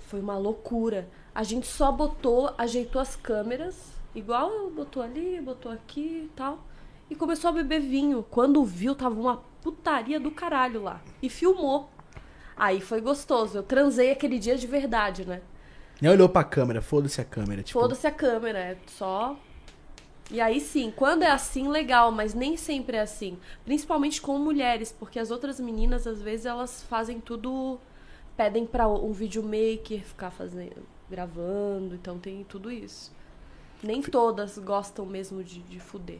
[0.00, 1.08] Foi uma loucura.
[1.34, 6.58] A gente só botou, ajeitou as câmeras, igual botou ali, botou aqui e tal.
[7.08, 8.24] E começou a beber vinho.
[8.30, 11.00] Quando viu, tava uma putaria do caralho lá.
[11.22, 11.88] E filmou.
[12.56, 13.58] Aí foi gostoso.
[13.58, 15.40] Eu transei aquele dia de verdade, né?
[16.00, 17.62] Nem olhou pra câmera, foda-se a câmera.
[17.62, 19.36] Tipo, Foda-se a câmera, é só.
[20.32, 23.36] E aí sim, quando é assim, legal, mas nem sempre é assim.
[23.66, 27.78] Principalmente com mulheres, porque as outras meninas, às vezes, elas fazem tudo.
[28.34, 33.12] Pedem pra um videomaker ficar fazendo, gravando, então tem tudo isso.
[33.82, 36.18] Nem todas gostam mesmo de, de fuder.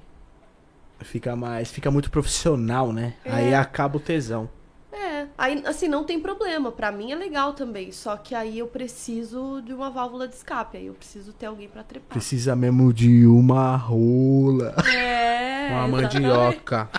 [1.00, 1.72] Fica mais.
[1.72, 3.14] Fica muito profissional, né?
[3.24, 3.32] É.
[3.32, 4.48] Aí acaba o tesão.
[4.92, 6.70] É, aí assim, não tem problema.
[6.70, 7.90] Pra mim é legal também.
[7.90, 10.76] Só que aí eu preciso de uma válvula de escape.
[10.76, 12.10] Aí eu preciso ter alguém pra trepar.
[12.10, 14.74] Precisa mesmo de uma rola.
[14.94, 15.68] É.
[15.70, 16.90] Uma mandioca.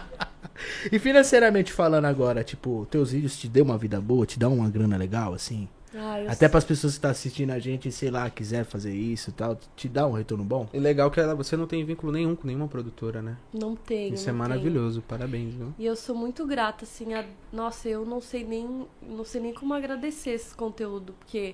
[0.91, 4.69] E financeiramente falando agora, tipo, teus vídeos te deu uma vida boa, te dá uma
[4.69, 5.67] grana legal, assim?
[5.95, 9.33] Ah, Até pras pessoas que estão assistindo a gente, sei lá, quiser fazer isso e
[9.33, 10.67] tal, te dá um retorno bom?
[10.73, 13.37] E legal que ela- você não tem vínculo nenhum com nenhuma produtora, né?
[13.53, 14.13] Não tenho.
[14.15, 14.49] Isso é não tenho.
[14.49, 15.01] maravilhoso.
[15.07, 15.73] Parabéns, viu?
[15.77, 17.23] E eu sou muito grata, assim, a...
[17.51, 21.53] nossa, eu não sei nem, não sei nem como agradecer esse conteúdo, porque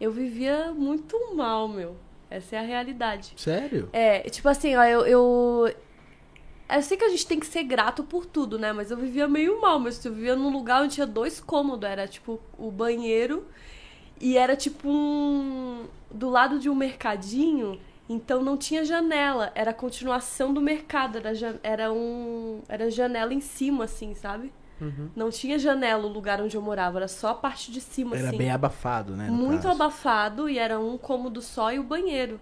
[0.00, 1.96] eu vivia muito mal, meu.
[2.30, 3.32] Essa é a realidade.
[3.36, 3.88] Sério?
[3.92, 5.74] É, tipo assim, ó, eu, eu.
[6.70, 8.72] Eu sei que a gente tem que ser grato por tudo, né?
[8.74, 11.88] Mas eu vivia meio mal, mas eu vivia num lugar onde tinha dois cômodos.
[11.88, 13.46] Era tipo o banheiro
[14.20, 15.86] e era tipo um.
[16.10, 19.52] Do lado de um mercadinho, então não tinha janela.
[19.54, 21.18] Era a continuação do mercado.
[21.18, 22.60] Era, ja- era um.
[22.68, 24.52] Era janela em cima, assim, sabe?
[24.80, 25.10] Uhum.
[25.16, 28.28] Não tinha janela o lugar onde eu morava, era só a parte de cima, Era
[28.28, 29.28] assim bem abafado, né?
[29.28, 29.74] muito caso.
[29.82, 32.40] abafado e era um cômodo só e o banheiro.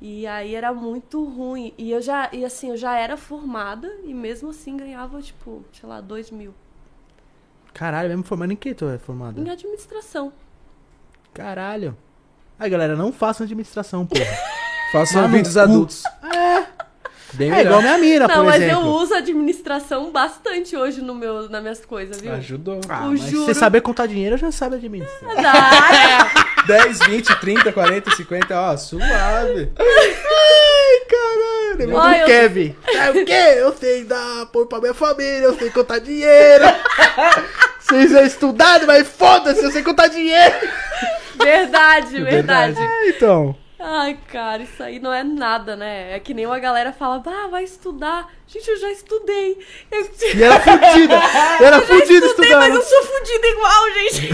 [0.00, 1.72] E aí era muito ruim.
[1.78, 5.88] E eu já, e assim, eu já era formada e mesmo assim ganhava, tipo, sei
[5.88, 6.52] lá, dois mil.
[7.72, 9.40] Caralho, mesmo formando em que tu é formada?
[9.40, 10.32] Em administração.
[11.34, 11.96] Caralho.
[12.58, 14.24] Aí, galera, não façam administração, porra.
[14.92, 15.60] Façam no vídeos cu.
[15.60, 16.02] adultos.
[17.34, 17.66] Bem é melhor.
[17.66, 18.88] igual minha mina, Não, por mas eu exemplo.
[18.90, 22.32] uso administração bastante hoje no meu, nas minhas coisas, viu?
[22.32, 22.80] Ajudou.
[22.88, 23.44] Ah, eu mas juro.
[23.44, 25.30] você saber contar dinheiro, já sabe administrar.
[26.58, 29.70] Ah, 10, 20, 30, 40, 50, ó, suave.
[29.78, 31.92] Ai, caralho.
[31.92, 32.76] É Ai, eu- Kevin.
[32.86, 33.54] É o quê?
[33.58, 36.64] Eu sei dar apoio pra minha família, eu sei contar dinheiro.
[37.78, 40.54] Vocês são estudados, mas foda-se, eu sei contar dinheiro.
[41.42, 42.80] verdade, verdade.
[42.80, 43.56] É, então.
[43.80, 46.16] Ai, cara, isso aí não é nada, né?
[46.16, 48.28] É que nem uma galera fala, ah, vai estudar.
[48.46, 49.58] Gente, eu já estudei.
[49.90, 50.00] Eu,
[50.34, 51.14] E era fudida.
[51.60, 52.58] Era eu fudida estudando.
[52.58, 54.28] mas eu sou fudida igual, gente.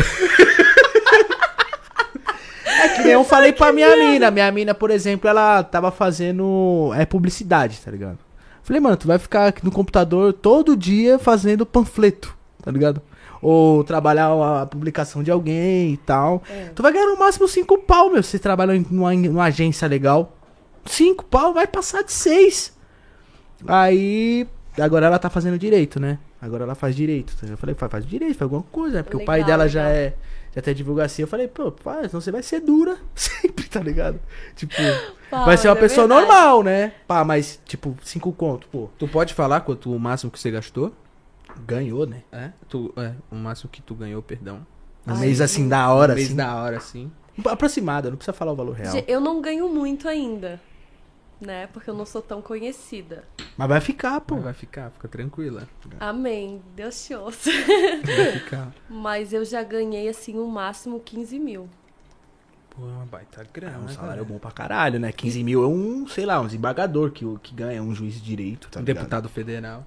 [2.66, 4.30] É que nem eu falei pra minha mina.
[4.30, 8.18] Minha mina, por exemplo, ela tava fazendo é, publicidade, tá ligado?
[8.62, 13.00] Falei, mano, tu vai ficar aqui no computador todo dia fazendo panfleto, tá ligado?
[13.46, 14.32] Ou trabalhar
[14.62, 16.42] a publicação de alguém e tal.
[16.48, 16.70] É.
[16.74, 18.22] Tu vai ganhar no máximo cinco pau, meu.
[18.22, 20.34] Se você trabalha em numa, numa agência legal.
[20.86, 22.74] Cinco pau vai passar de seis.
[23.66, 24.46] Aí.
[24.80, 26.18] Agora ela tá fazendo direito, né?
[26.40, 27.34] Agora ela faz direito.
[27.48, 29.02] Eu falei, faz, faz direito, faz alguma coisa, né?
[29.02, 29.96] Porque o pai Legal, dela já legal.
[29.96, 30.14] é.
[30.56, 31.24] Já tem advocacia.
[31.24, 32.96] Eu falei, pô, pai, senão você vai ser dura.
[33.14, 34.18] Sempre, tá ligado?
[34.56, 34.74] Tipo,
[35.30, 36.26] Pá, vai ser uma é pessoa verdade.
[36.28, 36.92] normal, né?
[37.06, 38.88] Pá, mas, tipo, cinco conto, pô.
[38.98, 40.92] Tu pode falar quanto o máximo que você gastou?
[41.66, 42.22] Ganhou, né?
[42.32, 42.50] É?
[42.68, 44.66] Tu, é, o máximo que tu ganhou, perdão.
[45.06, 46.36] Um Ai, mês assim, da hora, um mês assim.
[46.36, 47.12] da hora, assim.
[47.46, 48.94] Aproximada, não precisa falar o valor real.
[49.06, 50.60] Eu não ganho muito ainda,
[51.40, 51.66] né?
[51.68, 53.24] Porque eu não sou tão conhecida.
[53.56, 54.36] Mas vai ficar, pô.
[54.36, 55.68] Mas vai ficar, fica tranquila.
[56.00, 56.62] Amém.
[56.74, 57.50] Deus te ouça.
[58.04, 58.72] Vai ficar.
[58.88, 61.68] Mas eu já ganhei, assim, o máximo 15 mil.
[62.70, 63.74] Pô, é uma baita grana.
[63.76, 64.32] É um né, salário cara?
[64.34, 65.12] bom pra caralho, né?
[65.12, 68.68] 15 mil é um, sei lá, um desembargador que, que ganha um juiz de direito,
[68.68, 68.96] tá Um ligado?
[68.96, 69.86] deputado federal.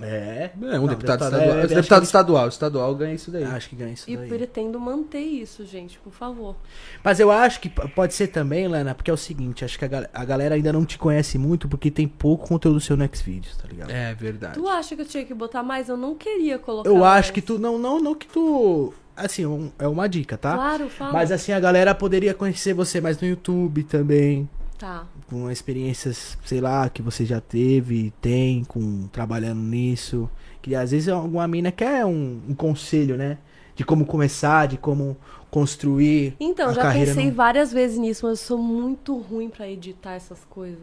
[0.00, 0.50] É.
[0.50, 0.90] É, um Não, deputado,
[1.20, 1.58] deputado, estadual.
[1.58, 2.48] é, deputado que- estadual.
[2.48, 3.44] Estadual ganha isso daí.
[3.44, 4.28] Acho que ganha isso E daí.
[4.28, 6.56] pretendo manter isso, gente, por favor.
[7.02, 9.88] Mas eu acho que pode ser também, Lana, porque é o seguinte, acho que a,
[9.88, 13.56] gal- a galera ainda não te conhece muito porque tem pouco conteúdo seu no Xvideos,
[13.56, 13.90] tá ligado?
[13.90, 14.54] É verdade.
[14.54, 15.88] Tu acha que eu tinha que botar mais?
[15.88, 17.18] Eu não queria colocar eu mais.
[17.20, 17.58] acho que tu.
[17.58, 18.92] Não, não, não que tu.
[19.16, 20.54] Assim, um- é uma dica, tá?
[20.54, 21.12] Claro, fala.
[21.12, 24.48] Mas assim, a galera poderia conhecer você mais no YouTube também.
[24.78, 25.06] Tá.
[25.28, 30.28] Com experiências, sei lá, que você já teve, tem, com trabalhando nisso.
[30.60, 33.38] Que às vezes alguma mina quer um, um conselho, né?
[33.76, 35.16] De como começar, de como
[35.50, 36.34] construir.
[36.40, 40.44] Então, já pensei no- várias vezes nisso, mas eu sou muito ruim pra editar essas
[40.44, 40.82] coisas.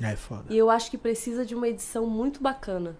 [0.00, 0.44] É foda.
[0.50, 2.96] E eu acho que precisa de uma edição muito bacana.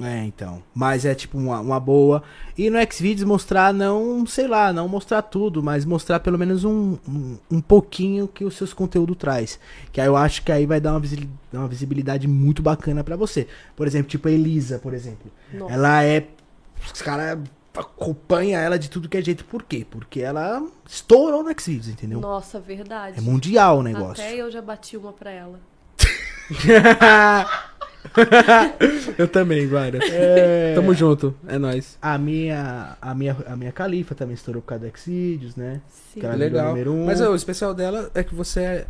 [0.00, 0.62] É, então.
[0.74, 2.22] Mas é tipo uma, uma boa.
[2.56, 6.96] E no Xvideos mostrar, não, sei lá, não mostrar tudo, mas mostrar pelo menos um,
[7.06, 9.60] um, um pouquinho que os seus conteúdos traz.
[9.92, 13.16] Que aí eu acho que aí vai dar uma, visi- uma visibilidade muito bacana pra
[13.16, 13.46] você.
[13.76, 15.30] Por exemplo, tipo a Elisa, por exemplo.
[15.52, 15.72] Nossa.
[15.74, 16.26] Ela é.
[16.92, 17.38] Os caras
[17.76, 19.44] acompanham ela de tudo que é jeito.
[19.44, 19.86] Por quê?
[19.88, 22.18] Porque ela estourou no Xvideos, entendeu?
[22.20, 23.18] Nossa, verdade.
[23.18, 24.24] É mundial o negócio.
[24.24, 25.60] Até eu já bati uma pra ela.
[29.18, 30.04] eu também, várias.
[30.74, 31.34] Tamo junto.
[31.46, 31.98] É nóis.
[32.00, 35.80] A minha, a minha, a minha califa também estourou por causa do Xvideos, né?
[35.88, 36.20] Sim.
[36.20, 36.68] Cara, virou Legal.
[36.68, 37.06] número um.
[37.06, 38.86] Mas ó, o especial dela é que você é-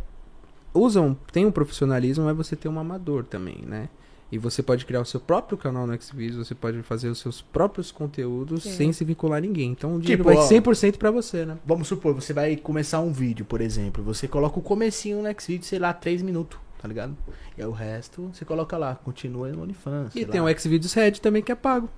[0.73, 3.89] usa um, tem um profissionalismo, mas você tem um amador também, né?
[4.31, 7.39] E você pode criar o seu próprio canal no Xvideos, você pode fazer os seus
[7.39, 8.71] próprios conteúdos Sim.
[8.71, 9.69] sem se vincular a ninguém.
[9.69, 10.47] Então o dinheiro Tipo, vai ó.
[10.49, 11.55] 100% pra você, né?
[11.63, 14.03] Vamos supor, você vai começar um vídeo, por exemplo.
[14.05, 17.15] Você coloca o comecinho no Xvideos, sei lá, 3 minutos, tá ligado?
[17.57, 20.13] E aí o resto você coloca lá, continua no OnlyFans.
[20.13, 20.51] E tem lá.
[20.51, 21.89] o Xvideos Red também que é pago.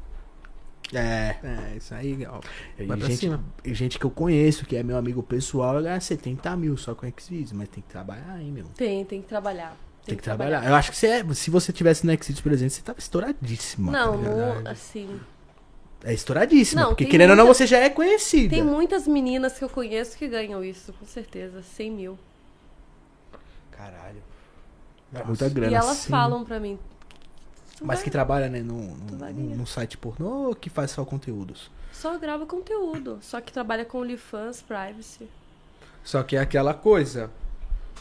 [0.93, 1.37] É.
[1.43, 2.39] É, isso aí, ó.
[2.77, 3.43] E Vai gente, cima.
[3.65, 7.51] gente que eu conheço, que é meu amigo pessoal, ganha 70 mil só com Xvideos,
[7.51, 8.65] mas tem que trabalhar aí, meu.
[8.77, 9.75] Tem, tem que trabalhar.
[10.05, 10.63] Tem, que, trabalhar.
[10.63, 13.91] Eu acho que você é, se você tivesse no Xvideos, por exemplo, você tava estouradíssima.
[13.91, 15.19] Não, tá não, assim.
[16.03, 18.51] É estouradíssima, Não, porque tem querendo ou não, muita- você já é conhecida.
[18.53, 21.63] Tem muitas meninas que eu conheço que ganham isso, com certeza.
[21.63, 22.19] 100 mil.
[23.71, 24.21] Caralho.
[25.15, 25.27] É Nossa.
[25.27, 25.71] muita grana.
[25.71, 26.09] e elas sim.
[26.09, 26.77] falam pra mim.
[27.77, 31.71] "Tu Mas vai- que trabalha, né, ganhar." no site pornô ou que faz só conteúdos?
[31.91, 33.19] Só grava conteúdo.
[33.21, 35.27] Só que trabalha com OnlyFans, privacy.
[36.03, 37.31] Só que é aquela coisa.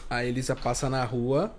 [0.09, 1.51] A Elisa passa na rua,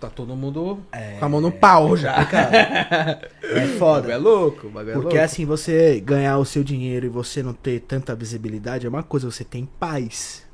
[0.00, 1.18] tá todo mundo É.
[1.18, 2.14] com a mão no pau já.
[2.22, 4.12] É O bagulho foda.
[4.12, 5.18] é louco, é Porque louco.
[5.18, 9.30] assim, você ganhar o seu dinheiro e você não ter tanta visibilidade é uma coisa,
[9.30, 10.44] você tem paz.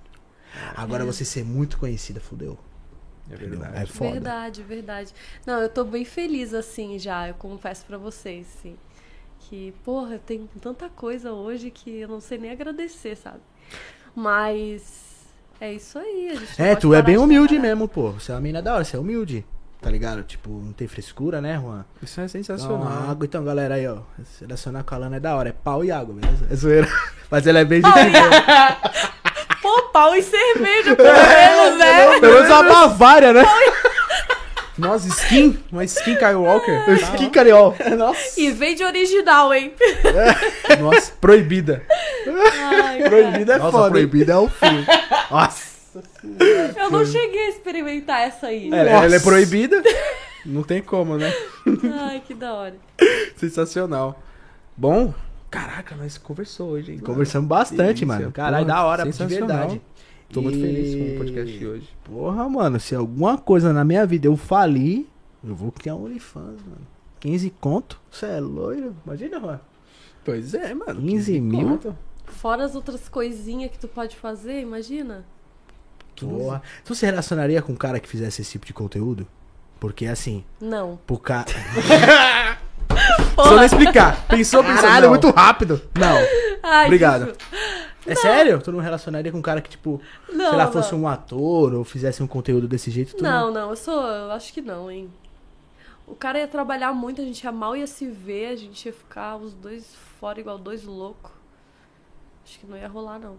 [0.76, 2.58] Agora você ser muito conhecida, fudeu.
[3.32, 3.82] É verdade.
[3.82, 4.10] É foda.
[4.12, 5.12] Verdade, verdade.
[5.46, 8.76] Não, eu tô bem feliz assim já, eu confesso pra vocês, assim.
[9.40, 13.40] Que, porra, eu tenho tanta coisa hoje que eu não sei nem agradecer, sabe?
[14.14, 15.26] Mas
[15.60, 17.74] é isso aí, a gente É, tu é parar bem de humilde trabalhar.
[17.74, 18.10] mesmo, pô.
[18.12, 19.44] Você é uma mina da hora, você é humilde.
[19.80, 20.22] Tá ligado?
[20.22, 21.84] Tipo, não tem frescura, né, Juan?
[22.00, 23.10] Isso é sensacional.
[23.10, 23.98] água, então, galera, aí, ó.
[24.38, 25.48] Selecionar com a lana é da hora.
[25.48, 26.46] É pau e água, beleza?
[26.48, 26.88] É zoeira.
[27.28, 28.02] Mas ela é bem gente boa.
[29.92, 32.20] Pau e cerveja, pelo menos, né?
[32.20, 33.44] Pelo menos uma Bavária, né?
[34.78, 35.58] Nossa, skin?
[35.70, 36.88] Uma skin Skywalker?
[36.96, 37.90] Skin carioca.
[37.94, 38.40] Nossa.
[38.40, 39.74] E vem de original, hein?
[40.80, 41.82] Nossa, proibida.
[42.26, 43.02] Ai.
[43.02, 43.86] Proibida é Nossa, foda.
[43.86, 44.08] hein?
[44.08, 44.86] proibida é o fim.
[45.30, 45.72] Nossa.
[46.76, 48.70] Eu não cheguei a experimentar essa aí.
[48.72, 49.82] Ela, ela é proibida?
[50.46, 51.32] Não tem como, né?
[52.08, 52.74] Ai, que da hora.
[53.36, 54.20] Sensacional.
[54.76, 55.12] Bom,
[55.52, 56.98] caraca, nós conversou hoje, hein?
[56.98, 58.06] Conversamos bastante, Delícia.
[58.06, 58.32] mano.
[58.32, 59.80] Caralho, da hora, de verdade.
[60.32, 61.88] Tô muito E- feliz com o podcast de hoje.
[62.02, 65.06] Porra, mano, se alguma coisa na minha vida eu falir,
[65.44, 66.86] eu vou criar um OnlyFans, mano.
[67.20, 68.00] 15 conto?
[68.10, 68.96] Você é loiro?
[69.06, 69.60] Imagina, mano.
[70.24, 71.00] Pois é, mano.
[71.02, 71.68] 15 mil?
[71.68, 71.96] conto.
[72.24, 75.24] Fora as outras coisinhas que tu pode fazer, imagina.
[76.18, 76.62] Porra.
[76.84, 79.26] Tu se relacionaria com um cara que fizesse esse tipo de conteúdo?
[79.78, 80.98] Porque assim, Não.
[81.06, 81.50] pro cara.
[83.44, 84.26] Só não explicar.
[84.26, 84.82] Pensou, pensou.
[84.82, 85.10] Caralho, não.
[85.10, 85.80] muito rápido.
[85.98, 86.16] Não.
[86.62, 87.32] Ai, Obrigado.
[88.06, 88.60] É sério?
[88.60, 90.72] Tu não relacionaria com um cara que, tipo, Não, sei lá, não.
[90.72, 93.16] fosse um ator ou fizesse um conteúdo desse jeito?
[93.16, 94.02] Tu Não, não, eu sou.
[94.06, 95.10] Eu acho que não, hein?
[96.06, 98.92] O cara ia trabalhar muito, a gente ia mal ia se ver, a gente ia
[98.92, 101.30] ficar os dois fora igual dois loucos.
[102.44, 103.36] Acho que não ia rolar, não.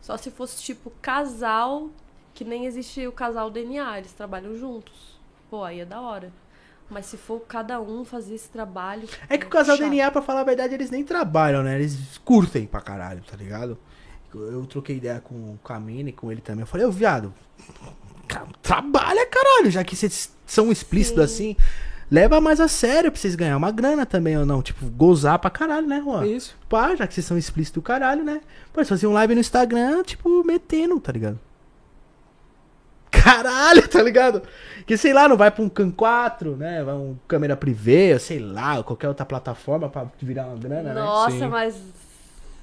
[0.00, 1.88] Só se fosse tipo casal,
[2.34, 5.18] que nem existe o casal DNA, eles trabalham juntos.
[5.48, 6.30] Pô, aí é da hora.
[6.94, 9.08] Mas se for cada um fazer esse trabalho.
[9.28, 9.90] É que o casal chato.
[9.90, 11.74] DNA, pra falar a verdade, eles nem trabalham, né?
[11.74, 13.76] Eles curtem pra caralho, tá ligado?
[14.32, 16.60] Eu, eu troquei ideia com, com a Mina e com ele também.
[16.60, 17.34] Eu falei, ô viado,
[18.62, 21.56] trabalha, caralho, já que vocês são explícitos assim.
[22.08, 24.62] Leva mais a sério pra vocês ganhar uma grana também ou não.
[24.62, 26.24] Tipo, gozar pra caralho, né, Juan?
[26.24, 26.56] Isso.
[26.68, 28.40] Pá, já que vocês são explícitos do caralho, né?
[28.72, 31.40] Pode fazer um live no Instagram, tipo, metendo, tá ligado?
[33.10, 34.42] Caralho, tá ligado?
[34.86, 36.82] Que sei lá, não vai pra um Can 4, né?
[36.84, 41.00] Vai um câmera privê, sei lá, qualquer outra plataforma pra virar uma grana, né?
[41.00, 41.80] Nossa, mas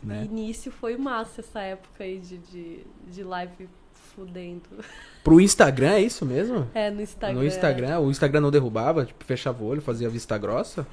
[0.03, 0.25] Né?
[0.25, 3.67] início foi massa essa época aí de, de, de live
[4.15, 4.61] fudendo.
[5.23, 6.67] Pro Instagram é isso mesmo?
[6.73, 7.39] É, no Instagram.
[7.39, 10.85] No Instagram, o Instagram não derrubava, tipo, fechava o olho, fazia vista grossa?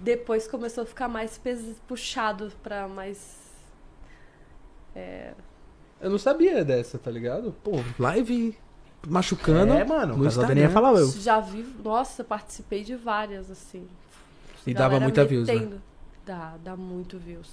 [0.00, 1.40] Depois começou a ficar mais
[1.86, 3.36] puxado pra mais.
[4.94, 5.32] É,
[6.00, 7.54] Eu não sabia dessa, tá ligado?
[7.62, 8.56] Pô, live
[9.06, 9.72] machucando.
[9.72, 10.52] É, mano, o no casal da Instagram.
[10.52, 11.10] Aninha falava eu.
[11.10, 11.62] Já vi.
[11.82, 13.86] Nossa, participei de várias, assim.
[14.66, 15.78] E dava muita views, né?
[16.24, 17.50] Dá, dá muito views.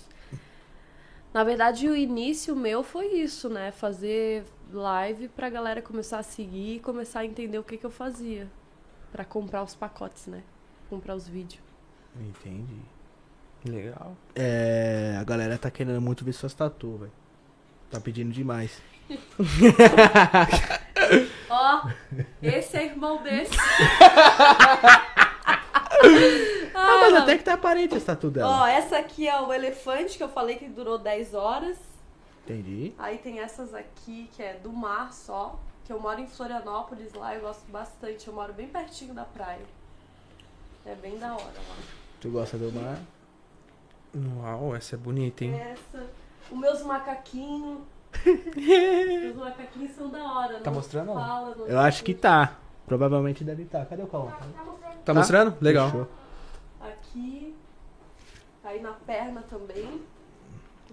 [1.34, 3.72] Na verdade, o início meu foi isso, né?
[3.72, 7.91] Fazer live pra galera começar a seguir e começar a entender o que, que eu
[7.91, 8.47] fazia.
[9.11, 10.43] Pra comprar os pacotes, né?
[10.89, 11.61] Comprar os vídeos.
[12.19, 12.80] Entendi.
[13.65, 14.15] Legal.
[14.34, 17.11] É, a galera tá querendo muito ver suas tatu, velho.
[17.89, 18.81] Tá pedindo demais.
[21.49, 21.90] Ó,
[22.41, 23.56] esse é irmão desse.
[26.77, 27.22] Ah, mas não.
[27.23, 28.64] até que tá aparente essa tatu dela.
[28.64, 31.77] Ó, essa aqui é o elefante que eu falei que durou 10 horas.
[32.44, 32.94] Entendi.
[32.98, 35.57] Aí tem essas aqui que é do mar só.
[35.86, 38.27] Que eu moro em Florianópolis lá, eu gosto bastante.
[38.27, 39.61] Eu moro bem pertinho da praia.
[40.86, 41.76] É bem da hora lá.
[42.19, 42.99] Tu gosta do mar?
[44.44, 45.56] Uau, essa é bonita, hein?
[45.60, 46.06] Essa.
[46.52, 47.80] Os meus macaquinhos.
[49.31, 50.59] Os macaquinhos são da hora.
[50.59, 51.13] Tá não mostrando?
[51.13, 52.57] Fala, não Eu acho que tá.
[52.85, 53.79] Provavelmente deve estar.
[53.79, 53.85] Tá.
[53.85, 54.31] Cadê o Cauã?
[55.03, 55.55] Tá, mostrando?
[55.61, 55.89] Legal.
[55.89, 56.07] Fechou.
[56.81, 57.55] Aqui.
[58.63, 60.01] Aí na perna também.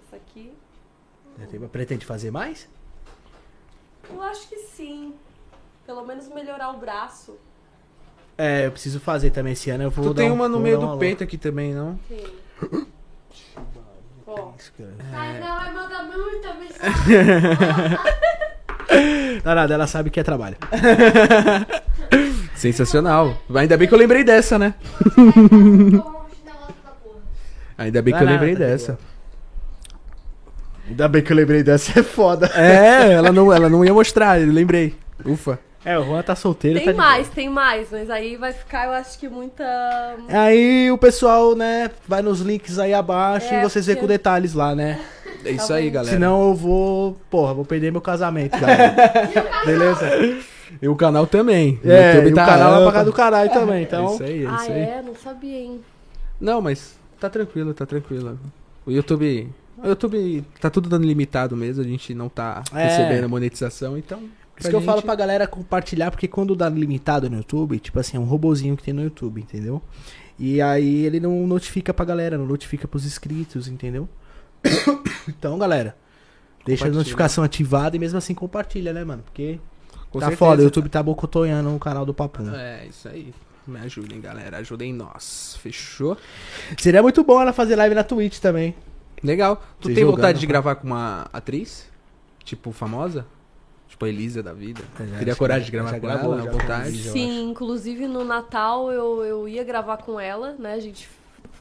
[0.06, 0.52] Essa aqui.
[1.70, 2.68] Pretende fazer mais?
[4.10, 5.14] Eu acho que sim.
[5.86, 7.38] Pelo menos melhorar o braço.
[8.38, 9.84] É, eu preciso fazer também esse ano.
[9.84, 11.98] Eu vou Tu dar tem um- uma no meio do peito aqui também, não?
[12.08, 12.26] Tem.
[14.38, 14.52] Ó.
[15.10, 17.98] vai mandar muita mensagem.
[19.44, 20.56] Não, nada, ela sabe que é trabalho.
[22.54, 23.36] Sensacional.
[23.54, 24.74] Ainda bem que eu lembrei dessa, né?
[27.76, 28.98] Ainda bem que eu lembrei de dessa.
[30.88, 32.46] Ainda bem que eu lembrei dessa, é foda.
[32.54, 34.94] É, ela não, ela não ia mostrar, eu lembrei.
[35.24, 35.58] Ufa.
[35.84, 36.78] É, o Juan tá solteiro.
[36.78, 39.64] Tem tá mais, tem mais, mas aí vai ficar, eu acho que muita.
[40.18, 40.40] boa.
[40.42, 44.06] Aí o pessoal, né, vai nos links aí abaixo É, e vocês vê porque- com
[44.08, 45.00] detalhes lá, né?
[45.44, 46.14] É isso Tá aí, galera.
[46.14, 48.94] Senão eu vou, porra, vou perder meu casamento, galera.
[49.66, 50.08] Beleza?
[50.80, 51.80] E o canal também.
[51.84, 52.92] O É, YouTube e tá o canal vai amplo.
[52.92, 54.06] pagar do caralho também, então.
[54.08, 54.80] É isso aí, é ah, isso aí.
[54.80, 55.02] é?
[55.04, 55.80] Não sabia, hein?
[56.40, 58.38] Não, mas tá tranquilo, tá tranquilo.
[58.86, 59.48] O YouTube.
[59.82, 62.84] O YouTube tá tudo dando limitado mesmo, a gente não tá É.
[62.84, 64.20] recebendo monetização, então.
[64.62, 68.16] Isso que eu falo pra galera compartilhar, porque quando dá limitado no YouTube, tipo assim,
[68.16, 69.82] é um robozinho que tem no YouTube, entendeu?
[70.38, 74.08] E aí ele não notifica pra galera, não notifica pros inscritos, entendeu?
[75.28, 75.96] então, galera,
[76.64, 79.22] deixa a notificação ativada e mesmo assim compartilha, né, mano?
[79.22, 79.60] Porque
[80.10, 80.38] Com tá certeza.
[80.38, 82.54] foda, o YouTube tá bocotoiando o canal do Papum.
[82.54, 83.32] É, isso aí.
[83.66, 84.58] Me ajudem, galera.
[84.58, 85.56] Ajudem nós.
[85.60, 86.16] Fechou?
[86.76, 88.74] Seria muito bom ela fazer live na Twitch também.
[89.22, 89.62] Legal.
[89.80, 90.50] Tu tem jogando, vontade de né?
[90.50, 91.88] gravar com uma atriz?
[92.44, 93.24] Tipo, famosa?
[94.02, 94.82] Tipo a Elisa da vida?
[94.98, 96.48] É, já- Teria coragem de gravar com gravou, ela?
[96.48, 96.98] à vontade?
[97.10, 100.74] Sim, inclusive no Natal eu, eu ia gravar com ela, né?
[100.74, 101.08] A gente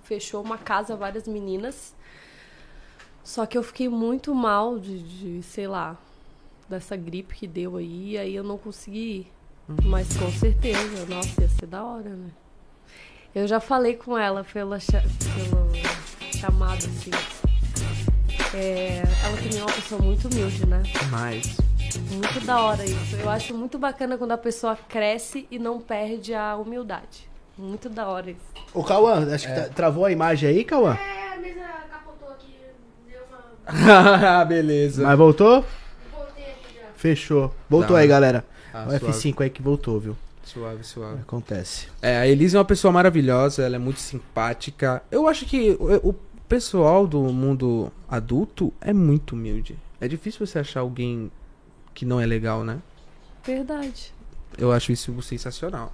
[0.03, 1.93] fechou uma casa, várias meninas.
[3.23, 4.99] Só que eu fiquei muito mal de,
[5.38, 5.95] de, sei lá,
[6.68, 9.31] dessa gripe que deu aí, aí eu não consegui ir.
[9.85, 12.30] Mas com certeza, nossa, ia ser da hora, né?
[13.35, 15.03] Eu já falei com ela pela, cha-
[15.35, 15.72] pelo
[16.39, 17.11] chamado, assim.
[18.53, 20.81] É, ela também é uma pessoa muito humilde, né?
[21.11, 21.55] Mais.
[21.99, 23.15] Muito da hora isso.
[23.15, 27.30] Eu acho muito bacana quando a pessoa cresce e não perde a humildade.
[27.57, 28.39] Muito da hora isso.
[28.73, 30.93] Ô, Cauã, acho que tá- travou a imagem aí, Cauã?
[30.95, 31.59] É, a mesa
[31.91, 32.55] capotou aqui.
[33.09, 34.45] Deu uma.
[34.45, 35.03] Beleza.
[35.03, 35.65] Mas voltou?
[36.13, 36.88] Voltei aqui já.
[36.95, 37.53] Fechou.
[37.69, 38.01] Voltou Tá.
[38.01, 38.45] aí, galera.
[38.73, 39.05] Ah, o suave.
[39.07, 40.18] F5 aí que voltou, viu?
[40.43, 41.22] Suave, suave.
[41.22, 41.88] Acontece.
[42.01, 45.03] É, a Elisa é uma pessoa maravilhosa, ela é muito simpática.
[45.11, 46.13] Eu acho que o, o
[46.49, 49.77] pessoal do mundo adulto é muito humilde.
[49.99, 51.31] É difícil você achar alguém
[51.93, 52.80] que não é legal, né?
[53.43, 54.13] Verdade.
[54.57, 55.91] Eu acho isso sensacional.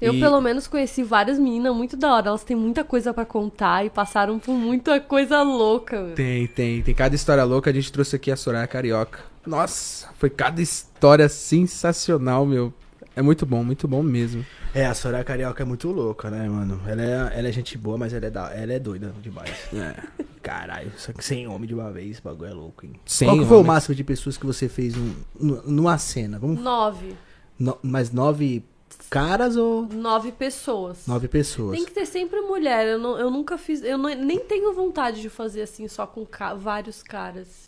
[0.00, 2.28] Eu, E- pelo menos, conheci várias meninas muito da hora.
[2.28, 6.00] Elas têm muita coisa pra contar e passaram por muita coisa louca.
[6.00, 6.14] meu.
[6.14, 6.82] Tem, tem.
[6.82, 7.68] Tem cada história louca.
[7.70, 9.18] A gente trouxe aqui a Soraya Carioca.
[9.44, 12.72] Nossa, foi cada história sensacional, meu.
[13.18, 14.46] É muito bom, muito bom mesmo.
[14.72, 16.80] É, a Soraya Carioca é muito louca, né, mano?
[16.86, 19.50] Ela é, ela é gente boa, mas ela é, da, ela é doida demais.
[19.74, 19.94] É.
[20.40, 22.92] Caralho, só que sem homem de uma vez, o bagulho é louco, hein?
[23.04, 26.38] Sem Qual que foi o máximo de pessoas que você fez num- num- numa cena?
[26.38, 27.16] Vamos, Nove.
[27.58, 28.62] no, mais nove
[29.10, 30.98] caras ou Nove pessoas.
[31.06, 31.76] nove pessoas?
[31.76, 32.86] Tem que ter sempre mulher.
[32.86, 33.82] Eu, não- eu nunca fiz.
[33.82, 37.67] Eu não- nem tenho vontade de fazer assim, só com ca- vários caras.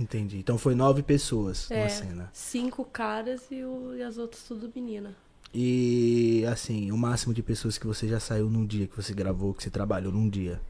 [0.00, 0.38] Entendi.
[0.38, 1.82] Então foi nove pessoas É.
[1.82, 2.30] na cena.
[2.32, 5.16] Cinco caras e, o- e as outras tudo menina.
[5.52, 9.54] E assim, o máximo de pessoas que você já saiu num dia que você gravou,
[9.54, 10.60] que você trabalhou num dia.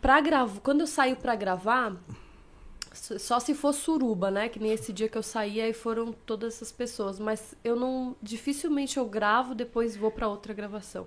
[0.00, 1.96] Pra gravar, quando eu saio pra gravar,
[2.92, 4.48] só se for suruba, né?
[4.50, 7.18] Que nem esse dia que eu saí, aí foram todas essas pessoas.
[7.18, 8.14] Mas eu não.
[8.22, 11.06] Dificilmente eu gravo, depois vou pra outra gravação.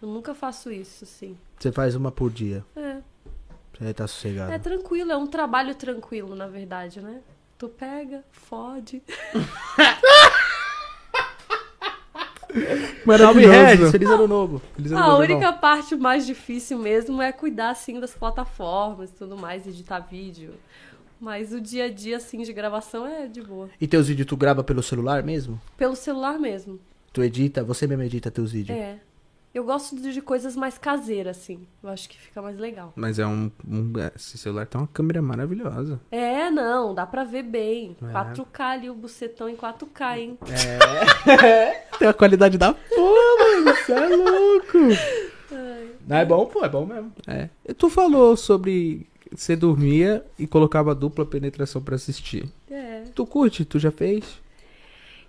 [0.00, 1.36] Eu nunca faço isso, assim.
[1.58, 2.64] Você faz uma por dia.
[2.74, 3.02] É.
[3.78, 4.52] Você tá sossegado.
[4.52, 7.20] É tranquilo, é um trabalho tranquilo, na verdade, né?
[7.58, 9.02] Tu pega, fode.
[13.04, 13.52] Maravilhoso.
[13.52, 14.62] Regis, feliz ano novo.
[14.74, 15.58] Feliz ano A novo, única irmão.
[15.58, 20.54] parte mais difícil mesmo é cuidar, assim, das plataformas e tudo mais, editar vídeo.
[21.20, 23.68] Mas o dia a dia, assim, de gravação é de boa.
[23.80, 25.60] E teus vídeos tu grava pelo celular mesmo?
[25.76, 26.78] Pelo celular mesmo.
[27.12, 28.76] Tu edita, você mesmo edita teus vídeos?
[28.78, 28.98] É.
[29.56, 31.66] Eu gosto de coisas mais caseiras, assim.
[31.82, 32.92] Eu acho que fica mais legal.
[32.94, 35.98] Mas é um, um- Esse celular tem uma câmera maravilhosa.
[36.10, 37.96] É, não, dá pra ver bem.
[38.02, 38.12] É.
[38.12, 40.38] 4K ali, o bucetão em 4K, hein?
[41.98, 43.74] Tem a qualidade da porra, mano.
[43.76, 44.78] Você é louco.
[46.06, 47.10] Não, é bom, pô, é bom mesmo.
[47.26, 47.48] É.
[47.66, 49.06] E tu falou sobre.
[49.34, 52.46] Você dormia e colocava dupla penetração pra assistir.
[52.70, 53.04] É.
[53.14, 53.64] Tu curte?
[53.64, 54.38] Tu já fez?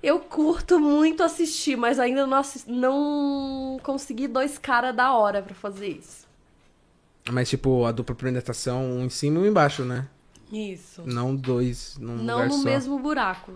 [0.02, 5.56] Eu curto muito assistir, mas ainda não, assis- não consegui dois caras da hora pra
[5.56, 6.28] fazer isso.
[7.32, 10.08] Mas, tipo, a dupla penetração um em cima e um embaixo, né?
[10.52, 11.02] Isso.
[11.06, 12.64] Não dois num Não lugar no só.
[12.64, 13.52] mesmo buraco.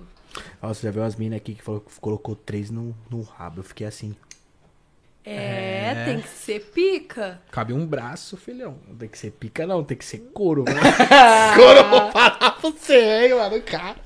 [0.62, 3.60] Nossa, já viu umas minas aqui que falou que colocou três no, no rabo.
[3.60, 4.16] Eu fiquei assim.
[5.24, 6.06] É, É.
[6.06, 7.40] tem que ser pica.
[7.52, 8.78] Cabe um braço, filhão.
[8.88, 10.80] Não tem que ser pica, não, tem que ser couro, mano.
[11.56, 13.98] couro, vou falar pra você, hein, mano, cara.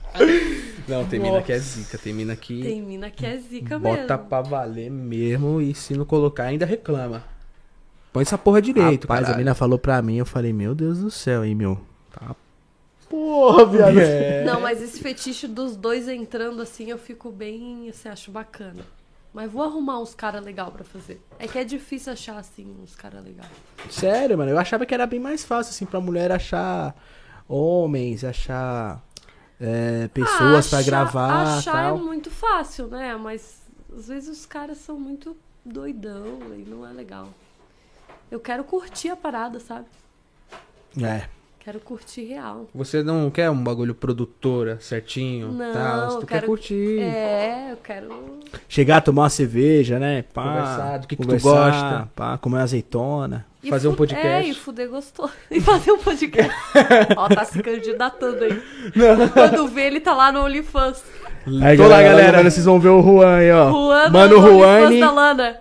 [0.88, 1.98] Não, tem mina que é zica.
[1.98, 4.30] Tem mina que Tem mina que é zica bota mesmo.
[4.30, 7.24] pra valer mesmo e se não colocar ainda reclama.
[8.14, 11.12] Põe essa porra direito, Rapaz, a mina falou pra mim, eu falei, meu Deus do
[11.12, 11.78] céu, hein, meu.
[12.12, 12.34] Tá.
[13.10, 13.96] Porra, viado.
[14.46, 18.84] Não, mas esse fetiche dos dois entrando assim, eu fico bem, assim, acho bacana.
[19.34, 21.20] Mas vou arrumar uns caras legal pra fazer.
[21.38, 23.50] É que é difícil achar, assim, uns caras legais.
[23.90, 26.96] Sério, mano, eu achava que era bem mais fácil, assim, pra mulher achar
[27.50, 29.05] homens, achar
[29.60, 31.98] é, pessoas Ah, pra achar- gravar Achar tal.
[31.98, 33.16] é muito fácil, né?
[33.16, 33.62] Mas
[33.96, 37.30] às vezes os caras são muito doidão e não é legal.
[38.30, 39.86] Eu quero curtir a parada, sabe?
[41.02, 41.28] É.
[41.66, 42.68] Quero curtir real.
[42.76, 45.52] Você não quer um bagulho produtora certinho?
[45.52, 47.00] Não, tal, eu tu quero- quer curtir.
[47.00, 48.40] É, eu quero.
[48.70, 50.24] Chegar a tomar uma cerveja, né?
[50.32, 52.08] Pá, Conversar do que que tu gosta.
[52.16, 53.48] Pá, comer uma azeitona.
[53.64, 54.28] e Fazer um podcast.
[54.28, 55.34] É, e fuder gostoso.
[55.50, 56.54] E fazer um podcast.
[57.18, 58.62] Ó, tá se candidatando aí.
[59.34, 61.04] Quando vê, ele tá lá no OnlyFans.
[61.64, 62.30] Aí, Tô lá, galera.
[62.30, 63.72] agora vocês vão ver o Juan aí, ó.
[63.72, 65.00] Juan Mano, no OnlyFans Juane.
[65.00, 65.58] da Lana.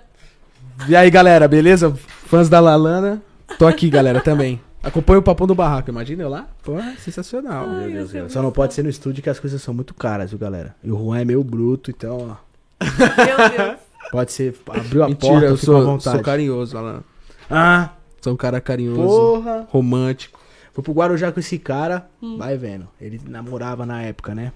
[0.86, 1.94] E aí, galera, beleza?
[2.26, 3.22] Fãs da Lalana,
[3.58, 4.60] tô aqui, galera, também.
[4.84, 6.46] Acompanha o Papão do Barraco, imagina eu lá?
[6.62, 7.66] Pô, sensacional.
[7.68, 9.94] Ai, Meu Deus, ser Só não pode ser no estúdio que as coisas são muito
[9.94, 10.74] caras, viu, galera?
[10.84, 12.84] E o Juan é meio bruto, então, ó.
[12.84, 13.78] Meu Deus.
[14.10, 14.54] Pode ser.
[14.68, 16.16] Abriu a Mentira, porta, eu à sou, vontade.
[16.16, 17.02] sou carinhoso, Alan.
[17.50, 17.90] Ah,
[18.20, 19.66] Sou um cara carinhoso, porra.
[19.70, 20.38] romântico.
[20.72, 22.36] Fui pro Guarujá com esse cara, Hum.
[22.38, 22.86] vai vendo.
[23.00, 24.52] Ele namorava na época, né?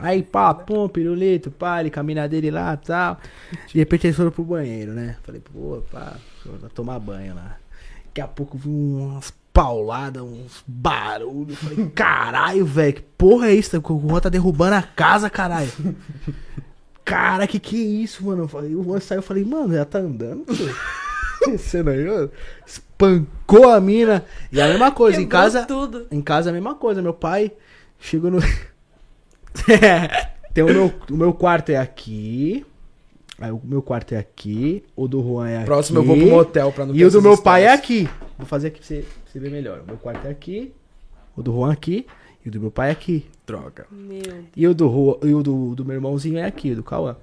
[0.00, 3.18] Aí, pá, pum, pirulito, pá, ele caminha dele lá e tal.
[3.72, 5.16] De repente eles foram pro banheiro, né?
[5.22, 6.14] Falei, pô, pá,
[6.44, 7.56] vou tomar banho lá.
[8.16, 11.58] Daqui a pouco vi umas pauladas, uns barulhos.
[11.58, 13.76] Falei, caralho, velho, que porra é isso?
[13.76, 15.70] O Juan tá derrubando a casa, caralho.
[17.04, 18.44] Cara, que que é isso, mano?
[18.44, 20.74] Eu falei, o Juan saiu, eu falei, mano, já tá andando, tio?
[21.46, 22.26] Descendo aí, ó.
[22.66, 24.24] Espancou a mina.
[24.50, 25.66] E a mesma coisa, em casa.
[25.66, 26.06] tudo.
[26.10, 27.02] Em casa é a mesma coisa.
[27.02, 27.52] Meu pai
[28.00, 28.38] chegou no.
[30.54, 32.64] Tem o meu, o meu quarto é aqui.
[33.38, 34.82] Aí o meu quarto é aqui.
[34.94, 35.66] O do Juan é aqui.
[35.66, 38.08] Próximo eu vou pro motel pra não E o do meu pai é aqui.
[38.38, 39.80] Vou fazer aqui pra você, pra você ver melhor.
[39.80, 40.72] O meu quarto é aqui.
[41.36, 42.06] O do Juan aqui.
[42.44, 43.26] E o do meu pai é aqui.
[43.46, 43.86] Droga.
[43.90, 44.44] Meu Deus.
[44.56, 47.16] E o do, Ru- e o do, do meu irmãozinho é aqui, o do Cauã.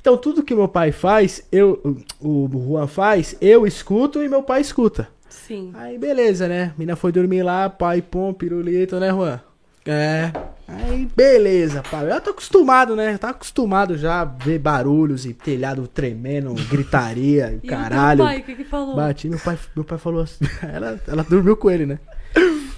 [0.00, 1.80] Então tudo que meu pai faz, eu,
[2.20, 5.08] o, o Juan faz, eu escuto e meu pai escuta.
[5.28, 5.70] Sim.
[5.74, 6.72] Aí beleza, né?
[6.76, 9.40] Mina foi dormir lá, pai, pom, pirulito, né, Juan?
[9.86, 10.32] É,
[10.72, 12.10] Aí beleza, pai.
[12.12, 13.16] Eu tô acostumado, né?
[13.18, 18.18] Tá acostumado já a ver barulhos e telhado tremendo, gritaria, E caralho.
[18.18, 18.96] teu pai, o que que falou?
[18.96, 20.44] Bati, meu pai, meu pai falou assim.
[20.62, 21.98] Ela, ela dormiu com ele, né?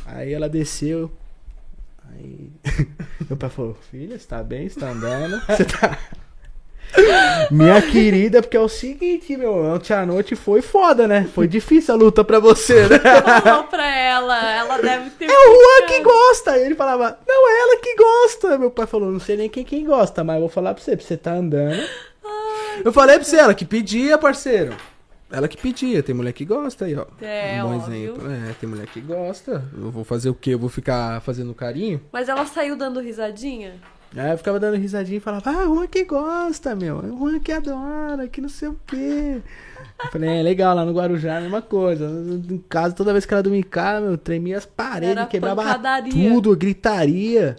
[0.06, 1.10] Aí ela desceu.
[2.14, 2.50] Aí.
[3.28, 4.68] Meu pai falou: Filha, você tá bem?
[4.68, 5.40] Você tá andando?
[5.46, 5.98] Você tá.
[7.50, 9.54] Minha querida, porque é o seguinte, meu.
[9.74, 11.28] Ontem à noite foi foda, né?
[11.34, 12.98] Foi difícil a luta pra você, né?
[13.42, 14.52] Falou pra ela.
[14.52, 15.24] Ela deve ter.
[15.24, 16.58] É o Juan que gosta.
[16.58, 18.58] Ele falava, não, é ela que gosta.
[18.58, 20.96] Meu pai falou, não sei nem quem, quem gosta, mas eu vou falar pra você,
[20.96, 21.82] pra você tá andando.
[22.84, 24.74] eu falei pra você, ela que pedia, parceiro.
[25.30, 27.06] Ela que pedia, tem mulher que gosta aí, ó.
[27.22, 27.94] É, um bom óbvio.
[27.96, 28.30] exemplo.
[28.30, 29.64] É, tem mulher que gosta.
[29.74, 30.50] Eu vou fazer o quê?
[30.50, 32.02] Eu vou ficar fazendo carinho?
[32.12, 33.76] Mas ela saiu dando risadinha?
[34.14, 36.98] Aí eu ficava dando risadinha e falava, ah, o Juan que gosta, meu.
[36.98, 39.40] O Juan que adora, que não sei o quê.
[40.04, 42.04] Eu falei, é legal, lá no Guarujá, a mesma coisa.
[42.50, 45.62] Em casa, toda vez que ela dormia em casa, meu, tremia as paredes, Era quebrava
[45.62, 46.12] pancadaria.
[46.30, 47.56] tudo, gritaria.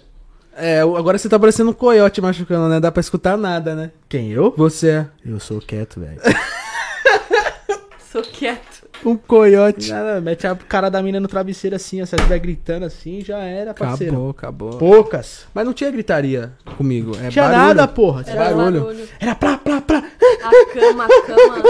[0.56, 2.80] É, agora você tá parecendo um coiote machucando, né?
[2.80, 3.92] Dá pra escutar nada, né?
[4.08, 4.54] Quem, eu?
[4.56, 6.22] Você Eu sou quieto, velho.
[8.12, 8.88] Sou quieto.
[9.10, 9.92] um coiote.
[9.92, 13.22] Nada, mete a cara da mina no travesseiro assim, ó, se ela estiver gritando assim,
[13.22, 14.14] já era, parceiro.
[14.14, 14.78] Acabou, acabou.
[14.78, 15.46] Poucas.
[15.54, 17.12] Mas não tinha gritaria comigo.
[17.22, 17.68] É Tinha barulho.
[17.68, 18.24] nada, porra.
[18.28, 18.82] Era barulho.
[18.82, 19.10] barulho.
[19.20, 20.04] Era plá, plá, plá.
[20.44, 21.64] A cama, a cama.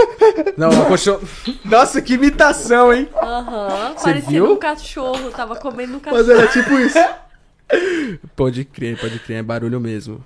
[0.56, 1.20] Não, o colchão.
[1.64, 3.08] Nossa, que imitação, hein?
[3.22, 3.94] Aham.
[4.02, 4.52] Parecendo viu?
[4.52, 5.30] um cachorro.
[5.30, 6.30] Tava comendo um Mas cachorro.
[6.32, 6.98] era tipo isso.
[8.36, 9.38] Pode crer, pode crer.
[9.38, 10.24] É barulho mesmo.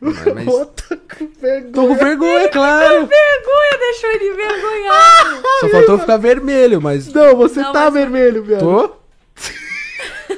[0.00, 1.72] Mas, mas- Puta, com vergonha.
[1.72, 3.06] Tô com vergonha, claro.
[3.06, 5.42] Vergonha, deixou ele envergonhado.
[5.60, 7.12] Só faltou ficar vermelho, mas.
[7.12, 8.60] Não, você Não, tá mas- vermelho, viado.
[8.60, 8.96] Tô?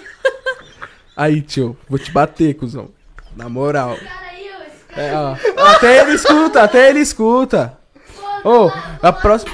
[1.16, 2.90] Aí, tio, vou te bater, cuzão.
[3.34, 3.96] Na moral.
[3.96, 5.70] Cara aí, ó, esse cara É, ó.
[5.74, 7.76] Até ele escuta, até ele escuta.
[8.44, 8.70] Ô,
[9.02, 9.52] a próxima.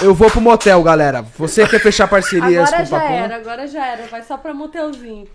[0.00, 1.22] Eu vou pro motel, galera.
[1.38, 3.16] Você quer fechar parcerias Agora com o já Papão?
[3.16, 4.06] era, agora já era.
[4.08, 5.28] Vai só pra motelzinho.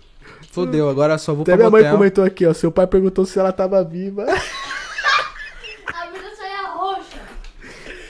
[0.52, 2.52] Fodeu, agora só vou Até pra minha mãe comentou aqui, ó.
[2.54, 4.24] Seu pai perguntou se ela tava viva.
[5.86, 7.18] A mina só é roxa.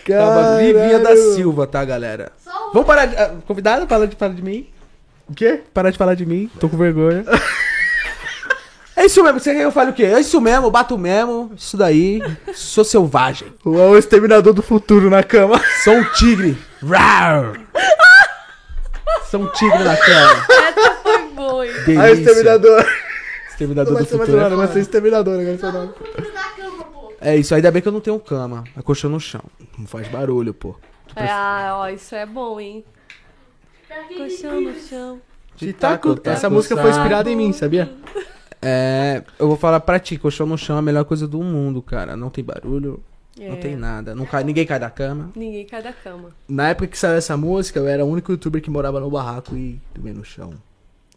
[0.06, 1.16] Tava Vivinha da.
[1.34, 2.32] Silva, tá, galera?
[2.42, 3.16] Só Vamos parar de.
[3.16, 4.66] ah, Convidado, para de falar de mim.
[5.28, 5.62] O quê?
[5.74, 6.50] Parar de falar de mim.
[6.58, 7.24] Tô com vergonha.
[8.96, 10.02] É isso mesmo, você quer que eu fale o quê?
[10.04, 12.20] É isso mesmo, bato mesmo, isso daí.
[12.52, 13.46] Sou selvagem.
[13.64, 15.60] O o exterminador do futuro na cama.
[15.84, 16.58] Sou um tigre.
[16.84, 17.52] Rar.
[19.30, 20.46] Sou um tigre na cama.
[20.50, 20.97] Essa?
[21.86, 22.02] Delícia.
[22.02, 22.86] Aí, exterminador.
[23.50, 24.36] Exterminador Vai do futuro.
[24.36, 25.58] nada, vai ser exterminador agora.
[25.58, 25.90] seu Só nome.
[25.90, 27.12] o fundo da cama, pô.
[27.20, 28.64] É isso, ainda bem que eu não tenho cama.
[28.76, 29.42] A colchão no chão.
[29.76, 30.76] Não faz barulho, pô.
[31.16, 32.84] É, ah, ó, isso é bom, hein?
[34.16, 35.20] Colchão no chão.
[35.56, 37.90] Titaco, Essa música foi inspirada em mim, sabia?
[38.62, 41.82] É, eu vou falar pra ti, colchão no chão é a melhor coisa do mundo,
[41.82, 42.16] cara.
[42.16, 43.02] Não tem barulho,
[43.40, 43.48] É.
[43.48, 44.14] não tem nada.
[44.14, 45.30] Não cai, ninguém cai da cama.
[45.34, 46.30] Ninguém cai da cama.
[46.48, 49.56] Na época que saiu essa música, eu era o único youtuber que morava no barraco
[49.56, 50.52] e dormia no chão.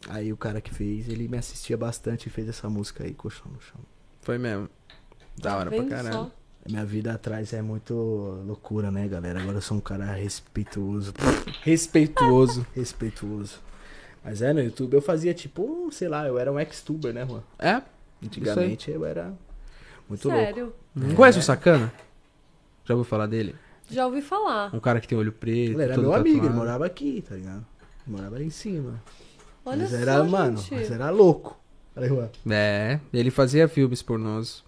[0.10, 3.52] Aí o cara que fez, ele me assistia bastante e fez essa música aí, colchão
[3.52, 3.80] no chão.
[4.22, 4.70] Foi mesmo.
[5.38, 6.14] Da hora pra caralho.
[6.14, 6.32] só?
[6.68, 7.94] Minha vida atrás é muito
[8.46, 9.42] loucura, né, galera?
[9.42, 11.14] Agora eu sou um cara respeituoso.
[11.64, 12.66] Respeituoso.
[12.76, 13.60] respeituoso.
[14.24, 17.42] Mas é, no YouTube eu fazia tipo, sei lá, eu era um ex-tuber, né, Juan?
[17.58, 17.82] É?
[18.24, 19.34] Antigamente eu era
[20.08, 20.44] muito louco.
[20.44, 20.74] Sério.
[20.96, 21.16] Hum.
[21.16, 21.92] Conhece o Sacana?
[22.86, 23.56] Já ouviu falar dele?
[23.90, 24.74] Já ouvi falar.
[24.74, 25.74] Um cara que tem olho preto.
[25.74, 26.58] Ele era todo meu amigo, ele tatuado.
[26.58, 27.66] morava aqui, tá ligado?
[28.06, 29.02] Ele morava ali em cima.
[29.66, 30.74] Olha mas só, era, mano, gente.
[30.74, 31.58] mas era louco.
[31.96, 32.30] Aí, Juan.
[32.50, 34.64] É, ele fazia filmes pornôs.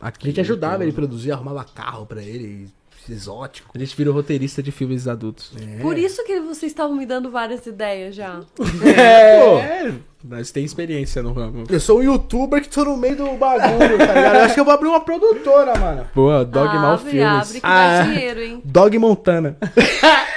[0.00, 1.08] Aqui, A gente ajudava ele, pornô.
[1.08, 2.68] produzia, arrumava carro pra ele,
[3.08, 3.70] exótico.
[3.74, 5.52] A gente virou roteirista de filmes adultos.
[5.60, 5.80] É.
[5.80, 8.40] Por isso que vocês estavam me dando várias ideias já.
[8.86, 9.92] É,
[10.22, 11.64] nós tem experiência no ramo.
[11.68, 14.36] Eu sou um youtuber que tô no meio do bagulho, tá ligado?
[14.36, 16.06] Eu acho que eu vou abrir uma produtora, mano.
[16.14, 17.26] Boa, Dogmal abre, Filmes.
[17.48, 17.98] abre que Ah.
[17.98, 18.62] dá dinheiro, hein?
[18.64, 19.56] Dog Montana.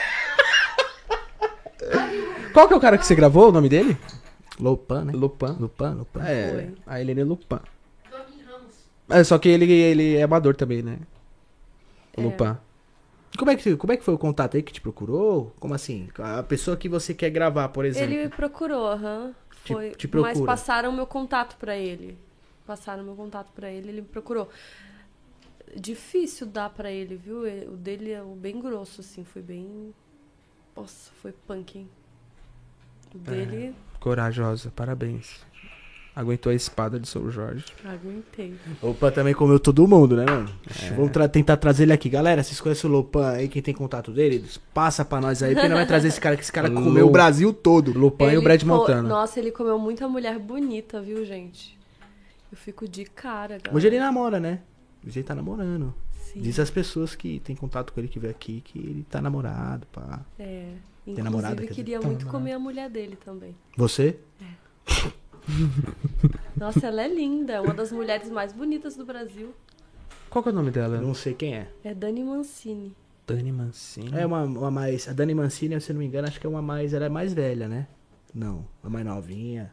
[2.57, 3.95] Qual que é o cara que você gravou, o nome dele?
[4.59, 5.13] Lopan, né?
[5.13, 5.55] Lupan.
[5.59, 6.23] Lupan, Lupan.
[6.25, 6.75] É, Foi.
[6.87, 7.61] a Helene Lupan.
[8.09, 8.73] Dog Ramos.
[9.09, 10.97] É, só que ele, ele é amador também, né?
[12.17, 12.23] O É.
[12.23, 12.59] Lupan.
[13.37, 15.53] Como é, que, como é que foi o contato aí que te procurou?
[15.59, 16.09] Como assim?
[16.17, 18.11] A pessoa que você quer gravar, por exemplo.
[18.11, 19.35] Ele me procurou, aham.
[19.63, 20.45] Te- Foi, te mas procura.
[20.47, 22.17] passaram meu contato pra ele.
[22.65, 24.49] Passaram meu contato pra ele, ele me procurou.
[25.75, 27.45] Difícil dar pra ele, viu?
[27.45, 29.93] Ele- O dele é o bem grosso, assim, foi bem.
[30.75, 31.89] Nossa, foi punk, hein?
[33.13, 35.45] O dele, Corajosa, parabéns.
[36.15, 37.63] Aguentou a espada de São Jorge.
[37.85, 38.55] aguentei.
[38.81, 40.49] Lopan também comeu todo mundo, né, mano?
[40.83, 40.89] É.
[40.93, 42.09] Vamos tra- tentar trazer ele aqui.
[42.09, 43.47] Galera, vocês conhecem o Lopan aí?
[43.47, 44.43] Quem tem contato dele?
[44.73, 47.11] Passa pra nós aí, porque não vai trazer esse cara, que esse cara comeu o
[47.11, 47.91] Brasil todo.
[47.97, 49.03] Lupan e o Brad Montana.
[49.07, 51.77] Nossa, ele comeu muita mulher bonita, viu, gente?
[52.51, 53.75] Eu fico de cara, galera.
[53.75, 54.61] Hoje ele namora, né?
[55.05, 55.93] Hoje ele tá namorando.
[56.37, 56.43] Sim.
[56.43, 59.87] Diz as pessoas que tem contato com ele que veio aqui que ele tá namorado,
[59.87, 60.21] pá.
[60.37, 60.73] É.
[61.03, 62.07] Tem namorada, Inclusive, quer queria dizer?
[62.07, 63.55] muito comer a mulher dele também.
[63.75, 64.19] Você?
[66.55, 67.53] Nossa, ela é linda.
[67.53, 69.53] É uma das mulheres mais bonitas do Brasil.
[70.29, 70.97] Qual que é o nome dela?
[70.97, 71.69] Eu não sei quem é.
[71.83, 72.93] É Dani Mancini.
[73.25, 74.11] Dani Mancini.
[74.13, 75.07] É uma, uma mais.
[75.07, 76.93] A Dani Mancini, se eu não me engano, acho que é uma mais.
[76.93, 77.87] Ela é mais velha, né?
[78.33, 79.71] Não, a mais novinha.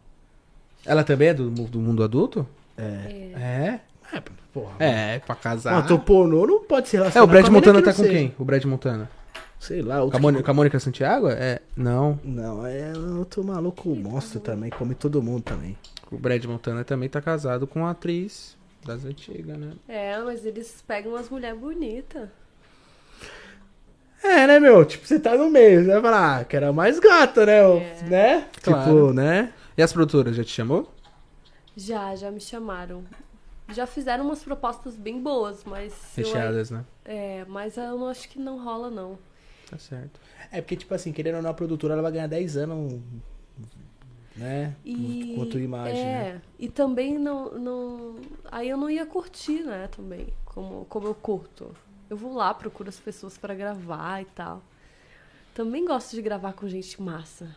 [0.86, 2.47] Ela também é do, do mundo adulto?
[2.77, 3.32] É.
[3.35, 3.81] É?
[4.16, 4.23] É,
[4.53, 4.74] porra.
[4.78, 5.74] É, pra casar.
[5.74, 8.03] Um ator pornô não pode se É, relacionar o Brad a Montana que tá com
[8.03, 8.12] seja.
[8.15, 8.35] quem?
[8.39, 9.11] O Brad Montana.
[9.59, 11.28] Sei lá, outro a, Mônica, com a Mônica Santiago?
[11.31, 11.61] É.
[11.77, 12.20] Não.
[12.23, 15.77] Não, é outro maluco monstro também, come todo mundo também.
[16.11, 19.73] O Brad Montana também tá casado com uma atriz das antigas, né?
[19.89, 22.28] É, mas eles pegam umas mulheres bonitas.
[24.23, 24.85] É, né, meu?
[24.85, 27.66] Tipo, você tá no meio, você vai falar, ah, que era mais gata, né?
[27.66, 28.03] o- É.
[28.09, 28.47] Né?
[28.62, 28.85] Claro.
[28.85, 29.53] Tipo, né?
[29.77, 30.91] E as produtoras, já te chamou?
[31.77, 33.05] Já, já me chamaram.
[33.70, 35.93] Já fizeram umas propostas bem boas, mas.
[36.19, 36.85] eu- Recheadas, né?
[37.05, 39.19] é, mas eu não acho que não rola, não.
[39.70, 40.20] Tá certo.
[40.53, 43.01] É porque, tipo assim, querendo ou não, a produtora ela vai ganhar 10 anos,
[44.36, 44.74] né?
[44.85, 46.43] E, Quanto imagem, é, né?
[46.59, 48.16] e também não, não.
[48.51, 51.74] Aí eu não ia curtir, né, também, como, como eu curto.
[52.11, 54.62] Eu vou lá, procuro as pessoas pra gravar e tal.
[55.55, 57.55] Também gosto de gravar com gente massa.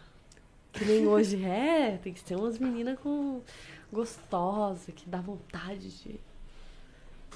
[0.72, 3.42] Que nem hoje é, tem que ser umas meninas com
[3.92, 6.20] gostosa, que dá vontade de.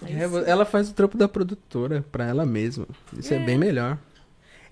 [0.03, 2.87] É, ela faz o trampo da produtora pra ela mesma.
[3.17, 3.45] Isso é, É.
[3.45, 3.97] bem melhor.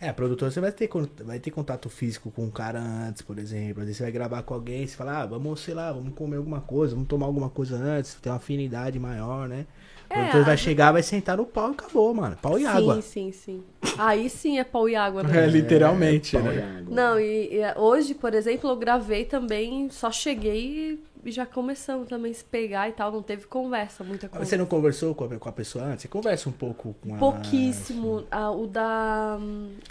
[0.01, 0.89] É, a produtora você vai ter,
[1.25, 3.81] vai ter contato físico com o cara antes, por exemplo.
[3.81, 6.37] Às vezes você vai gravar com alguém, você fala, ah, vamos, sei lá, vamos comer
[6.37, 9.67] alguma coisa, vamos tomar alguma coisa antes, ter uma afinidade maior, né?
[10.09, 12.35] O É, produtor vai a- chegar, vai sentar no pau e acabou, mano.
[12.41, 12.95] Pau e água.
[12.95, 13.63] Sim, sim, sim.
[13.97, 15.47] Aí sim é pau e água, É, né?
[15.47, 16.77] literalmente, pau e né?
[16.79, 16.95] água.
[16.95, 22.31] Não, e, e hoje, por exemplo, eu gravei também, só cheguei e já começamos também
[22.31, 24.49] a se pegar e tal, não teve conversa, muita conversa.
[24.49, 26.01] Você não conversou com a, com a pessoa antes?
[26.03, 27.17] Você conversa um pouco com a...
[27.19, 28.25] Pouquíssimo.
[28.31, 29.37] Ah, o da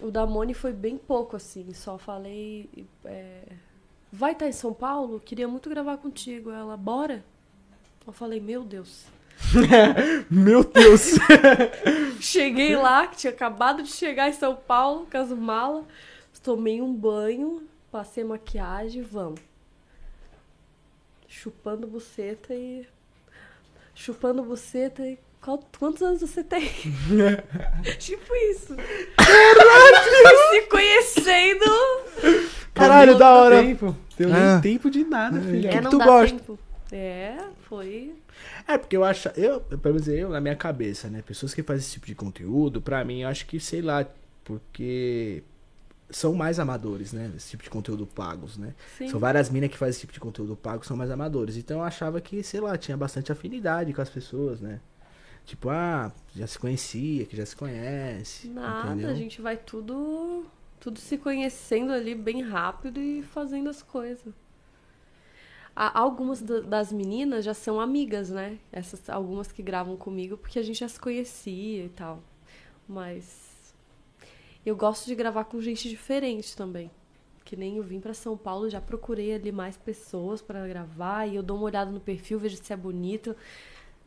[0.03, 1.73] o da Moni foi bem pouco, assim.
[1.74, 2.69] Só falei.
[3.05, 3.43] é,
[4.12, 5.20] vai estar em São Paulo?
[5.24, 6.51] Queria muito gravar contigo.
[6.51, 7.23] Ela, bora?
[8.07, 9.05] Eu falei, meu Deus.
[10.31, 11.12] Meu Deus!
[12.20, 15.85] Cheguei lá, que tinha acabado de chegar em São Paulo, com as malas.
[16.43, 19.40] Tomei um banho, passei maquiagem, vamos.
[21.27, 22.86] Chupando buceta e.
[23.94, 25.19] Chupando buceta e.
[25.40, 26.69] Qual- quantos anos você tem?
[27.98, 28.74] tipo isso.
[29.16, 30.39] Caralho!
[30.51, 31.65] Se conhecendo.
[32.74, 33.62] Caralho, da hora.
[33.62, 33.97] Tempo.
[34.16, 34.52] Deu Ah.
[34.55, 35.69] nem tempo de nada, filha.
[35.69, 36.36] É, que não tu dá gosta?
[36.36, 36.59] tempo.
[36.90, 37.36] É,
[37.69, 38.15] foi.
[38.69, 41.23] É, porque eu acho, eu, pelo menos eu, na minha cabeça, né?
[41.23, 44.07] Pessoas que fazem esse tipo de conteúdo, pra mim, eu acho que, sei lá,
[44.45, 45.43] porque
[46.11, 47.32] são mais amadores, né?
[47.35, 48.74] Esse tipo de conteúdo pagos, né?
[48.99, 49.09] Sim.
[49.09, 51.57] São várias minas que fazem esse tipo de conteúdo pago, são mais amadores.
[51.57, 54.81] Então eu achava que, sei lá, tinha bastante afinidade com as pessoas, né?
[55.47, 58.49] Tipo, ah, já se conhecia, que já se conhece.
[58.49, 59.09] Nada, entendeu?
[59.09, 60.45] a gente vai tudo.
[60.78, 64.32] Tudo se conhecendo ali bem rápido e fazendo as coisas.
[65.95, 68.59] Algumas da- das meninas já são amigas, né?
[68.73, 72.21] Essas, algumas que gravam comigo, porque a gente já se conhecia e tal.
[72.89, 73.73] Mas
[74.67, 76.91] eu gosto de gravar com gente diferente também.
[77.45, 81.37] Que nem eu vim pra São Paulo, já procurei ali mais pessoas pra gravar e
[81.37, 83.35] eu dou uma olhada no perfil, vejo se é bonito,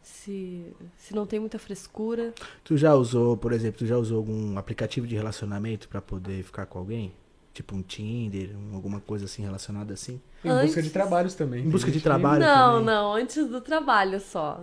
[0.02, 0.65] se,
[0.98, 2.34] se não tem muita frescura.
[2.64, 6.65] Tu já usou, por exemplo, tu já usou algum aplicativo de relacionamento pra poder ficar
[6.65, 7.14] com alguém?
[7.53, 10.22] Tipo um Tinder, um- alguma coisa assim relacionada assim?
[10.44, 11.65] Em busca Antes- de trabalhos também.
[11.65, 12.40] Em busca Tem de trabalho?
[12.41, 12.86] Não, também.
[12.86, 14.61] não, antes do trabalho só.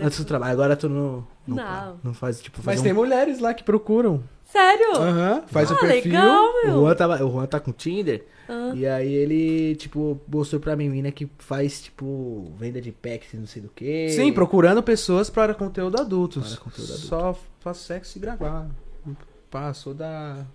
[0.00, 1.26] Antes do trabalho, agora tu não.
[1.46, 2.00] Não, Não.
[2.04, 4.22] não faz, tipo, Mas um- tem mulheres lá que procuram.
[4.44, 4.96] Sério?
[4.96, 5.42] Aham.
[5.46, 6.12] Faz ah, o perfil.
[6.12, 6.72] legal, O meu.
[6.80, 8.24] Juan, tava, o Juan tá com Tinder.
[8.48, 8.72] Ah.
[8.74, 13.36] E aí ele, tipo, mostrou pra mim, mina que faz, tipo, venda de packs e
[13.36, 14.08] não sei do que.
[14.10, 16.54] Sim, procurando pessoas para conteúdo adultos.
[16.54, 17.06] Para conteúdo adulto.
[17.08, 18.68] Só faço sexo e gravar.
[19.50, 20.46] Passou da.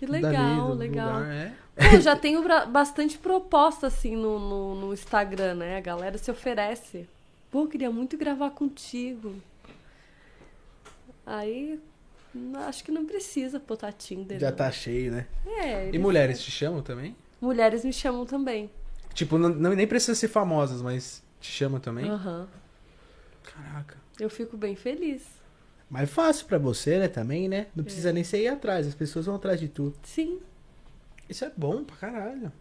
[0.00, 1.20] Que legal, legal.
[1.20, 1.52] lugar, é.
[1.76, 5.76] Pô, já tenho bastante proposta, assim, no, no, no Instagram, né?
[5.76, 7.06] A galera se oferece.
[7.50, 9.34] Pô, queria muito gravar contigo.
[11.26, 11.78] Aí,
[12.66, 14.40] acho que não precisa botar Tinder.
[14.40, 14.56] Já não.
[14.56, 15.26] tá cheio, né?
[15.46, 17.14] É, E mulheres te chamam também?
[17.40, 18.70] mulheres me chamam também.
[19.12, 22.08] Tipo, não, nem precisa ser famosas, mas te chamam também?
[22.08, 22.48] Aham.
[23.42, 23.98] Caraca.
[24.18, 25.39] Eu fico bem feliz.
[25.90, 27.66] Mais fácil pra você, né, também, né?
[27.74, 27.84] Não É.
[27.84, 29.92] precisa nem você ir atrás, as pessoas vão atrás de tu.
[30.04, 30.38] Sim.
[31.28, 32.52] Isso é bom pra caralho.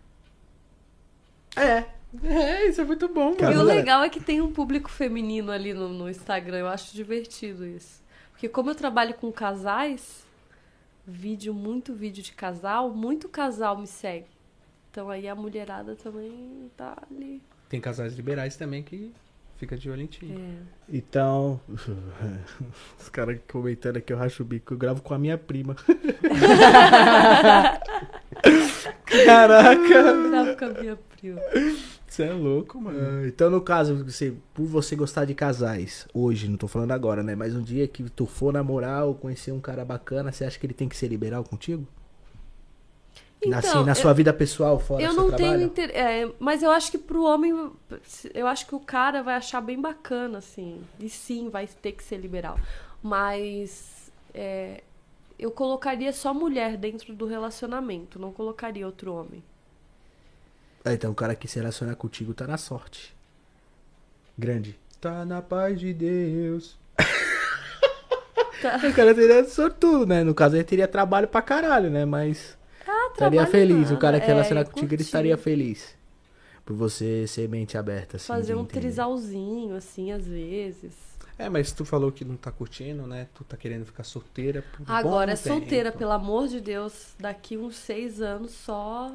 [1.55, 1.85] É.
[2.23, 5.51] É, isso é muito bom, Cara, e o legal é que tem um público feminino
[5.51, 6.57] ali no, no Instagram.
[6.57, 8.01] Eu acho divertido isso.
[8.31, 10.25] Porque como eu trabalho com casais,
[11.05, 14.25] vídeo, muito vídeo de casal, muito casal me segue.
[14.89, 17.43] Então aí a mulherada também tá ali.
[17.69, 19.13] Tem casais liberais também que
[19.59, 20.31] fica de olho em ti.
[20.31, 20.97] É.
[20.97, 21.59] Então.
[22.97, 24.73] Os caras comentando aqui, eu racho o bico.
[24.73, 25.75] Eu gravo com a minha prima.
[29.05, 29.93] Caraca!
[29.93, 31.41] Eu gravo com a minha prima.
[32.07, 32.97] Você é louco, mano.
[33.23, 37.21] Ah, Então, no caso, você, por você gostar de casais, hoje, não tô falando agora,
[37.21, 37.35] né?
[37.35, 40.65] Mas um dia que tu for namorar ou conhecer um cara bacana, você acha que
[40.65, 41.85] ele tem que ser liberal contigo?
[43.53, 45.57] Assim, na eu- sua vida pessoal, fora Eu do seu não trabalho?
[45.57, 45.91] tenho inter...
[45.95, 47.71] é, mas eu acho que pro homem,
[48.33, 50.81] eu acho que o cara vai achar bem bacana, assim.
[50.99, 52.59] E sim, vai ter que ser liberal.
[53.01, 54.81] Mas é,
[55.37, 59.41] eu colocaria só mulher dentro do relacionamento, não colocaria outro homem.
[60.83, 63.15] Ah, então o cara que se relacionar contigo tá na sorte.
[64.37, 64.77] Grande.
[64.99, 66.77] Tá na paz de Deus.
[68.61, 68.75] Tá.
[68.85, 70.21] O cara teria sortudo, né?
[70.21, 72.03] No caso, ele teria trabalho pra caralho, né?
[72.03, 72.57] Mas
[73.19, 73.91] estaria feliz.
[73.91, 75.95] O cara que É, relacionar eu contigo, ele estaria feliz.
[76.65, 78.27] Por você ser mente aberta, assim.
[78.27, 78.79] Fazer um entender.
[78.81, 80.93] trisalzinho, assim, às vezes.
[81.37, 83.27] É, mas tu falou que não tá curtindo, né?
[83.33, 85.99] Tu tá querendo ficar solteira por um Agora é solteira, tempo.
[85.99, 87.15] pelo amor de Deus.
[87.17, 89.09] Daqui uns seis anos só.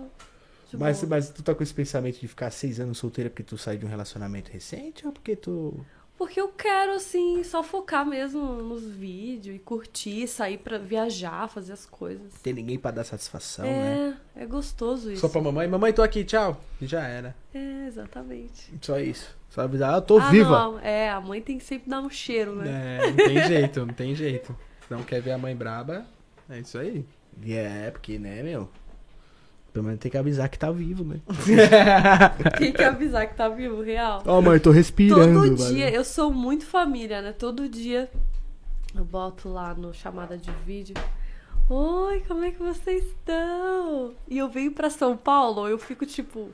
[0.68, 3.56] de Mas, mas tu tá com esse pensamento de ficar seis anos solteira porque tu
[3.56, 5.86] saiu de um relacionamento recente ou porque tu.
[6.24, 11.74] Porque eu quero, assim, só focar mesmo nos vídeos e curtir, sair pra viajar, fazer
[11.74, 12.32] as coisas.
[12.42, 14.16] Tem ninguém pra dar satisfação, né?
[14.34, 15.20] É, é gostoso isso.
[15.20, 15.68] Só pra mamãe.
[15.68, 16.58] Mamãe, tô aqui, tchau.
[16.80, 17.36] E já era.
[17.52, 18.72] É, exatamente.
[18.80, 19.36] Só isso.
[19.50, 20.48] Só avisar, ah, eu tô Ah, viva.
[20.50, 22.98] não, é, a mãe tem que sempre dar um cheiro, né?
[23.02, 24.56] É, não tem jeito, não tem jeito.
[24.88, 26.06] Não quer ver a mãe braba,
[26.48, 27.04] é isso aí.
[27.42, 28.68] E É, porque, né, meu?
[29.74, 31.20] Pelo menos tem que avisar que tá vivo, né?
[32.56, 34.22] Tem que avisar que tá vivo, real.
[34.24, 35.42] Ó, mãe, tô respirando.
[35.42, 35.74] Todo valeu.
[35.74, 37.32] dia, eu sou muito família, né?
[37.32, 38.08] Todo dia
[38.94, 40.94] eu boto lá no chamada de vídeo.
[41.68, 44.14] Oi, como é que vocês estão?
[44.28, 46.50] E eu venho pra São Paulo, eu fico tipo.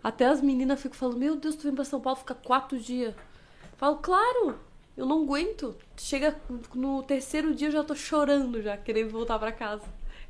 [0.00, 3.12] Até as meninas ficam falando: Meu Deus, tu vem pra São Paulo, fica quatro dias.
[3.12, 4.54] Eu falo, claro,
[4.96, 5.74] eu não aguento.
[5.96, 6.36] Chega
[6.72, 9.82] no terceiro dia, eu já tô chorando, já, querendo voltar pra casa.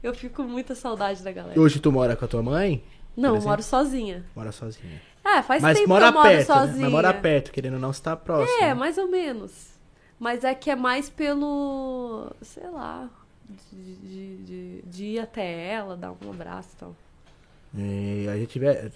[0.06, 1.58] Eu fico com muita saudade da galera.
[1.58, 2.80] E Hoje tu mora com a tua mãe?
[3.16, 4.24] Não, moro sozinha.
[4.36, 5.02] Mora sozinha.
[5.24, 6.74] É, faz Mas tempo mora que eu moro perto, sozinha.
[6.76, 6.82] né?
[6.82, 8.62] Mas mora perto, querendo ou não, você tá próximo.
[8.62, 9.76] É, mais ou menos.
[10.16, 12.30] Mas é que é mais pelo.
[12.40, 13.10] sei lá.
[13.48, 16.96] De, de, de, de ir até ela, dar um abraço e tal.
[17.76, 18.90] E a gente vê-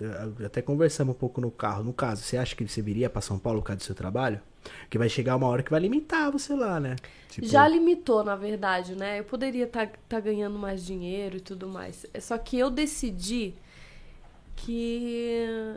[0.45, 1.85] até conversamos um pouco no carro.
[1.85, 4.41] No caso, você acha que você viria pra São Paulo por causa do seu trabalho?
[4.89, 6.97] Que vai chegar uma hora que vai limitar você lá, né?
[7.29, 9.19] Tipo, Já limitou, na verdade, né?
[9.21, 12.07] Eu poderia estar ganhando mais dinheiro e tudo mais.
[12.15, 13.55] É Só que eu decidi
[14.57, 15.77] que.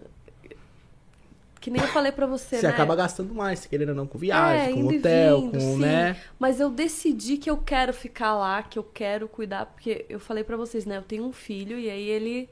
[1.60, 2.74] Que nem eu falei pra você, você né?
[2.74, 5.78] acaba gastando mais, querendo ou não, com viagem, É, com hotel, vindo, com, sim.
[5.80, 6.18] né?
[6.38, 10.44] Mas eu decidi que eu quero ficar lá, que eu quero cuidar, porque eu falei
[10.44, 10.98] pra vocês, né?
[10.98, 12.50] Eu tenho um filho e aí ele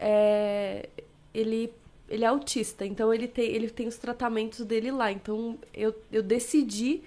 [0.00, 0.88] é,
[1.34, 1.72] ele
[2.08, 5.12] ele é autista, então ele tem ele tem os tratamentos dele lá.
[5.12, 7.02] Então eu, eu decidi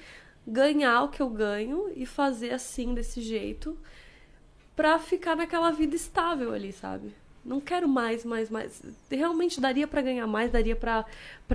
[0.48, 3.78] ganhar o que eu ganho e fazer assim desse jeito
[4.76, 7.14] pra ficar naquela vida estável ali, sabe?
[7.44, 8.82] Não quero mais, mais, mais.
[9.12, 11.06] Realmente daria pra ganhar mais, daria para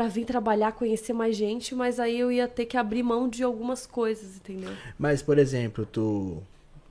[0.08, 3.86] vir trabalhar, conhecer mais gente, mas aí eu ia ter que abrir mão de algumas
[3.86, 4.70] coisas, entendeu?
[4.98, 6.42] Mas, por exemplo, tu.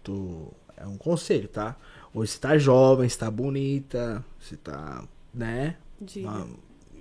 [0.03, 0.47] Tu.
[0.75, 1.75] É um conselho, tá?
[2.13, 5.03] Hoje você tá jovem, você tá bonita, você tá.
[5.33, 5.75] né?
[6.17, 6.47] Uma-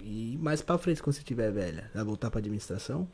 [0.05, 3.09] E mais pra frente, quando você tiver velha, vai voltar pra administração?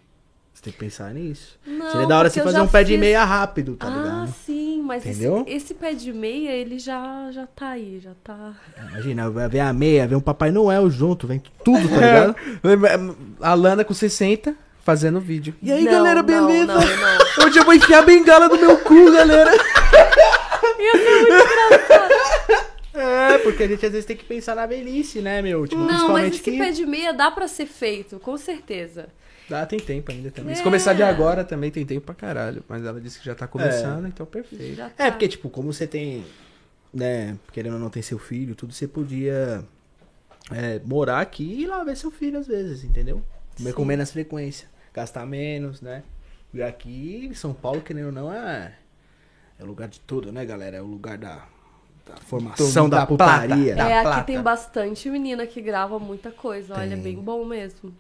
[0.53, 1.59] Você tem que pensar nisso.
[1.67, 4.35] Não, Seria da hora você fazer um pé de fiz- meia rápido, tá ah, ligado?
[4.45, 5.45] sim, mas esse, Entendeu?
[5.49, 8.53] esse pé de meia, ele já, já tá aí, já tá.
[8.91, 13.17] Imagina, vai ver a meia, vem um Papai Noel junto, vem tudo, tá ligado?
[13.41, 14.55] A Lana com 60
[14.85, 15.55] fazendo vídeo.
[15.63, 16.67] E aí, Não, galera, beleza?
[16.75, 17.47] Não, não.
[17.47, 19.51] Hoje eu vou enfiar a bengala no meu cu, galera.
[22.95, 25.67] É, porque a gente às vezes tem que pensar na velhice, né, meu?
[25.67, 26.59] Tipo, Não, mas principalmente esse que.
[26.59, 29.09] pé de meia dá pra ser feito, com certeza.
[29.51, 30.55] Ah, tem tempo ainda também.
[30.55, 30.65] Se É.
[30.65, 32.63] começar de agora também tem tempo pra caralho.
[32.69, 34.77] Mas ela disse que já tá começando, então perfeito.
[34.77, 35.07] Já tá.
[35.07, 36.25] É, porque, tipo, como você tem,
[36.93, 39.65] né, querendo ou não ter seu filho, tudo, você podia
[40.51, 43.23] é, morar aqui e ir lá ver seu filho às vezes, entendeu?
[43.57, 46.03] Comer com menos frequência, gastar menos, né?
[46.55, 48.75] E aqui São Paulo, querendo ou não, é,
[49.63, 50.77] é o lugar de tudo, né, galera?
[50.77, 51.45] É o lugar da,
[52.05, 53.75] da formação, da, da putaria.
[53.75, 53.91] plata.
[53.91, 54.25] É, aqui plata.
[54.25, 57.03] tem bastante menina que grava muita coisa, olha, Tem.
[57.03, 57.95] bem bom mesmo.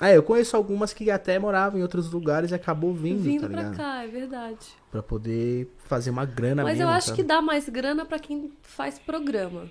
[0.00, 3.46] É, eu conheço algumas que até moravam em outros lugares e acabou vindo, Vindo tá
[3.48, 3.76] pra ligado?
[3.76, 4.66] cá, é verdade.
[4.90, 7.16] Pra poder fazer uma grana Mas mesmo, eu acho sabe?
[7.16, 9.70] que dá mais grana pra quem faz programa.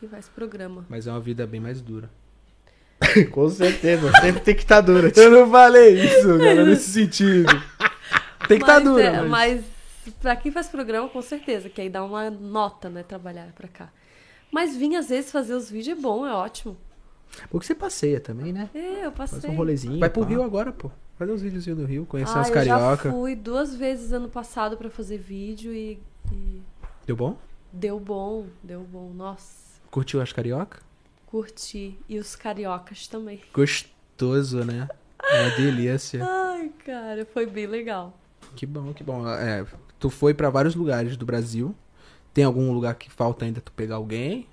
[0.00, 0.86] Quem faz programa.
[0.88, 2.08] Mas é uma vida bem mais dura.
[3.30, 5.12] Com certeza, sempre tem que estar dura.
[5.14, 7.48] Eu não falei isso, cara, nesse sentido.
[8.48, 9.64] Tem que estar Mas, dura, é, mas...
[10.04, 13.68] mas pra quem faz programa, com certeza, que aí dá uma nota, né, trabalhar pra
[13.68, 13.90] cá.
[14.50, 16.76] Mas vir às vezes fazer os vídeos é bom, é ótimo.
[17.50, 18.68] Porque você passeia também, né?
[18.74, 19.40] É, eu passei.
[19.40, 19.98] Faz um rolezinho.
[19.98, 20.28] Vai pro pá.
[20.28, 20.90] Rio agora, pô.
[21.18, 23.10] Fazer uns videozinhos do Rio, conhecer ah, umas eu já carioca.
[23.10, 25.98] fui duas vezes ano passado pra fazer vídeo e,
[26.32, 26.60] e
[27.06, 27.36] Deu bom?
[27.72, 29.10] deu bom, deu bom.
[29.14, 30.80] Nossa, Curtiu as carioca?
[31.26, 31.98] curti.
[32.08, 33.40] E os cariocas também.
[33.54, 34.88] Gostoso, né?
[35.24, 36.22] É uma delícia.
[36.22, 38.12] Ai, cara, foi bem legal.
[38.54, 39.26] Que bom, que bom.
[39.28, 39.64] É,
[39.98, 41.74] tu foi pra vários lugares do Brasil.
[42.32, 44.46] Tem algum lugar que falta ainda tu pegar alguém?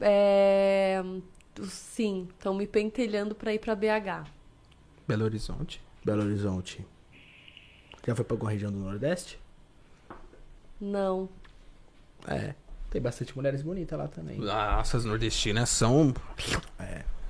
[0.00, 1.02] É,
[1.64, 4.26] sim, estão me pentelhando pra ir pra BH.
[5.06, 5.82] Belo Horizonte.
[6.04, 6.86] Belo Horizonte.
[8.06, 9.38] Já foi pra alguma região do Nordeste?
[10.80, 11.28] Não.
[12.26, 12.54] É.
[12.90, 14.38] Tem bastante mulheres bonitas lá também.
[14.38, 16.12] Nossa, as nordestinas são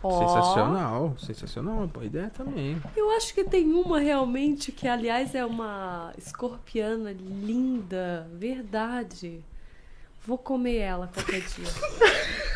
[0.02, 1.14] Ó, sensacional.
[1.18, 2.80] Sensacional, boa ideia também.
[2.96, 9.44] Eu acho que tem uma realmente que, aliás, é uma escorpiana linda, verdade.
[10.26, 11.66] Vou comer ela qualquer dia.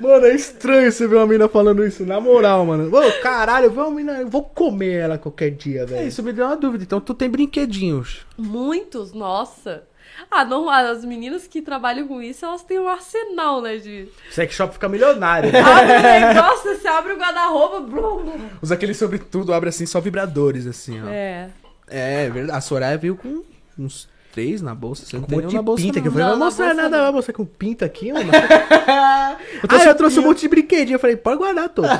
[0.00, 2.88] Mano, é estranho você ver uma mina falando isso, na moral, mano.
[2.96, 6.08] Ô, caralho, eu vou, uma mina, vou comer ela qualquer dia, É, velho.
[6.08, 6.82] isso me deu uma dúvida.
[6.84, 8.26] Então tu tem brinquedinhos.
[8.38, 9.84] Muitos, nossa.
[10.30, 14.08] Ah, não, as meninas que trabalham com isso, elas têm um arsenal, né, de...
[14.30, 15.50] Sex shop fica milionário.
[15.52, 15.60] né?
[15.60, 18.48] Abre o negócio, você abre o guarda-roupa, blum, blum.
[18.62, 21.08] Usa aquele sobretudo, abre assim, só vibradores, assim, ó.
[21.08, 21.50] É.
[21.88, 22.56] É, é verdade.
[22.56, 23.42] A Soraya veio com
[23.78, 25.04] uns três na bolsa.
[25.04, 26.02] Você não Um tem monte nenhum de na bolsa, pinta não.
[26.02, 27.04] que eu falei, Não, não mostrar nada, não.
[27.04, 28.30] vai mostrar com pinta aqui, mano.
[29.62, 31.88] eu trouxe, eu trouxe um monte de brinquedinho, eu falei, pode guardar todo.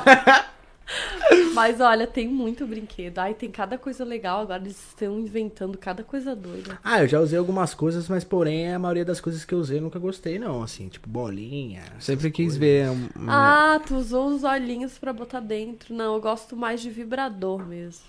[1.54, 3.18] Mas olha, tem muito brinquedo.
[3.18, 4.40] Ai, tem cada coisa legal.
[4.40, 6.78] Agora eles estão inventando cada coisa doida.
[6.82, 9.78] ah, eu já usei algumas coisas, mas porém a maioria das coisas que eu usei
[9.78, 10.62] eu nunca gostei, não.
[10.62, 11.82] Assim, tipo bolinha.
[12.00, 12.58] Sempre quis coisas.
[12.58, 12.90] ver.
[12.90, 15.94] um- Ah, tu usou os olhinhos pra botar dentro.
[15.94, 18.04] Não, eu gosto mais de vibrador mesmo.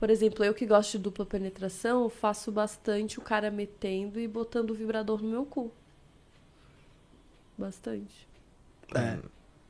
[0.00, 4.28] Por exemplo, eu que gosto de dupla penetração, eu faço bastante o cara metendo e
[4.28, 5.72] botando o vibrador no meu cu.
[7.56, 8.28] Bastante.
[8.94, 9.18] É.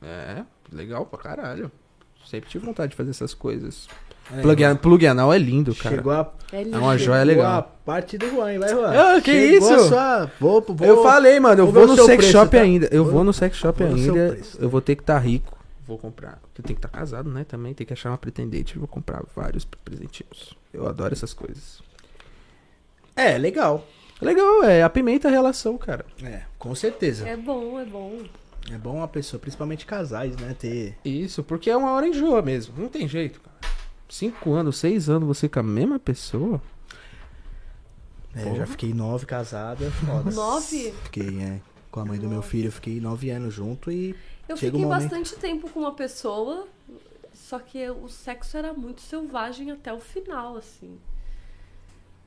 [0.01, 1.71] É, legal pra caralho.
[2.29, 3.87] Sempre tive vontade de fazer essas coisas.
[4.31, 5.95] É, plug, an- plug anal é lindo, cara.
[5.95, 6.75] Chegou a, É lindo.
[6.75, 7.57] É uma joia chegou legal.
[7.59, 8.59] a parte do Juan, hein?
[8.59, 8.93] vai, Juan.
[9.15, 9.73] Ah, que Chegou isso?
[9.73, 12.61] a sua- Vou, vou, eu falei, mano, eu vou vou, no sex preço, shop tá?
[12.61, 12.87] ainda.
[12.91, 14.29] Eu Vou- vou no sex shop ainda.
[14.33, 14.57] preço.
[14.61, 15.57] Eu vou ter que estar rico.
[15.87, 16.37] Vou comprar.
[16.43, 17.43] Porque tem que estar casado, né?
[17.43, 18.77] Também tem que achar uma pretendente.
[18.77, 20.53] Vou comprar vários presentinhos.
[20.71, 21.81] Eu adoro essas coisas.
[23.15, 23.83] É, legal.
[24.21, 24.83] Legal, é.
[24.83, 26.05] Apimenta a relação, cara.
[26.23, 27.27] É, com certeza.
[27.27, 28.19] É bom, é bom.
[28.71, 30.55] É bom uma pessoa, principalmente casais, né?
[30.57, 30.95] Ter.
[31.03, 32.73] Isso, porque é uma hora enjoa mesmo.
[32.77, 33.57] Não tem jeito, cara.
[34.07, 36.61] Cinco anos, seis anos você com a mesma pessoa.
[38.35, 40.31] É, eu já fiquei nove casado, é foda.
[40.31, 40.93] Nove?
[41.03, 41.59] Fiquei, é.
[41.91, 44.15] Com a mãe do meu filho, eu fiquei nove anos junto e.
[44.47, 46.67] Eu Chega fiquei um momento- bastante tempo com uma pessoa,
[47.33, 50.97] só que o sexo era muito selvagem até o final, assim.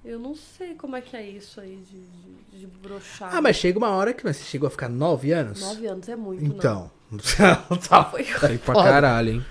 [0.05, 3.35] Eu não sei como é que é isso aí de, de, de broxar.
[3.35, 5.61] Ah, mas chega uma hora que você chegou a ficar nove anos?
[5.61, 6.91] Nove anos é muito, Então.
[7.89, 8.05] tá.
[8.05, 9.45] Foi Tem pra caralho, hein?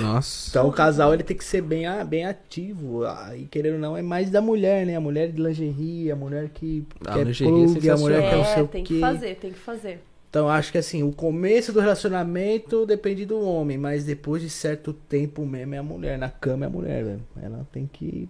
[0.00, 0.50] Nossa.
[0.50, 3.04] Então o casal ele tem que ser bem, bem ativo.
[3.06, 4.96] Aí, querendo ou não, é mais da mulher, né?
[4.96, 8.34] A mulher de lingerie, a mulher que A quer lingerie é plug, a mulher que
[8.34, 10.00] é o É, seu tem que fazer, tem que fazer.
[10.30, 14.92] Então acho que assim, o começo do relacionamento depende do homem, mas depois de certo
[14.92, 16.18] tempo mesmo é a mulher.
[16.18, 17.22] Na cama é a mulher, velho.
[17.40, 18.28] Ela tem que,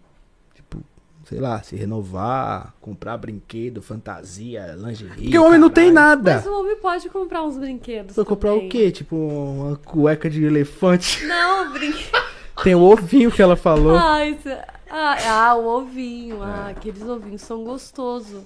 [1.29, 5.25] sei lá, se renovar, comprar brinquedo, fantasia, lingerie.
[5.25, 6.17] Porque o homem não tem caralho.
[6.17, 6.35] nada.
[6.37, 8.17] Mas o homem pode comprar uns brinquedos.
[8.17, 8.91] Vai comprar o quê?
[8.91, 11.27] Tipo, uma cueca de elefante.
[11.27, 12.29] Não, brinquedo.
[12.65, 13.95] Tem o ovinho que ela falou.
[13.95, 14.49] Ah, isso...
[14.91, 16.43] ah, ah, o ovinho.
[16.43, 18.45] Ah, aqueles ovinhos são gostosos.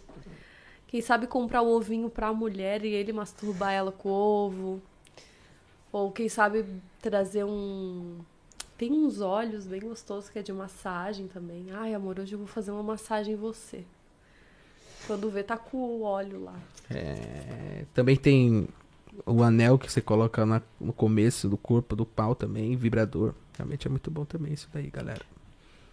[0.89, 4.83] Quem sabe comprar o ovinho pra mulher e ele masturbar ela com o ovo.
[5.93, 6.67] Ou quem sabe
[7.01, 8.19] trazer um.
[8.83, 11.67] Tem uns olhos bem gostosos que é de massagem também.
[11.73, 13.85] Ai, amor, hoje eu vou fazer uma massagem em você.
[15.07, 16.55] Quando vê, tá com o óleo lá.
[16.91, 18.67] É, também tem
[19.25, 23.35] o anel que você coloca na- no começo do corpo do pau também, vibrador.
[23.57, 25.23] Realmente é muito bom também isso daí, galera.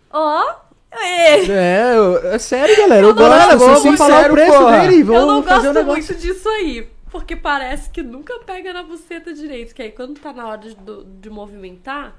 [0.09, 0.55] Ó!
[0.91, 1.45] Ê!
[1.47, 3.05] É, eu- é sério, galera.
[3.05, 4.79] Eu Galera, gosto, vou, vou falar o preço porra.
[4.87, 6.03] dele, vou eu não fazer gosto um negócio.
[6.11, 6.89] muito disso aí.
[7.11, 9.75] Porque parece que nunca pega na buceta direito.
[9.75, 10.75] Que aí quando tá na hora de,
[11.21, 12.15] de movimentar,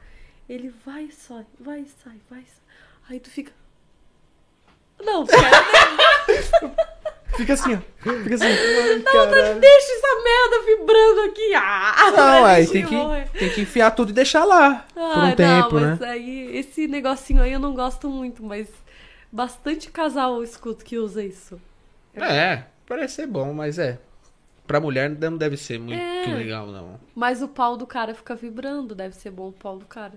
[0.53, 2.61] ele vai e sai, vai e sai, vai e sai.
[3.09, 3.53] Aí tu fica.
[5.03, 5.41] Não, quero
[7.37, 7.79] Fica assim, ó.
[8.03, 8.45] Fica assim.
[8.45, 11.55] Não, deixa essa merda vibrando aqui.
[11.55, 14.85] Ah, Não, aí te tem que, tem que enfiar tudo e deixar lá.
[14.93, 15.97] por um Ah, tempo, não, né?
[15.99, 18.69] mas aí esse negocinho aí eu não gosto muito, mas
[19.33, 21.59] bastante casal eu escuto que usa isso.
[22.15, 23.99] É, parece ser bom, mas é.
[24.67, 26.27] Pra mulher não deve ser muito É.
[26.35, 27.01] legal, não.
[27.15, 30.15] Mas o pau do cara fica vibrando, deve ser bom o pau do cara.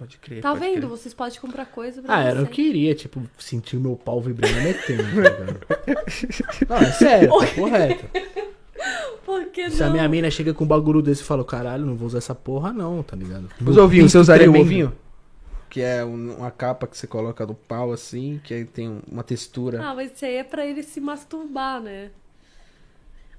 [0.00, 0.40] Pode crer.
[0.40, 0.78] Tá pode vendo?
[0.78, 0.88] crer.
[0.88, 2.52] Vocês podem comprar coisa pra Ah, era, eu você.
[2.52, 5.60] queria, tipo, sentir o meu pau vibrando e metendo, tá ligado?
[6.68, 8.04] Não, é sério, tá correto.
[9.26, 9.92] Por que Se a não?
[9.92, 12.72] minha mina chega com um bagulho desse e fala, caralho, não vou usar essa porra
[12.72, 13.48] não, tá ligado?
[13.64, 14.66] Os ovinhos, você usaria o tremendo.
[14.66, 14.92] ovinho?
[15.68, 19.02] Que é um- uma capa que você coloca no pau assim, que aí tem um-
[19.06, 19.80] uma textura.
[19.84, 22.10] Ah, mas isso aí é pra ele se masturbar, né?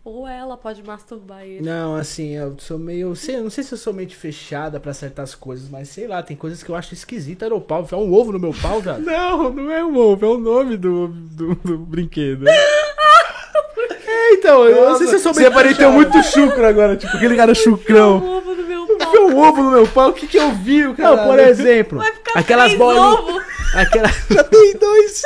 [0.03, 1.61] Ou ela pode masturbar ele.
[1.63, 3.15] Não, assim, eu sou meio.
[3.15, 6.23] Sei, eu não sei se eu sou mente fechada pra certas coisas, mas sei lá,
[6.23, 7.83] tem coisas que eu acho esquisita no pau.
[7.83, 8.99] Enfiar um ovo no meu pau, velho.
[9.03, 12.47] Não, não é o ovo, é o nome do, do, do brinquedo.
[12.49, 15.95] É, então, eu não sei se eu sou Você mente apareceu fechada.
[15.95, 18.37] muito chucro agora, tipo aquele cara Um chucrão.
[18.37, 19.07] ovo no meu pau.
[19.07, 21.15] Enfiou um ovo no meu pau, o que que eu vi, cara?
[21.15, 23.43] Não, por exemplo, Vai ficar aquelas bolinhas.
[24.31, 25.21] Já tem dois.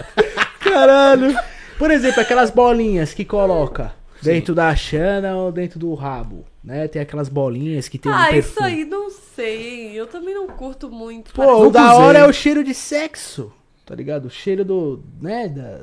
[0.60, 1.36] Caralho.
[1.80, 3.92] Por exemplo, aquelas bolinhas que coloca
[4.22, 6.86] dentro da chana ou dentro do rabo, né?
[6.86, 8.66] Tem aquelas bolinhas que tem um Ah, isso perfume.
[8.68, 9.98] aí não sei.
[9.98, 11.32] Eu também não curto muito.
[11.32, 13.50] Pô, Parece- o da hora é o cheiro de sexo,
[13.86, 14.26] tá ligado?
[14.26, 15.80] O cheiro do, né, da,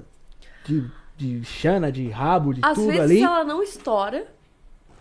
[0.65, 0.85] de,
[1.17, 3.21] de chana, de rabo, de Às tudo vezes ali.
[3.23, 4.27] ela não estoura.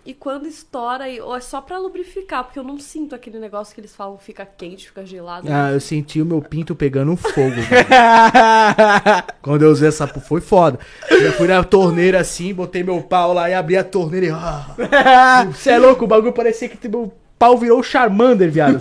[0.07, 3.75] E quando estoura, e- ou é só pra lubrificar, porque eu não sinto aquele negócio
[3.75, 5.49] que eles falam fica quente, fica gelado.
[5.51, 7.57] Ah, eu senti o meu pinto pegando fogo.
[9.43, 10.79] Quando eu usei essa, foi foda.
[11.11, 14.31] Eu fui na torneira assim, botei meu pau lá e abri a torneira e.
[15.53, 18.81] Você é louco, o bagulho parecia que meu pau virou o Charmander, viado.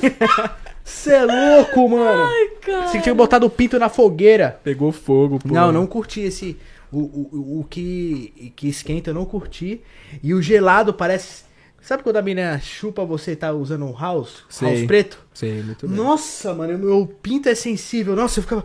[0.84, 2.30] Você é louco, mano.
[2.62, 2.88] Cara.
[2.88, 4.60] Você tinha botado o pinto na fogueira.
[4.64, 5.54] Pegou fogo, pô.
[5.54, 6.58] Não, não curti esse.
[6.98, 9.82] O, o, o que, que esquenta eu não curti.
[10.24, 11.44] E o gelado parece.
[11.82, 14.44] Sabe quando a menina chupa você tá usando um house?
[14.50, 14.68] Sei.
[14.70, 15.20] House preto?
[15.34, 15.96] Sei, muito bem.
[15.98, 18.16] Nossa, mano, meu pinto é sensível.
[18.16, 18.64] Nossa, eu ficava.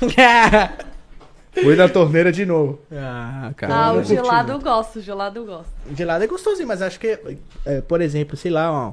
[1.62, 2.80] Fui na torneira de novo.
[2.90, 3.72] Ah, Ah, cara.
[3.74, 5.70] o não curti gelado eu gosto, o gelado eu gosto.
[5.94, 7.18] Gelado é gostosinho, mas acho que,
[7.64, 8.92] é, por exemplo, sei lá, ó,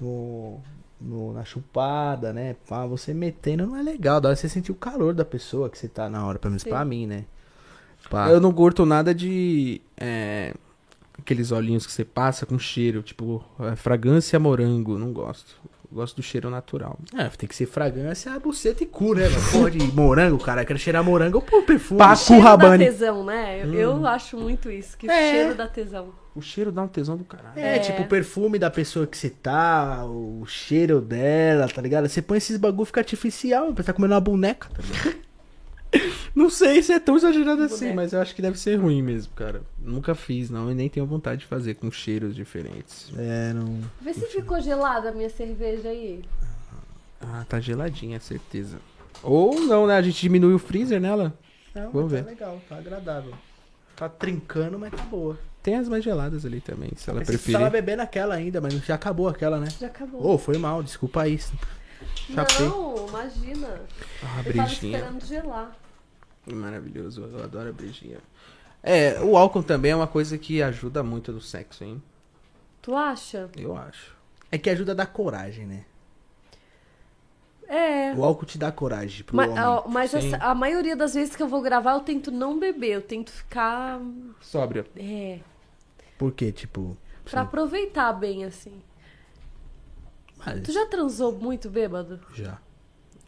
[0.00, 0.60] no,
[1.00, 2.54] no- na chupada, né?
[2.68, 4.20] Pá, você metendo não é legal.
[4.20, 6.62] Da hora você sentir o calor da pessoa que você tá na hora, pelo menos
[6.62, 6.70] Sim.
[6.70, 7.24] pra mim, né?
[8.10, 8.30] Pá.
[8.30, 9.80] Eu não curto nada de.
[9.96, 10.54] é,
[11.18, 14.98] aqueles olhinhos que você passa com cheiro, tipo, é, fragrância morango.
[14.98, 15.54] Não gosto.
[15.90, 16.98] Eu gosto do cheiro natural.
[17.16, 19.26] É, tem que ser fragrância, buceta e cu, né?
[19.26, 19.50] mano?
[19.50, 20.60] Porra de morango, cara.
[20.62, 21.96] Eu quero cheirar morango por perfume.
[21.98, 22.84] Paco cheiro Rabanne.
[22.84, 23.62] da tesão, né?
[23.64, 25.30] Eu, eu acho muito isso, que É.
[25.32, 26.10] cheiro da tesão.
[26.34, 27.58] O cheiro dá um tesão do caralho.
[27.58, 27.78] É, É.
[27.78, 32.06] tipo o perfume da pessoa que você tá, o cheiro dela, tá ligado?
[32.06, 35.16] Você põe esses bagulho fica artificial, você tá comendo uma boneca, tá ligado?
[36.34, 37.96] Não sei se é tão exagerado assim, Boneco.
[37.96, 39.62] mas eu acho que deve ser ruim mesmo, cara.
[39.78, 43.10] Nunca fiz, não, e nem tenho vontade de fazer com cheiros diferentes.
[43.16, 43.80] É, não.
[44.00, 46.22] Vê se ficou gelada a minha cerveja aí.
[47.20, 48.78] Ah, tá geladinha, certeza.
[49.22, 49.96] Ou não, né?
[49.96, 51.34] A gente diminui o freezer nela.
[51.74, 52.24] Não, Vamos mas ver.
[52.24, 53.32] Tá legal, tá agradável.
[53.96, 55.36] Tá trincando, mas tá boa.
[55.60, 57.58] Tem as mais geladas ali também, se ela Mas você preferir.
[57.58, 59.66] tava bebendo aquela ainda, mas já acabou aquela, né?
[59.80, 60.24] Já acabou.
[60.24, 61.38] Ô, foi mal, desculpa aí.
[62.34, 62.68] Chapei.
[62.68, 63.68] não, imagina.
[64.22, 64.98] Ah, Eu tava brejinha.
[64.98, 65.76] esperando gelar.
[66.46, 68.18] Maravilhoso, eu adoro a brejinha.
[68.82, 72.02] É, o álcool também é uma coisa que ajuda muito no sexo, hein?
[72.80, 73.50] Tu acha?
[73.56, 74.16] Eu acho.
[74.50, 75.84] É que ajuda a dar coragem, né?
[77.66, 78.14] É.
[78.14, 79.62] O álcool te dá coragem pro Mas, homem.
[79.62, 82.92] ó, mas essa- a maioria das vezes que eu vou gravar, eu tento não beber.
[82.92, 84.00] Eu tento ficar.
[84.40, 84.86] Sóbrio.
[84.96, 85.40] É.
[86.16, 86.50] Por quê?
[86.50, 86.96] Tipo.
[87.24, 87.46] Pra sim.
[87.46, 88.80] aproveitar bem, assim.
[90.44, 92.20] Mas Tu já transou muito bêbado?
[92.34, 92.58] já.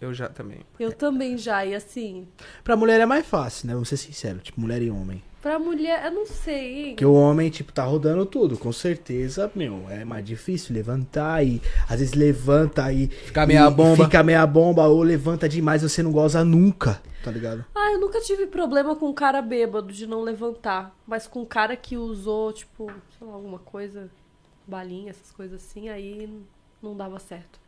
[0.01, 0.61] Eu já também.
[0.79, 2.27] Eu também já, e assim.
[2.65, 3.75] Pra mulher é mais fácil, né?
[3.75, 4.43] Vamos ser sinceros.
[4.43, 5.23] Tipo, mulher e homem.
[5.43, 6.89] Pra mulher, eu não sei, hein?
[6.91, 8.57] Porque o homem, tipo, tá rodando tudo.
[8.57, 13.09] Com certeza, meu, é mais difícil levantar e às vezes levanta e.
[13.09, 14.05] Fica meia e bomba.
[14.05, 17.65] Fica meia bomba ou levanta demais você não goza nunca, tá ligado?
[17.75, 20.95] Ah, eu nunca tive problema com cara bêbado de não levantar.
[21.07, 24.11] Mas com cara que usou, tipo, sei lá, alguma coisa,
[24.67, 26.29] balinha, essas coisas assim, aí
[26.83, 27.59] não dava certo.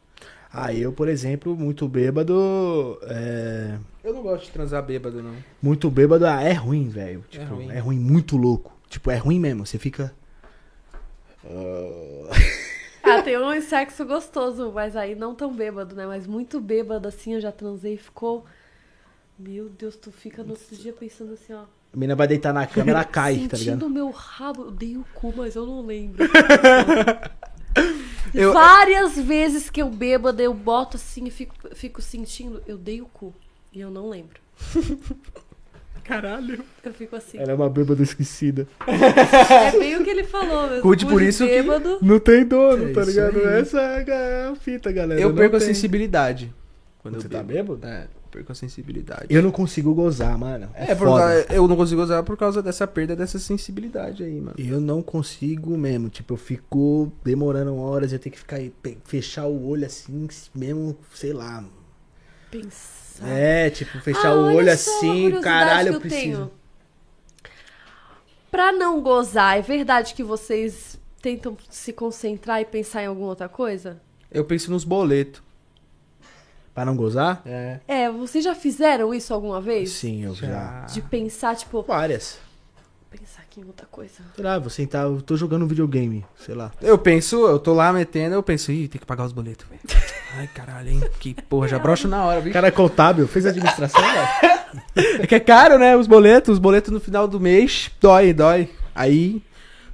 [0.52, 2.98] Ah, eu, por exemplo, muito bêbado.
[3.05, 3.78] É.
[4.05, 5.34] Eu não gosto de transar bêbado, não.
[5.62, 7.24] Muito bêbado ah, é ruim, velho.
[7.30, 7.70] Tipo, ruim.
[7.70, 8.76] é ruim, muito louco.
[8.89, 9.64] Tipo, é ruim mesmo.
[9.64, 10.14] Você fica.
[13.02, 16.06] Ah, tem um sexo gostoso, mas aí não tão bêbado, né?
[16.06, 18.44] Mas muito bêbado, assim, eu já transei e ficou.
[19.39, 21.62] Meu Deus, tu fica no outro dia pensando assim, ó.
[21.62, 23.86] A menina vai deitar na cama, ela cai, tá Sentindo ligado?
[23.86, 26.24] o meu rabo, eu dei o cu, mas eu não lembro.
[28.34, 33.00] Eu- Várias vezes que eu bêbado, eu boto assim e fico, fico sentindo, eu dei
[33.02, 33.34] o cu.
[33.72, 34.40] E eu não lembro.
[36.04, 36.64] Caralho.
[36.84, 37.38] Eu fico assim.
[37.38, 38.66] Ela é uma bêbada esquecida.
[38.86, 40.82] É bem o que ele falou mesmo.
[40.82, 41.98] Cuide Cu por isso que- bêbado.
[42.02, 43.38] Não tem dono, É tá ligado?
[43.38, 43.60] aí.
[43.60, 45.20] Essa é a fita, galera.
[45.20, 46.52] Eu Não perco a sensibilidade.
[46.98, 47.76] Quando Você eu tá bebo.
[47.76, 47.86] bêbado?
[47.86, 49.26] É, perco a sensibilidade.
[49.28, 50.68] Eu não consigo gozar, mano.
[50.74, 51.20] É, É, por foda.
[51.22, 54.56] causa- eu não consigo usar por causa dessa perda dessa sensibilidade aí, mano.
[54.59, 56.09] Eu não consigo mesmo.
[56.09, 58.59] Tipo, eu fico demorando horas, eu tenho que ficar
[59.04, 61.62] fechar o olho assim, mesmo, sei lá.
[62.50, 63.28] Pensar.
[63.28, 66.22] É, tipo, fechar Ah, o olha olho assim, caralho, eu preciso.
[66.22, 66.50] tenho.
[68.50, 73.48] Pra não gozar, é verdade que vocês tentam se concentrar e pensar em alguma outra
[73.48, 74.00] coisa?
[74.30, 75.42] Eu penso nos boletos.
[76.74, 77.42] Pra não gozar?
[77.44, 77.80] É.
[77.86, 79.90] É, vocês já fizeram isso alguma vez?
[79.90, 80.86] Sim, eu já.
[80.92, 82.38] De pensar, tipo, Várias.
[83.10, 84.14] pensar aqui em outra coisa.
[84.34, 86.72] Sei lá, vou sentar, eu tô jogando videogame, sei lá.
[86.80, 89.80] Eu penso, eu tô lá metendo, eu penso, ih, tem que pagar os boletos, velho.
[90.38, 91.00] Ai, caralho, hein?
[91.20, 92.52] Que porra, já brocha na hora, O viu?
[92.54, 94.52] cara é contábil, fez administração, velho.
[95.20, 95.94] É que é caro, né?
[95.94, 98.70] Os boletos, os boletos no final do mês, dói, dói.
[98.94, 99.42] Aí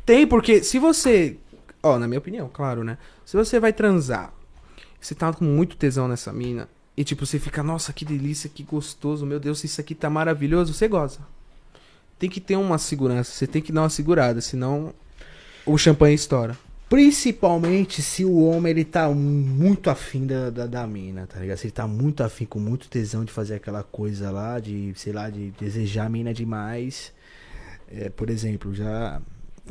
[0.06, 1.36] tem, porque se você.
[1.82, 2.96] Ó, na minha opinião, claro, né?
[3.26, 4.32] Se você vai transar,
[5.00, 8.62] você tá com muito tesão nessa mina, e tipo, você fica, nossa, que delícia, que
[8.64, 11.20] gostoso, meu Deus, isso aqui tá maravilhoso, você goza.
[12.18, 14.92] Tem que ter uma segurança, você tem que dar uma segurada, senão
[15.64, 16.58] o champanhe estoura.
[16.88, 21.58] Principalmente se o homem ele tá muito afim da, da, da mina, tá ligado?
[21.58, 25.12] Se ele tá muito afim, com muito tesão de fazer aquela coisa lá, de, sei
[25.12, 27.12] lá, de desejar a mina demais.
[27.90, 29.20] É, por exemplo, já.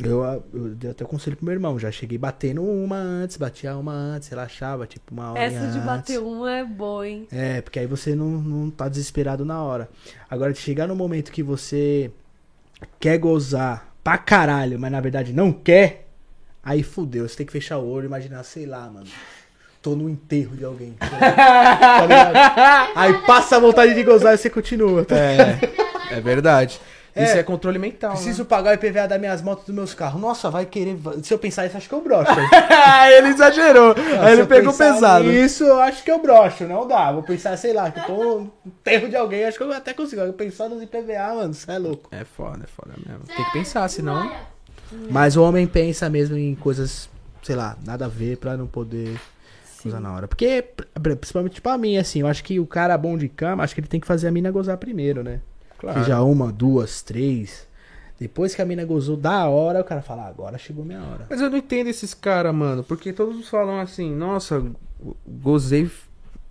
[0.03, 1.79] Eu, eu dei até conselho pro meu irmão.
[1.79, 5.83] Já cheguei batendo uma antes, batia uma antes, relaxava, tipo, uma hora Essa de antes.
[5.83, 7.27] bater uma é boa, hein?
[7.31, 9.89] É, porque aí você não, não tá desesperado na hora.
[10.29, 12.11] Agora, de chegar no momento que você
[12.99, 16.07] quer gozar pra caralho, mas na verdade não quer,
[16.63, 17.27] aí fudeu.
[17.27, 19.07] Você tem que fechar o olho e imaginar, sei lá, mano.
[19.81, 20.93] Tô no enterro de alguém.
[20.99, 22.91] tá ligado?
[22.95, 25.05] Aí passa a vontade de gozar e você continua.
[25.05, 25.15] tá?
[25.15, 25.59] É,
[26.11, 26.79] é verdade.
[27.17, 27.23] É.
[27.23, 28.11] Isso é controle mental.
[28.11, 30.19] Preciso pagar o IPVA das minhas motos dos meus carros.
[30.21, 30.97] Nossa, vai querer.
[31.23, 32.35] Se eu pensar isso, acho que eu broxo.
[32.35, 32.49] né?
[33.17, 33.95] ele exagerou.
[34.21, 35.31] Aí ele pegou pesado.
[35.31, 37.11] Isso, eu acho que eu broxo, não dá.
[37.11, 40.21] Vou pensar, sei lá, que tô no enterro de alguém, acho que eu até consigo.
[40.21, 42.09] Eu pensar nos IPVA, mano, você é louco.
[42.11, 43.23] É foda, é foda mesmo.
[43.25, 44.31] Tem que pensar, senão.
[45.09, 47.09] Mas o homem pensa mesmo em coisas,
[47.43, 49.19] sei lá, nada a ver pra não poder
[49.85, 50.27] usar na hora.
[50.27, 50.85] Porque, pr-
[51.15, 53.87] principalmente pra mim, assim, eu acho que o cara bom de cama, acho que ele
[53.87, 55.39] tem que fazer a mina gozar primeiro, né?
[55.79, 55.99] Claro.
[55.99, 57.67] Seja uma, duas, três.
[58.19, 61.27] Depois que a mina gozou da hora, o cara fala, "Ah, agora chegou minha hora.
[61.29, 62.83] Mas eu não entendo esses caras, mano.
[62.83, 64.59] Porque todos falam assim, nossa,
[64.99, 65.89] go- gozei.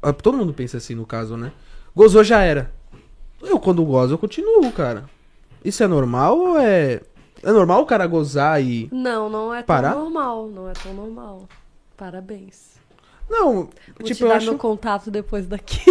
[0.01, 1.53] Ah, Todo mundo pensa assim no caso, né?
[1.95, 2.71] Gozou já era.
[3.43, 5.05] Eu, quando gozo, eu continuo, cara.
[5.65, 7.01] Isso é normal ou é.
[7.43, 8.89] É normal o cara gozar e.
[8.93, 9.95] Não, não é tão Parar?
[9.97, 10.49] normal.
[10.49, 11.49] Não é tão normal.
[11.97, 12.77] Parabéns.
[13.29, 13.69] Não, Vou
[14.05, 14.47] tipo, te eu dar acho.
[14.47, 15.81] meu contato depois daqui.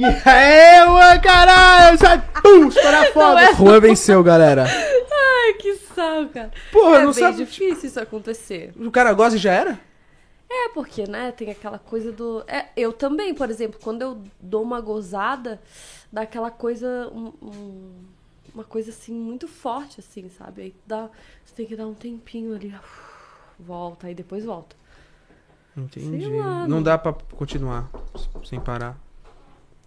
[0.00, 1.98] Mano, caralho!
[1.98, 3.40] Sai, pum, estoura foda!
[3.42, 4.64] é- Juan venceu, galera.
[4.64, 6.50] Ai, que saco, cara.
[6.72, 7.36] Porra, é não bem sabe.
[7.38, 8.72] difícil isso acontecer.
[8.78, 9.80] O cara goza e já era?
[10.50, 12.44] É, porque, né, tem aquela coisa do.
[12.46, 15.60] É, eu também, por exemplo, quando eu dou uma gozada,
[16.12, 17.08] dá aquela coisa.
[17.12, 18.12] um- um-
[18.54, 20.60] uma coisa assim, muito forte, assim, sabe?
[20.62, 21.08] Aí dá.
[21.44, 22.74] Você tem que dar um tempinho ali.
[23.58, 24.76] Volta, aí depois volta.
[25.74, 26.26] Entendi.
[26.26, 27.88] lá, não não- dá pra continuar
[28.44, 28.94] sem parar.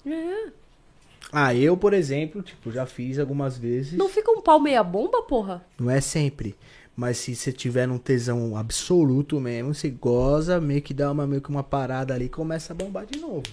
[0.06, 0.49] É.
[1.32, 3.94] Ah, eu, por exemplo, tipo, já fiz algumas vezes.
[3.94, 5.65] Não fica um pau meia bomba, porra?
[5.80, 6.56] Não é sempre.
[6.95, 11.41] Mas se você tiver num tesão absoluto mesmo, você goza, meio que dá uma, meio
[11.41, 13.44] que uma parada ali e começa a bombar de novo.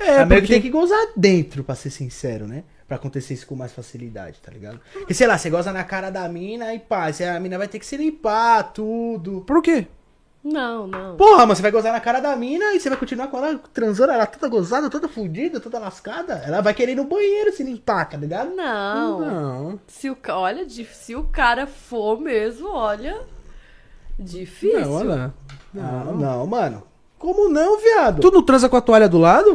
[0.00, 2.64] É, É, meio que porque- tem que gozar dentro, pra ser sincero, né?
[2.88, 4.80] Pra acontecer isso com mais facilidade, tá ligado?
[4.92, 7.78] Porque, sei lá, você goza na cara da mina e pá, a mina vai ter
[7.78, 9.42] que se limpar, tudo.
[9.46, 9.86] Por quê?
[10.44, 11.16] Não, não.
[11.16, 13.60] Porra, mano, você vai gozar na cara da mina e você vai continuar com ela
[13.72, 16.42] transando, ela toda gozada, toda fudida, toda lascada.
[16.44, 18.50] Ela vai querer ir no banheiro se limpar, tá ligado?
[18.54, 19.20] Não.
[19.20, 19.80] Não.
[19.86, 23.20] Se o, olha, di- se o cara for mesmo, olha.
[24.18, 24.80] Difícil.
[24.80, 25.30] Não, olha lá.
[25.72, 26.82] Não, não, mano.
[27.18, 28.20] Como não, viado?
[28.20, 29.52] Tu não transa com a toalha do lado?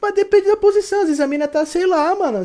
[0.00, 1.00] Mas depende da posição.
[1.00, 2.38] Às vezes a mina tá, sei lá, mano.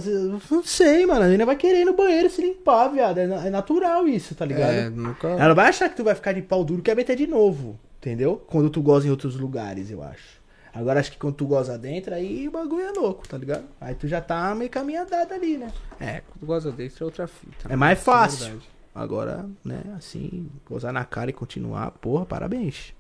[0.52, 1.24] Não sei, mano.
[1.24, 3.18] A mina vai querer ir no banheiro se limpar, viado.
[3.18, 4.74] É, é natural isso, tá ligado?
[4.74, 5.28] É, nunca.
[5.30, 7.80] Ela vai achar que tu vai ficar de pau duro e quer meter de novo.
[7.98, 8.44] Entendeu?
[8.48, 10.44] Quando tu goza em outros lugares, eu acho.
[10.74, 13.64] Agora acho que quando tu goza dentro, aí o bagulho é louco, tá ligado?
[13.80, 15.72] Aí tu já tá meio caminho andado ali, né?
[16.00, 17.68] É, quando goza dentro é outra fita.
[17.70, 18.46] É mais Isso fácil.
[18.46, 18.70] verdade.
[18.94, 22.94] Agora, né, assim, gozar na cara e continuar, porra, parabéns.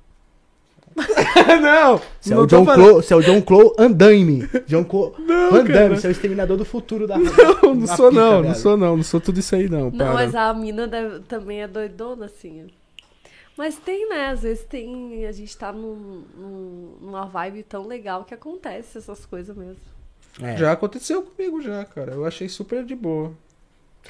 [1.61, 2.01] não!
[2.21, 4.47] Você é, não o John Clo, você é o John Clo Andaime.
[4.65, 5.95] John Clo Não, Van Damme, cara.
[5.97, 7.25] você é o exterminador do futuro da Não,
[7.75, 8.55] não sou pica, não, não viado.
[8.55, 10.13] sou não, não sou tudo isso aí não, Não, para.
[10.13, 12.67] mas a mina deve- também é doidona, assim.
[13.57, 14.27] Mas tem, né?
[14.29, 15.25] Às vezes tem.
[15.25, 19.77] A gente tá num, num- numa vibe tão legal que acontece essas coisas mesmo.
[20.41, 20.57] É.
[20.57, 22.11] Já aconteceu comigo já, cara.
[22.13, 23.31] Eu achei super de boa.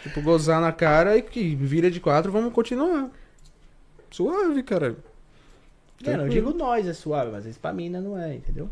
[0.01, 3.09] Tipo, gozar na cara e que vira de quatro, vamos continuar.
[4.09, 4.95] Suave, cara.
[6.03, 8.69] É, não digo nós, é suave, mas às vezes pra mina não é, entendeu?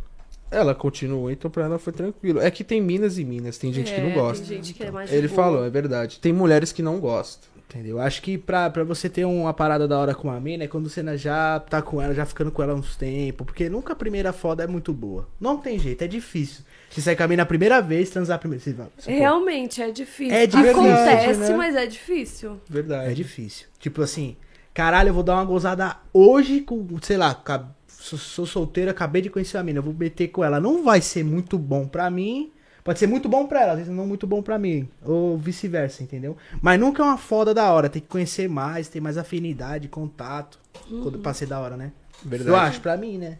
[0.51, 2.39] Ela continuou, então pra ela foi tranquilo.
[2.39, 4.45] É que tem minas e minas, tem gente que não É, gosta.
[4.45, 5.35] Tem gente que é mais de Ele boa.
[5.43, 6.19] falou, é verdade.
[6.19, 7.51] Tem mulheres que não gostam.
[7.69, 7.97] Entendeu?
[7.99, 10.87] Acho que pra, pra você ter uma parada da hora com uma mina é quando
[10.87, 13.47] você já tá com ela, já ficando com ela uns tempos.
[13.47, 15.27] Porque nunca a primeira foda é muito boa.
[15.41, 16.63] Não tem jeito, é difícil.
[16.87, 18.63] Você sai com a mina a primeira vez, transar a primeira.
[18.75, 20.35] Pô, Realmente é difícil.
[20.35, 21.57] É difícil, Acontece, né?
[21.57, 22.61] mas é difícil.
[22.69, 23.09] Verdade.
[23.11, 23.65] É difícil.
[23.79, 24.35] Tipo assim,
[24.73, 27.39] caralho, eu vou dar uma gozada hoje com, sei lá,
[27.87, 30.59] sou, sou solteiro, acabei de conhecer a mina, eu vou meter com ela.
[30.59, 32.51] Não vai ser muito bom pra mim.
[32.83, 34.89] Pode ser muito bom pra ela, às vezes não muito bom pra mim.
[35.05, 36.35] Ou vice-versa, entendeu?
[36.61, 37.87] Mas nunca é uma foda da hora.
[37.87, 40.59] Tem que conhecer mais, ter mais afinidade, contato.
[40.89, 41.93] Quando pra ser da hora, né?
[42.21, 42.49] Verdade.
[42.49, 43.37] Eu acho, pra mim, né?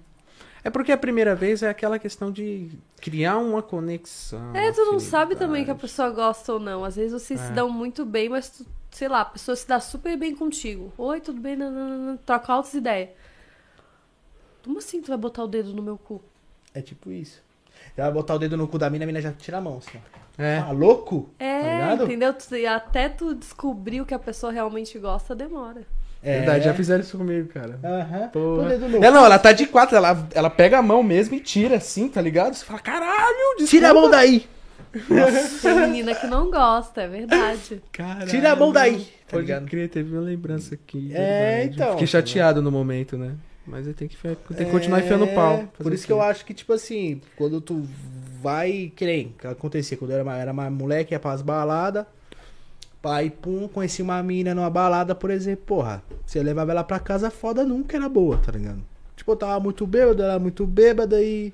[0.63, 2.69] É porque a primeira vez é aquela questão de
[3.01, 4.55] criar uma conexão.
[4.55, 5.03] É, tu não afinidade.
[5.03, 6.85] sabe também que a pessoa gosta ou não.
[6.85, 7.47] Às vezes vocês É.
[7.47, 10.91] se dão muito bem, mas, tu, sei lá, a pessoa se dá super bem contigo.
[10.97, 11.55] Oi, tudo bem?
[11.55, 13.09] Nananana, troca altas ideias.
[14.63, 16.21] Como assim tu vai botar o dedo no meu cu?
[16.73, 17.41] É tipo isso.
[17.97, 19.77] Já vai botar o dedo no cu da mina, a mina já tira a mão,
[19.77, 20.41] assim, ó.
[20.41, 20.57] É.
[20.59, 21.29] Ah, louco?
[21.37, 22.03] Tá É, ligado?
[22.05, 22.35] entendeu?
[22.53, 25.85] E até tu descobrir o que a pessoa realmente gosta, demora.
[26.23, 26.37] É.
[26.37, 27.77] Verdade, já fizeram isso comigo, cara.
[27.83, 28.31] Aham.
[28.33, 31.75] No É, não, ela tá de quatro, ela, ela pega a mão mesmo e tira
[31.75, 32.53] assim, tá ligado?
[32.55, 33.69] Você fala, caralho, desculpa.
[33.69, 34.47] Tira a mão daí!
[35.61, 37.81] Tem menina que não gosta, é verdade.
[37.91, 38.27] Caralho.
[38.29, 39.65] Tira a mão daí, Pode ligado?
[39.65, 41.11] crer, teve uma lembrança aqui.
[41.13, 41.73] É, verdade.
[41.75, 41.91] então.
[41.93, 43.35] Fiquei chateado no momento, né?
[43.65, 45.53] Mas tem que, tem que continuar enfiando o pau.
[45.53, 47.87] É, Por isso que eu acho que, tipo assim, quando tu
[48.41, 48.91] vai.
[48.95, 52.05] Que nem que acontecia quando eu era, mais- era mais moleque, ia pras baladas.
[53.01, 56.03] Pai, pum, conheci uma mina numa balada, por exemplo, porra.
[56.25, 58.81] Você levava ela pra casa, foda nunca era boa, tá ligado?
[59.15, 61.53] Tipo, eu tava muito bêbado, ela era muito bêbada e.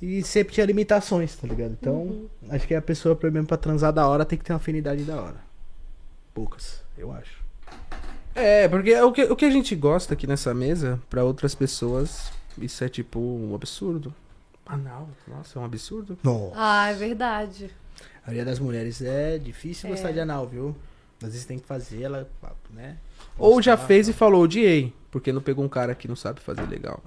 [0.00, 1.72] E sempre tinha limitações, tá ligado?
[1.78, 4.56] Então, acho que a pessoa, pelo menos pra transar da hora, tem que ter uma
[4.56, 5.36] afinidade da hora.
[6.32, 7.40] Poucas, eu acho.
[8.34, 12.30] É, porque o que, o que a gente gosta aqui nessa mesa, pra outras pessoas,
[12.56, 14.14] isso é tipo um absurdo.
[14.64, 16.16] Anal, nossa, é um absurdo.
[16.22, 16.52] Nossa.
[16.54, 17.70] Ah, é verdade.
[18.22, 19.92] A maioria das mulheres é difícil É.
[19.92, 20.74] gostar de anal, viu?
[21.22, 22.26] Às vezes tem que fazer ela,
[22.72, 22.96] né?
[23.36, 26.66] Ou já fez e falou, odiei, porque não pegou um cara que não sabe fazer
[26.66, 27.02] legal.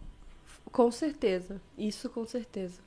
[0.73, 1.61] Com certeza.
[1.77, 2.81] Isso com certeza.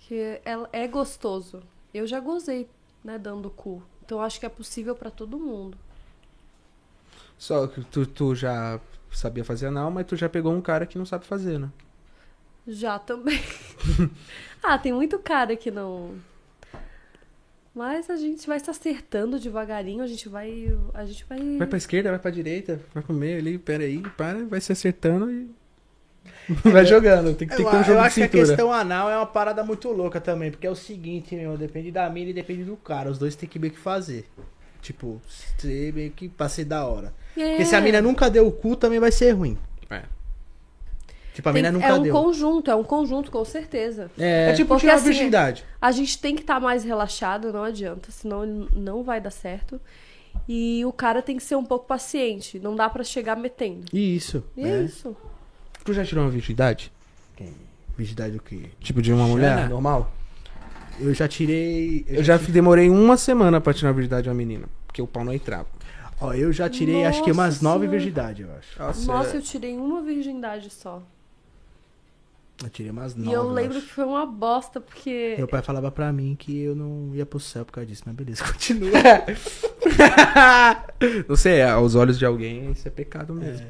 [0.00, 1.62] Que ela é gostoso.
[1.94, 2.68] Eu já gozei,
[3.04, 3.82] né, dando cu.
[4.04, 5.78] Então acho que é possível pra todo mundo.
[7.38, 8.80] Só que tu, tu já
[9.12, 11.70] sabia fazer anal, mas tu já pegou um cara que não sabe fazer, né?
[12.66, 13.40] Já também.
[14.62, 16.16] ah, tem muito cara que não.
[17.72, 20.76] Mas a gente vai se acertando devagarinho, a gente vai.
[20.92, 21.58] A gente vai.
[21.58, 24.72] Vai pra esquerda, vai pra direita, vai pro meio ali, pera aí, para, vai se
[24.72, 25.59] acertando e.
[26.64, 27.34] vai jogando.
[27.34, 29.10] Tem que, tem Eu, que ter um eu jogo de acho que a questão anal
[29.10, 32.32] é uma parada muito louca também, porque é o seguinte, meu, depende da mina e
[32.34, 33.10] depende do cara.
[33.10, 34.26] Os dois tem que meio que fazer.
[34.82, 35.20] Tipo,
[35.58, 37.12] ser meio que pra ser da hora.
[37.36, 37.50] É.
[37.50, 39.58] Porque se a mina nunca deu o cu, também vai ser ruim.
[39.90, 40.02] É.
[41.34, 42.12] Tipo, a Tem- mina nunca é um deu.
[42.12, 44.10] conjunto, é um conjunto, com certeza.
[44.18, 45.64] É, É tipo Porque tirar a assim, virgindade.
[45.80, 49.80] A gente tem que estar mais relaxado, não adianta, senão ele não vai dar certo.
[50.48, 53.84] E o cara tem que ser um pouco paciente, não dá pra chegar metendo.
[53.92, 54.42] Isso.
[54.56, 54.80] E né?
[54.80, 55.16] é isso.
[55.84, 56.92] Tu já tirou uma virgindade?
[57.96, 58.70] Virgindade do quê?
[58.80, 60.12] Tipo de uma mulher normal?
[60.98, 62.04] Eu já tirei.
[62.08, 64.66] Eu já demorei uma semana pra tirar a virgindade de uma menina.
[64.86, 65.66] Porque o pau não entrava.
[66.20, 68.78] Ó, eu já tirei acho que umas Nossa nove virgindades, eu acho.
[68.78, 71.02] Nossa, Nossa, é- eu tirei uma virgindade só.
[72.62, 73.30] Eu tirei umas nove.
[73.30, 73.86] e eu lembro acho.
[73.86, 75.34] que foi uma bosta, porque.
[75.38, 78.14] Meu pai falava pra mim que eu não ia pro céu por causa disso, mas
[78.14, 78.90] beleza, continua.
[81.26, 83.66] não sei, aos olhos de alguém isso é pecado mesmo.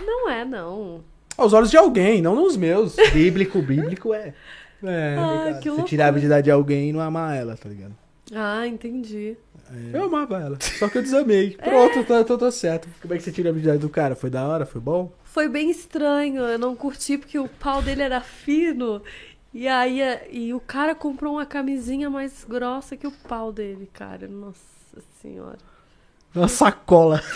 [0.00, 1.02] Não é, não.
[1.40, 2.94] Aos olhos de alguém, não nos meus.
[3.12, 4.34] bíblico, bíblico é.
[4.82, 5.16] É.
[5.18, 7.94] Ah, que Você tirar a virgindade de alguém e não amar ela, tá ligado?
[8.34, 9.36] Ah, entendi.
[9.92, 10.58] Eu amava ela.
[10.60, 11.56] Só que eu desamei.
[11.56, 12.88] Pronto, tô, tô, tô certo.
[13.00, 14.14] Como é que você tira a virgindade do cara?
[14.16, 14.66] Foi da hora?
[14.66, 15.12] Foi bom?
[15.24, 19.00] Foi bem estranho, eu não curti porque o pau dele era fino.
[19.54, 23.88] E aí a- e o cara comprou uma camisinha mais grossa que o pau dele,
[23.92, 24.26] cara.
[24.28, 24.58] Nossa
[25.22, 25.58] senhora.
[26.34, 27.18] Uma sacola.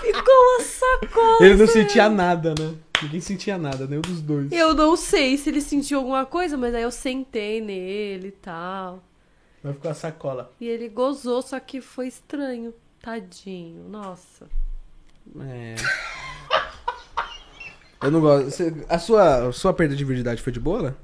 [0.00, 1.44] Ficou uma sacola.
[1.46, 2.74] Ele não sentia nada, né?
[3.02, 4.50] Ninguém sentia nada, nenhum dos dois.
[4.52, 9.02] Eu não sei se ele sentiu alguma coisa, mas aí eu sentei nele e tal.
[9.62, 10.52] Vai ficar uma sacola.
[10.60, 12.72] E ele gozou, só que foi estranho.
[13.02, 14.46] Tadinho, nossa.
[15.40, 15.74] É.
[18.02, 18.50] Eu não gosto.
[18.50, 20.82] Você- a, sua, a sua perda de virgindade foi de boa?
[20.90, 20.94] né?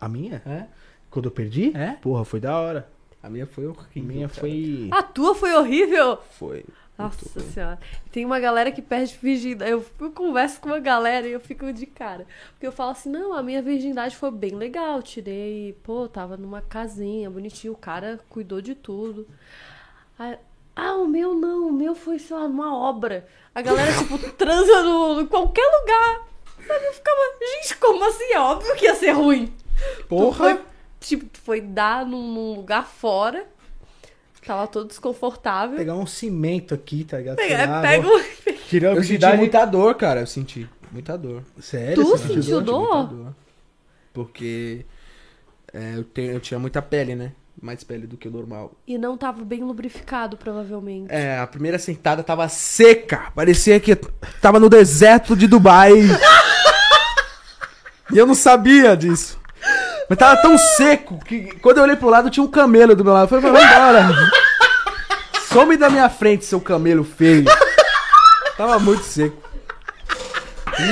[0.00, 0.42] A minha?
[0.46, 0.66] É?
[1.10, 1.76] Quando eu perdi?
[1.76, 1.92] É?
[2.00, 2.88] Porra, foi da hora.
[3.22, 4.02] A minha foi A horrível.
[4.14, 4.40] minha cara.
[4.40, 4.88] foi.
[4.92, 6.18] A tua foi horrível?
[6.38, 6.64] Foi.
[6.96, 7.78] Nossa senhora.
[8.12, 9.70] Tem uma galera que perde virgindade.
[9.70, 12.26] Eu, eu converso com uma galera e eu fico de cara.
[12.52, 15.00] Porque eu falo assim, não, a minha virgindade foi bem legal.
[15.02, 17.72] Tirei, pô, tava numa casinha, bonitinho.
[17.72, 19.26] O cara cuidou de tudo.
[20.18, 20.36] Aí,
[20.76, 23.26] ah, o meu não, o meu foi, sei lá, numa obra.
[23.54, 26.28] A galera, tipo, transa no, em qualquer lugar.
[26.66, 26.84] Sabe?
[26.84, 28.32] Eu ficava, gente, como assim?
[28.32, 29.46] É óbvio que ia ser ruim.
[30.00, 30.60] Tu Porra!
[31.00, 33.44] Foi, tipo, foi dar num, num lugar fora.
[34.46, 35.76] Tava todo desconfortável.
[35.76, 37.36] Pegar um cimento aqui, tá ligado?
[37.36, 38.22] Pega, lá, pega um...
[38.68, 40.20] Tirou Eu senti muita dor, cara.
[40.20, 40.68] Eu senti.
[40.90, 41.42] Muita dor.
[41.60, 42.02] Sério?
[42.02, 42.88] Tu sentiu Senti dor?
[42.88, 43.34] muita dor.
[44.12, 44.84] Porque
[45.72, 47.32] é, eu, tenho, eu tinha muita pele, né?
[47.60, 48.72] Mais pele do que o normal.
[48.86, 51.12] E não tava bem lubrificado, provavelmente.
[51.12, 53.30] É, a primeira sentada tava seca.
[53.34, 53.94] Parecia que
[54.40, 55.92] tava no deserto de Dubai.
[58.12, 59.38] e eu não sabia disso.
[60.10, 63.12] Mas tava tão seco que quando eu olhei pro lado tinha um camelo do meu
[63.12, 63.32] lado.
[63.32, 64.08] Eu falei, vai embora.
[65.52, 67.44] Some da minha frente, seu camelo feio.
[68.56, 69.36] Tava muito seco.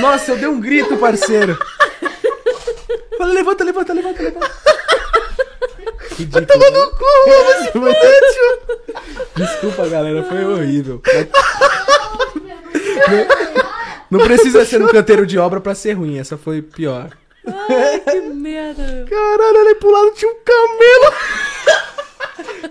[0.00, 1.58] Nossa, eu dei um grito, parceiro.
[3.18, 4.50] Falei, levanta, levanta, levanta, levanta.
[6.16, 6.46] Ridículo.
[6.46, 7.04] Toma no cu,
[9.34, 11.02] Desculpa, galera, foi horrível.
[14.08, 17.10] Não precisa ser um canteiro de obra pra ser ruim, essa foi pior.
[17.68, 19.06] Ai, que merda.
[19.08, 21.14] Caralho, olhei pro lado tinha um camelo.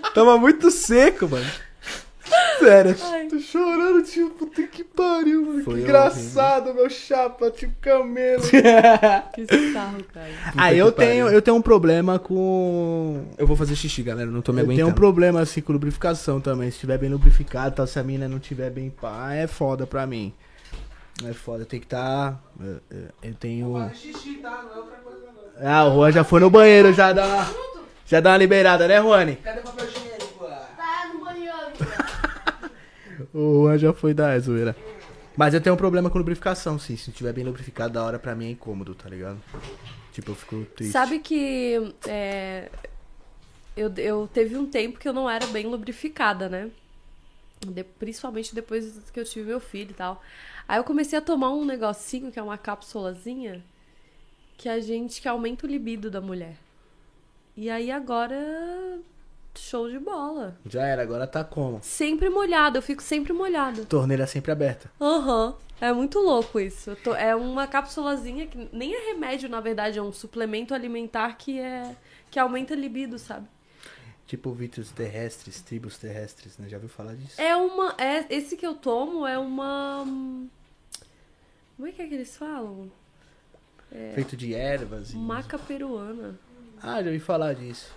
[0.14, 1.46] Tava muito seco, mano.
[2.58, 2.94] Sério.
[3.30, 4.30] Tô chorando, tio.
[4.30, 5.64] Puta que pariu, mano.
[5.64, 8.42] Foi que engraçado, meu chapa, tipo camelo.
[9.34, 10.28] Que sarro, cara.
[10.56, 11.10] ah, eu pariu.
[11.10, 13.24] tenho, eu tenho um problema com.
[13.38, 14.30] Eu vou fazer xixi, galera.
[14.30, 14.94] Não tô me Eu tenho um aguentando.
[14.96, 16.70] problema assim com lubrificação também.
[16.70, 20.06] Se estiver bem lubrificado, tal, se a mina não tiver bem pá, é foda pra
[20.06, 20.34] mim.
[21.24, 22.40] É foda, tem que estar.
[23.22, 23.90] eu tenho.
[23.94, 24.62] xixi, tá?
[24.62, 25.26] Não é outra coisa,
[25.60, 25.68] não.
[25.68, 27.68] Ah, o Juan já foi no banheiro, já dá uma.
[28.06, 29.36] Já dá uma liberada, né, Juani?
[29.36, 30.44] Cadê o papel higiênico?
[30.46, 31.56] Tá no banheiro.
[33.34, 34.74] O Juan já foi da zoeira.
[35.36, 36.96] Mas eu tenho um problema com lubrificação, sim.
[36.96, 39.38] Se tiver bem lubrificado, da hora pra mim é incômodo, tá ligado?
[40.12, 40.92] Tipo, eu fico triste.
[40.92, 42.70] Sabe que é,
[43.76, 46.70] eu, eu teve um tempo que eu não era bem lubrificada, né?
[47.66, 50.22] De- principalmente depois que eu tive meu filho e tal.
[50.68, 53.64] Aí eu comecei a tomar um negocinho, que é uma cápsulazinha,
[54.58, 56.56] que a gente que aumenta o libido da mulher.
[57.56, 58.36] E aí agora
[59.54, 60.56] show de bola.
[60.68, 61.80] Já era, agora tá como?
[61.82, 63.84] Sempre molhada, eu fico sempre molhada.
[63.86, 64.90] Torneira sempre aberta.
[65.00, 65.56] Aham.
[65.80, 66.96] É muito louco isso.
[67.04, 71.58] Tô- é uma cápsulazinha que nem é remédio, na verdade, é um suplemento alimentar que
[71.58, 71.94] é
[72.30, 73.46] que aumenta a libido, sabe?
[74.26, 76.68] Tipo vítros terrestres, tribos terrestres, né?
[76.68, 77.40] Já ouviu falar disso?
[77.40, 80.04] É uma é esse que eu tomo é uma
[81.78, 82.90] Como é que é que eles falam?
[84.12, 85.16] Feito de ervas e...
[85.16, 86.36] Maca peruana.
[86.82, 87.94] Ah, já ouvi falar disso.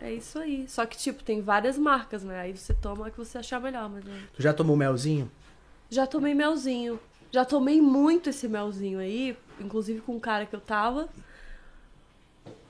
[0.00, 0.68] É isso aí.
[0.68, 2.38] Só que tipo tem várias marcas, né?
[2.38, 4.22] Aí você toma a que você achar melhor, mas né?
[4.34, 5.28] Tu já tomou melzinho?
[5.90, 7.00] Já tomei melzinho.
[7.32, 11.08] Já tomei muito esse melzinho aí, inclusive com o cara que eu tava.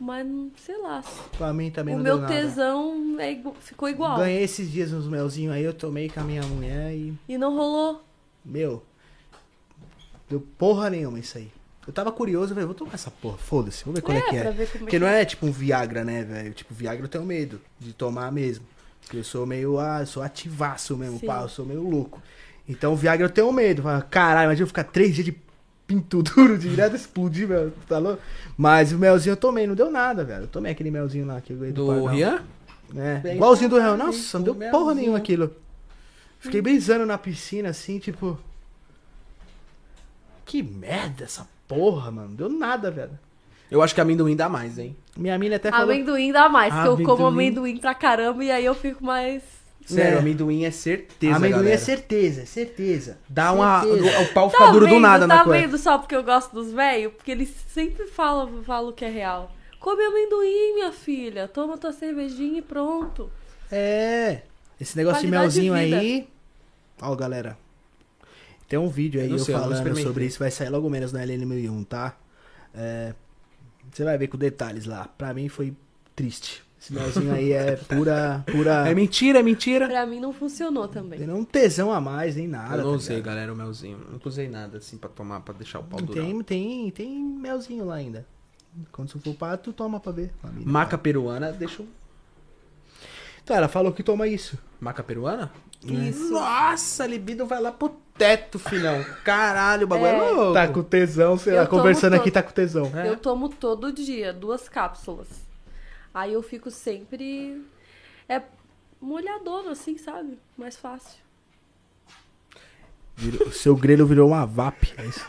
[0.01, 0.27] Mas,
[0.57, 1.05] sei lá.
[1.37, 2.35] Pra mim também o não meu deu nada.
[2.35, 4.17] tesão é ficou igual.
[4.17, 7.13] Ganhei esses dias uns melzinhos aí, eu tomei com a minha mulher e...
[7.29, 8.03] E não rolou.
[8.43, 8.83] Meu...
[10.29, 11.51] Deu porra nenhuma isso aí.
[11.87, 14.23] Eu tava curioso, eu falei, vou tomar essa porra, foda-se, vamos ver qual é, É,
[14.23, 14.63] que pra é.
[14.63, 16.55] é Porque que não é tipo um Viagra, né, velho?
[16.55, 18.65] Tipo, Viagra eu tenho medo de tomar mesmo.
[19.03, 21.27] Porque eu sou meio, ah, eu sou ativaço mesmo, Sim.
[21.27, 22.23] pá, eu sou meio louco.
[22.67, 23.83] Então, Viagra eu tenho medo.
[24.11, 25.37] Caralho, imagina eu ficar três dias de
[25.87, 27.71] pinto duro direto explodir, velho.
[27.87, 28.23] Tá louco?
[28.57, 30.45] Mas o melzinho eu tomei, não deu nada, velho.
[30.45, 32.07] Eu tomei aquele melzinho lá que eu ganhei do, Do.
[32.07, 32.43] Rian?
[32.97, 34.95] É, Bem igualzinho do bem, Nossa, não o deu porra melzinho.
[34.95, 35.55] nenhuma aquilo.
[36.41, 38.39] Fiquei brisando na piscina assim, tipo.
[40.45, 42.29] Que merda essa porra, mano.
[42.29, 43.19] Não deu nada, velho.
[43.71, 44.95] Eu acho que amendoim dá mais, hein?
[45.17, 45.91] Minha mina até falou.
[45.91, 47.79] Amendoim dá mais, porque eu como Amendoim.
[47.79, 49.43] pra caramba e aí eu fico mais.
[49.87, 50.21] Sério, É.
[50.21, 51.75] amendoim é certeza, Amendoim galera.
[51.75, 53.19] é certeza, é certeza.
[53.29, 53.83] Dá uma...
[53.83, 54.19] Certeza.
[54.19, 54.95] O, o pau fica Tá duro vendo?
[54.95, 55.61] do nada tá na cueca.
[55.67, 57.13] vendo só porque eu gosto dos velhos?
[57.15, 59.51] Porque eles sempre falam, falam que é real.
[59.81, 61.47] Come amendoim, minha filha.
[61.49, 63.31] Toma tua cervejinha e pronto.
[63.71, 64.43] É.
[64.81, 65.99] Esse negócio de Qualidade de melzinho vida.
[66.01, 66.29] aí.
[67.03, 67.59] Ó, galera.
[68.69, 70.07] Tem um vídeo aí Eu não eu, sei, eu não falando experimentei.
[70.07, 70.39] sobre isso.
[70.39, 72.17] Vai sair logo menos no LN1001, tá?
[72.75, 73.15] É,
[73.93, 75.07] Você vai ver com detalhes lá.
[75.19, 75.75] Pra mim foi
[76.17, 76.63] triste.
[76.81, 78.45] Esse melzinho aí é pura.
[78.51, 79.87] pura É mentira, é mentira.
[79.89, 81.19] Pra mim não funcionou também.
[81.19, 82.75] Tem um tesão a mais, nem nada.
[82.77, 83.35] eu não tá usei, ligado?
[83.35, 83.99] galera, o melzinho.
[84.11, 86.25] Nunca usei nada assim pra tomar, pra deixar o pau durar.
[86.25, 88.27] Tem, tem, tem melzinho lá ainda.
[88.93, 90.33] Quando você for para, tu toma pra ver.
[90.43, 90.67] família.
[90.67, 91.89] Maca peruana, deixa eu...
[93.43, 94.59] Então, ela falou que toma isso.
[94.81, 95.53] Maca peruana?
[95.93, 96.31] Isso.
[96.33, 99.05] Nossa, a libido vai lá pro teto, filhão.
[99.25, 100.31] Caralho, o bagulho é, É.
[100.31, 100.55] louco.
[100.55, 102.21] Tá com tesão, sei Eu lá, conversando todo.
[102.21, 102.91] aqui tá com tesão.
[102.95, 103.09] É.
[103.09, 105.29] Eu tomo todo dia, duas cápsulas.
[106.13, 107.63] Aí eu fico sempre.
[108.29, 108.41] É
[109.01, 110.39] molhadona, assim, sabe?
[110.57, 111.19] Mais fácil.
[113.17, 114.93] Virou- O seu grelho virou uma VAP.
[114.97, 115.25] É isso.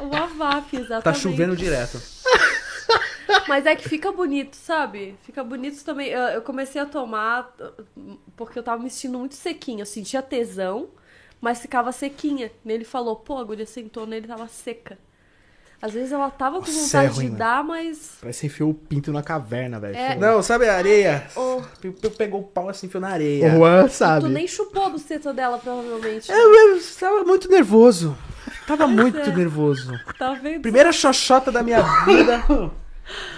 [0.00, 1.02] O avap, exatamente.
[1.04, 2.00] Tá chovendo direto.
[3.48, 5.14] Mas é que fica bonito, sabe?
[5.22, 6.08] Fica bonito também.
[6.08, 7.54] Eu, eu comecei a tomar
[8.36, 9.82] porque eu tava me sentindo muito sequinha.
[9.82, 10.88] Eu sentia tesão,
[11.40, 12.50] mas ficava sequinha.
[12.64, 14.98] Ele falou, pô, a agulha sentou nele tava seca.
[15.80, 17.38] Às vezes ela tava com Nossa, é vontade ruim, de mano.
[17.38, 18.18] dar, mas.
[18.20, 19.96] Parece que enfiou o pinto na caverna, velho.
[19.96, 20.14] É.
[20.14, 21.26] Não, sabe a areia?
[21.80, 23.50] Pe- Pegou o pau assim, enfiou na O areia.
[23.50, 24.28] Juan tu sabe.
[24.28, 26.30] nem chupou a buceta dela, provavelmente.
[26.30, 28.16] Eu, eu tava muito nervoso.
[28.64, 29.34] Tava muito é.
[29.36, 29.92] nervoso.
[30.16, 30.62] Tá vendo?
[30.62, 32.44] Primeira xoxota da minha vida.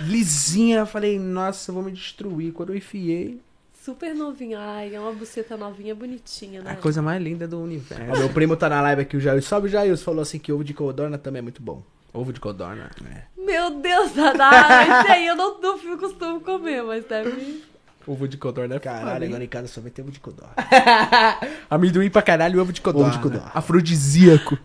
[0.02, 0.78] Lisinha.
[0.78, 2.52] Eu falei, nossa, eu vou me destruir.
[2.52, 3.40] Quando eu enfiei,
[3.84, 4.58] Super novinha.
[4.58, 6.70] Ai, é uma buceta novinha, bonitinha, né?
[6.70, 8.18] a coisa mais linda do Ó, universo.
[8.18, 9.42] meu primo tá na live aqui, o Jair.
[9.42, 9.94] Salve, Jair.
[9.98, 11.82] Falou assim que ovo de codorna também é muito bom.
[12.10, 12.90] Ovo de codorna.
[13.36, 17.62] Meu Deus, Dada, esse aí eu não, não costumo comer, mas deve.
[18.06, 20.54] Ovo de codorna é Caralho, agora em casa só vai ter ovo de codorna.
[21.68, 23.08] Amendoim pra caralho e ovo de codorna.
[23.08, 23.50] Ovo de codorna.
[23.52, 24.58] Afrodisíaco.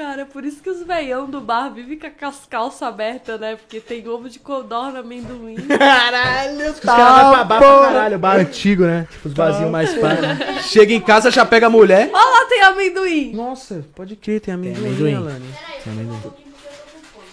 [0.00, 3.56] Cara, por isso que os veião do bar vivem com as calças abertas, né?
[3.56, 5.56] Porque tem ovo de codorna, amendoim.
[5.76, 9.06] Caralho, Os caras vão pra bar pra caralho, bar antigo, né?
[9.10, 10.08] Tipo, os barzinhos mais pá.
[10.64, 12.08] Chega em casa, já pega a mulher.
[12.14, 13.34] Olha lá, tem amendoim!
[13.34, 15.14] Nossa, pode crer, tem amendoim, amendoim.
[15.16, 15.54] Alane.
[15.54, 17.26] Peraí, só um pouquinho porque eu tô com fome.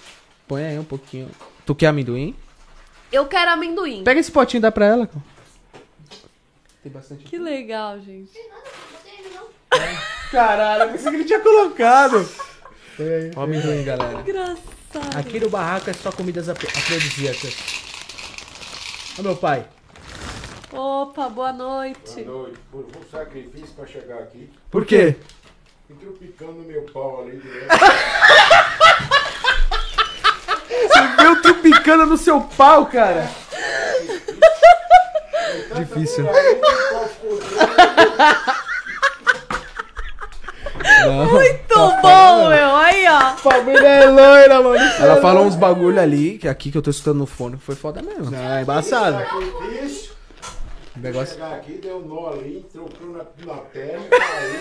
[0.46, 1.30] Põe aí um pouquinho.
[1.66, 2.36] Tu quer amendoim?
[3.10, 4.04] Eu quero amendoim.
[4.04, 5.08] Pega esse potinho e dá pra ela.
[5.08, 5.24] cara.
[6.84, 7.24] Tem bastante.
[7.24, 8.30] Que legal, gente.
[8.34, 8.62] Tem nada,
[8.92, 10.32] não tem ainda não.
[10.32, 12.28] Caralho, eu pensei que ele tinha colocado.
[13.36, 14.20] Homem ruim, galera.
[14.22, 15.18] Engraçado.
[15.18, 17.56] Aqui no barraco é só comidas ap- afrodisíacas.
[19.20, 19.66] Ó meu pai.
[20.72, 22.24] Opa, boa noite.
[22.24, 22.60] Boa noite.
[22.72, 24.50] Por um sacrifício pra chegar aqui.
[24.72, 25.16] Por quê?
[25.90, 27.68] Entrou picando no meu pau ali direto.
[30.68, 33.30] Você viu tu picando no seu pau, cara?
[35.76, 36.26] Difícil.
[41.06, 41.26] Não.
[41.32, 42.76] Muito bom, meu.
[42.76, 43.36] Aí, ó.
[43.38, 44.78] Família é loira, mano.
[45.00, 47.76] Ela falou uns bagulho ali, que aqui que eu tô escutando no fone, que foi
[47.76, 48.32] foda mesmo.
[48.32, 49.18] Não, é embaçado.
[49.18, 50.12] Sacrifício.
[50.96, 51.36] O negócio.
[51.36, 54.60] Chegar aqui, deu um nó ali, trocou na, na perna e caiu.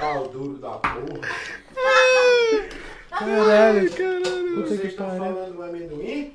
[0.00, 1.20] Pau duro da porra.
[3.10, 4.56] Caralho, caralho.
[4.56, 6.32] Vocês estão falando do amendoim?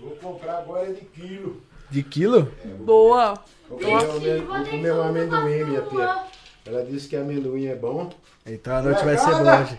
[0.00, 1.62] Vou comprar agora de quilo.
[1.90, 2.50] De quilo?
[2.80, 3.34] Boa.
[3.68, 6.41] Vou comer, um que amendoim, minha ó.
[6.66, 8.10] Ela disse que amendoim é bom.
[8.46, 9.78] Então a noite vai ser boa hoje.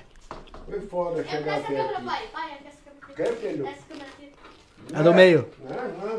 [0.70, 2.06] Foi foda É chegar essa até câmera, aqui.
[2.06, 2.22] pai.
[2.34, 3.16] Pai, é essa câmera.
[3.16, 3.68] Quer, filho?
[3.68, 4.32] Essa câmera aqui.
[4.94, 5.50] A do meio.
[5.64, 6.18] Não, não,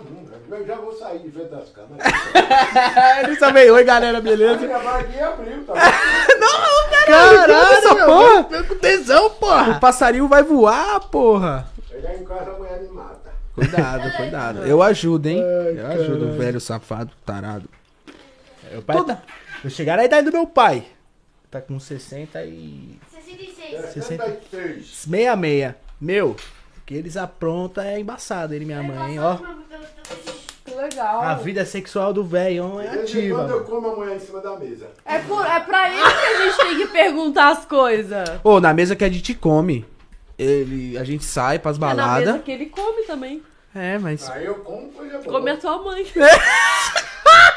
[0.48, 0.56] não.
[0.58, 2.06] Eu já vou sair de frente das câmeras.
[3.24, 3.70] Ele também.
[3.70, 4.66] Oi, galera, beleza?
[4.66, 5.74] Gravar aqui abriu, tá?
[7.06, 8.46] Caralho, essa meu, porra?
[8.50, 9.78] eu tô com tesão, O porra.
[9.80, 11.68] passarinho vai voar, porra.
[11.88, 13.30] Chegar em casa amanhã me mata.
[13.54, 14.58] Cuidado, cuidado.
[14.66, 15.40] Eu ajudo, hein?
[15.42, 17.68] Eu ajudo o velho safado, tarado.
[18.86, 19.22] Pai tá...
[19.64, 20.84] Eu chegar na idade do meu pai.
[21.50, 22.98] Tá com 60 e...
[23.10, 23.92] 66.
[23.94, 24.86] 76.
[24.86, 25.74] 66.
[25.98, 29.38] Meu, o que eles aprontam é embaçado, ele e minha mãe, ó.
[30.66, 31.22] Que legal.
[31.22, 34.90] A vida sexual do velho é ativa, quando eu como amanhã em cima da mesa.
[35.02, 38.28] É, por, é pra ele que a gente tem que perguntar as coisas.
[38.44, 39.86] Ô, na mesa que a gente come,
[40.38, 42.42] ele, a gente sai pras É na mesa baladas.
[42.42, 43.42] que ele come também.
[43.74, 44.28] É, mas.
[44.28, 45.38] Aí eu como coisa boa.
[45.38, 46.04] Come a tua mãe.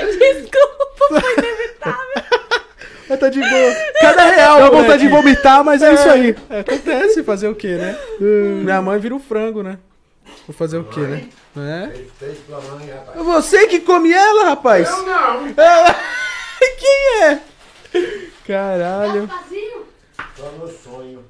[0.00, 2.22] Desculpa, foi inevitável.
[3.08, 3.72] Mas tá de boa.
[4.00, 6.34] Cada real, Dá vontade de vomitar, mas é, isso aí.
[6.50, 7.96] É, acontece, fazer o quê, né?
[8.18, 9.78] Minha mãe vira o frango, né?
[10.44, 11.28] Vou fazer o quê, né?
[11.56, 11.60] É?
[11.86, 13.24] Mãe, rapaz.
[13.24, 14.88] Você que come ela, rapaz!
[14.88, 15.46] Eu não.
[15.56, 15.94] Ela...
[16.80, 17.40] Quem é?
[18.44, 19.30] Caralho.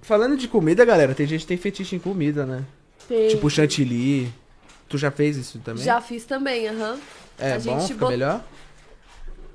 [0.02, 2.64] Falando de comida, galera, tem gente que tem fetiche em comida, né?
[3.06, 3.28] Tem.
[3.28, 4.32] Tipo chantilly.
[4.88, 5.84] Tu já fez isso também?
[5.84, 6.98] Já fiz também, aham.
[7.38, 7.78] É a bom?
[7.78, 8.40] gente Fica bot- melhor?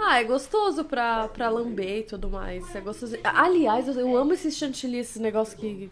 [0.04, 2.76] Ah, é gostoso pra, pra lamber e tudo mais.
[2.76, 3.16] É gostoso.
[3.24, 5.92] Aliás, eu, eu amo esses chantilly, esses negócios que.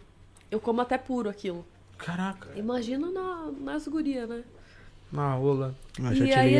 [0.50, 1.64] Eu como até puro aquilo.
[1.96, 2.48] Caraca.
[2.56, 4.42] Imagina na, nas gurias, né?
[5.12, 5.74] Na rola.
[5.98, 6.58] Mas E já aí tirei a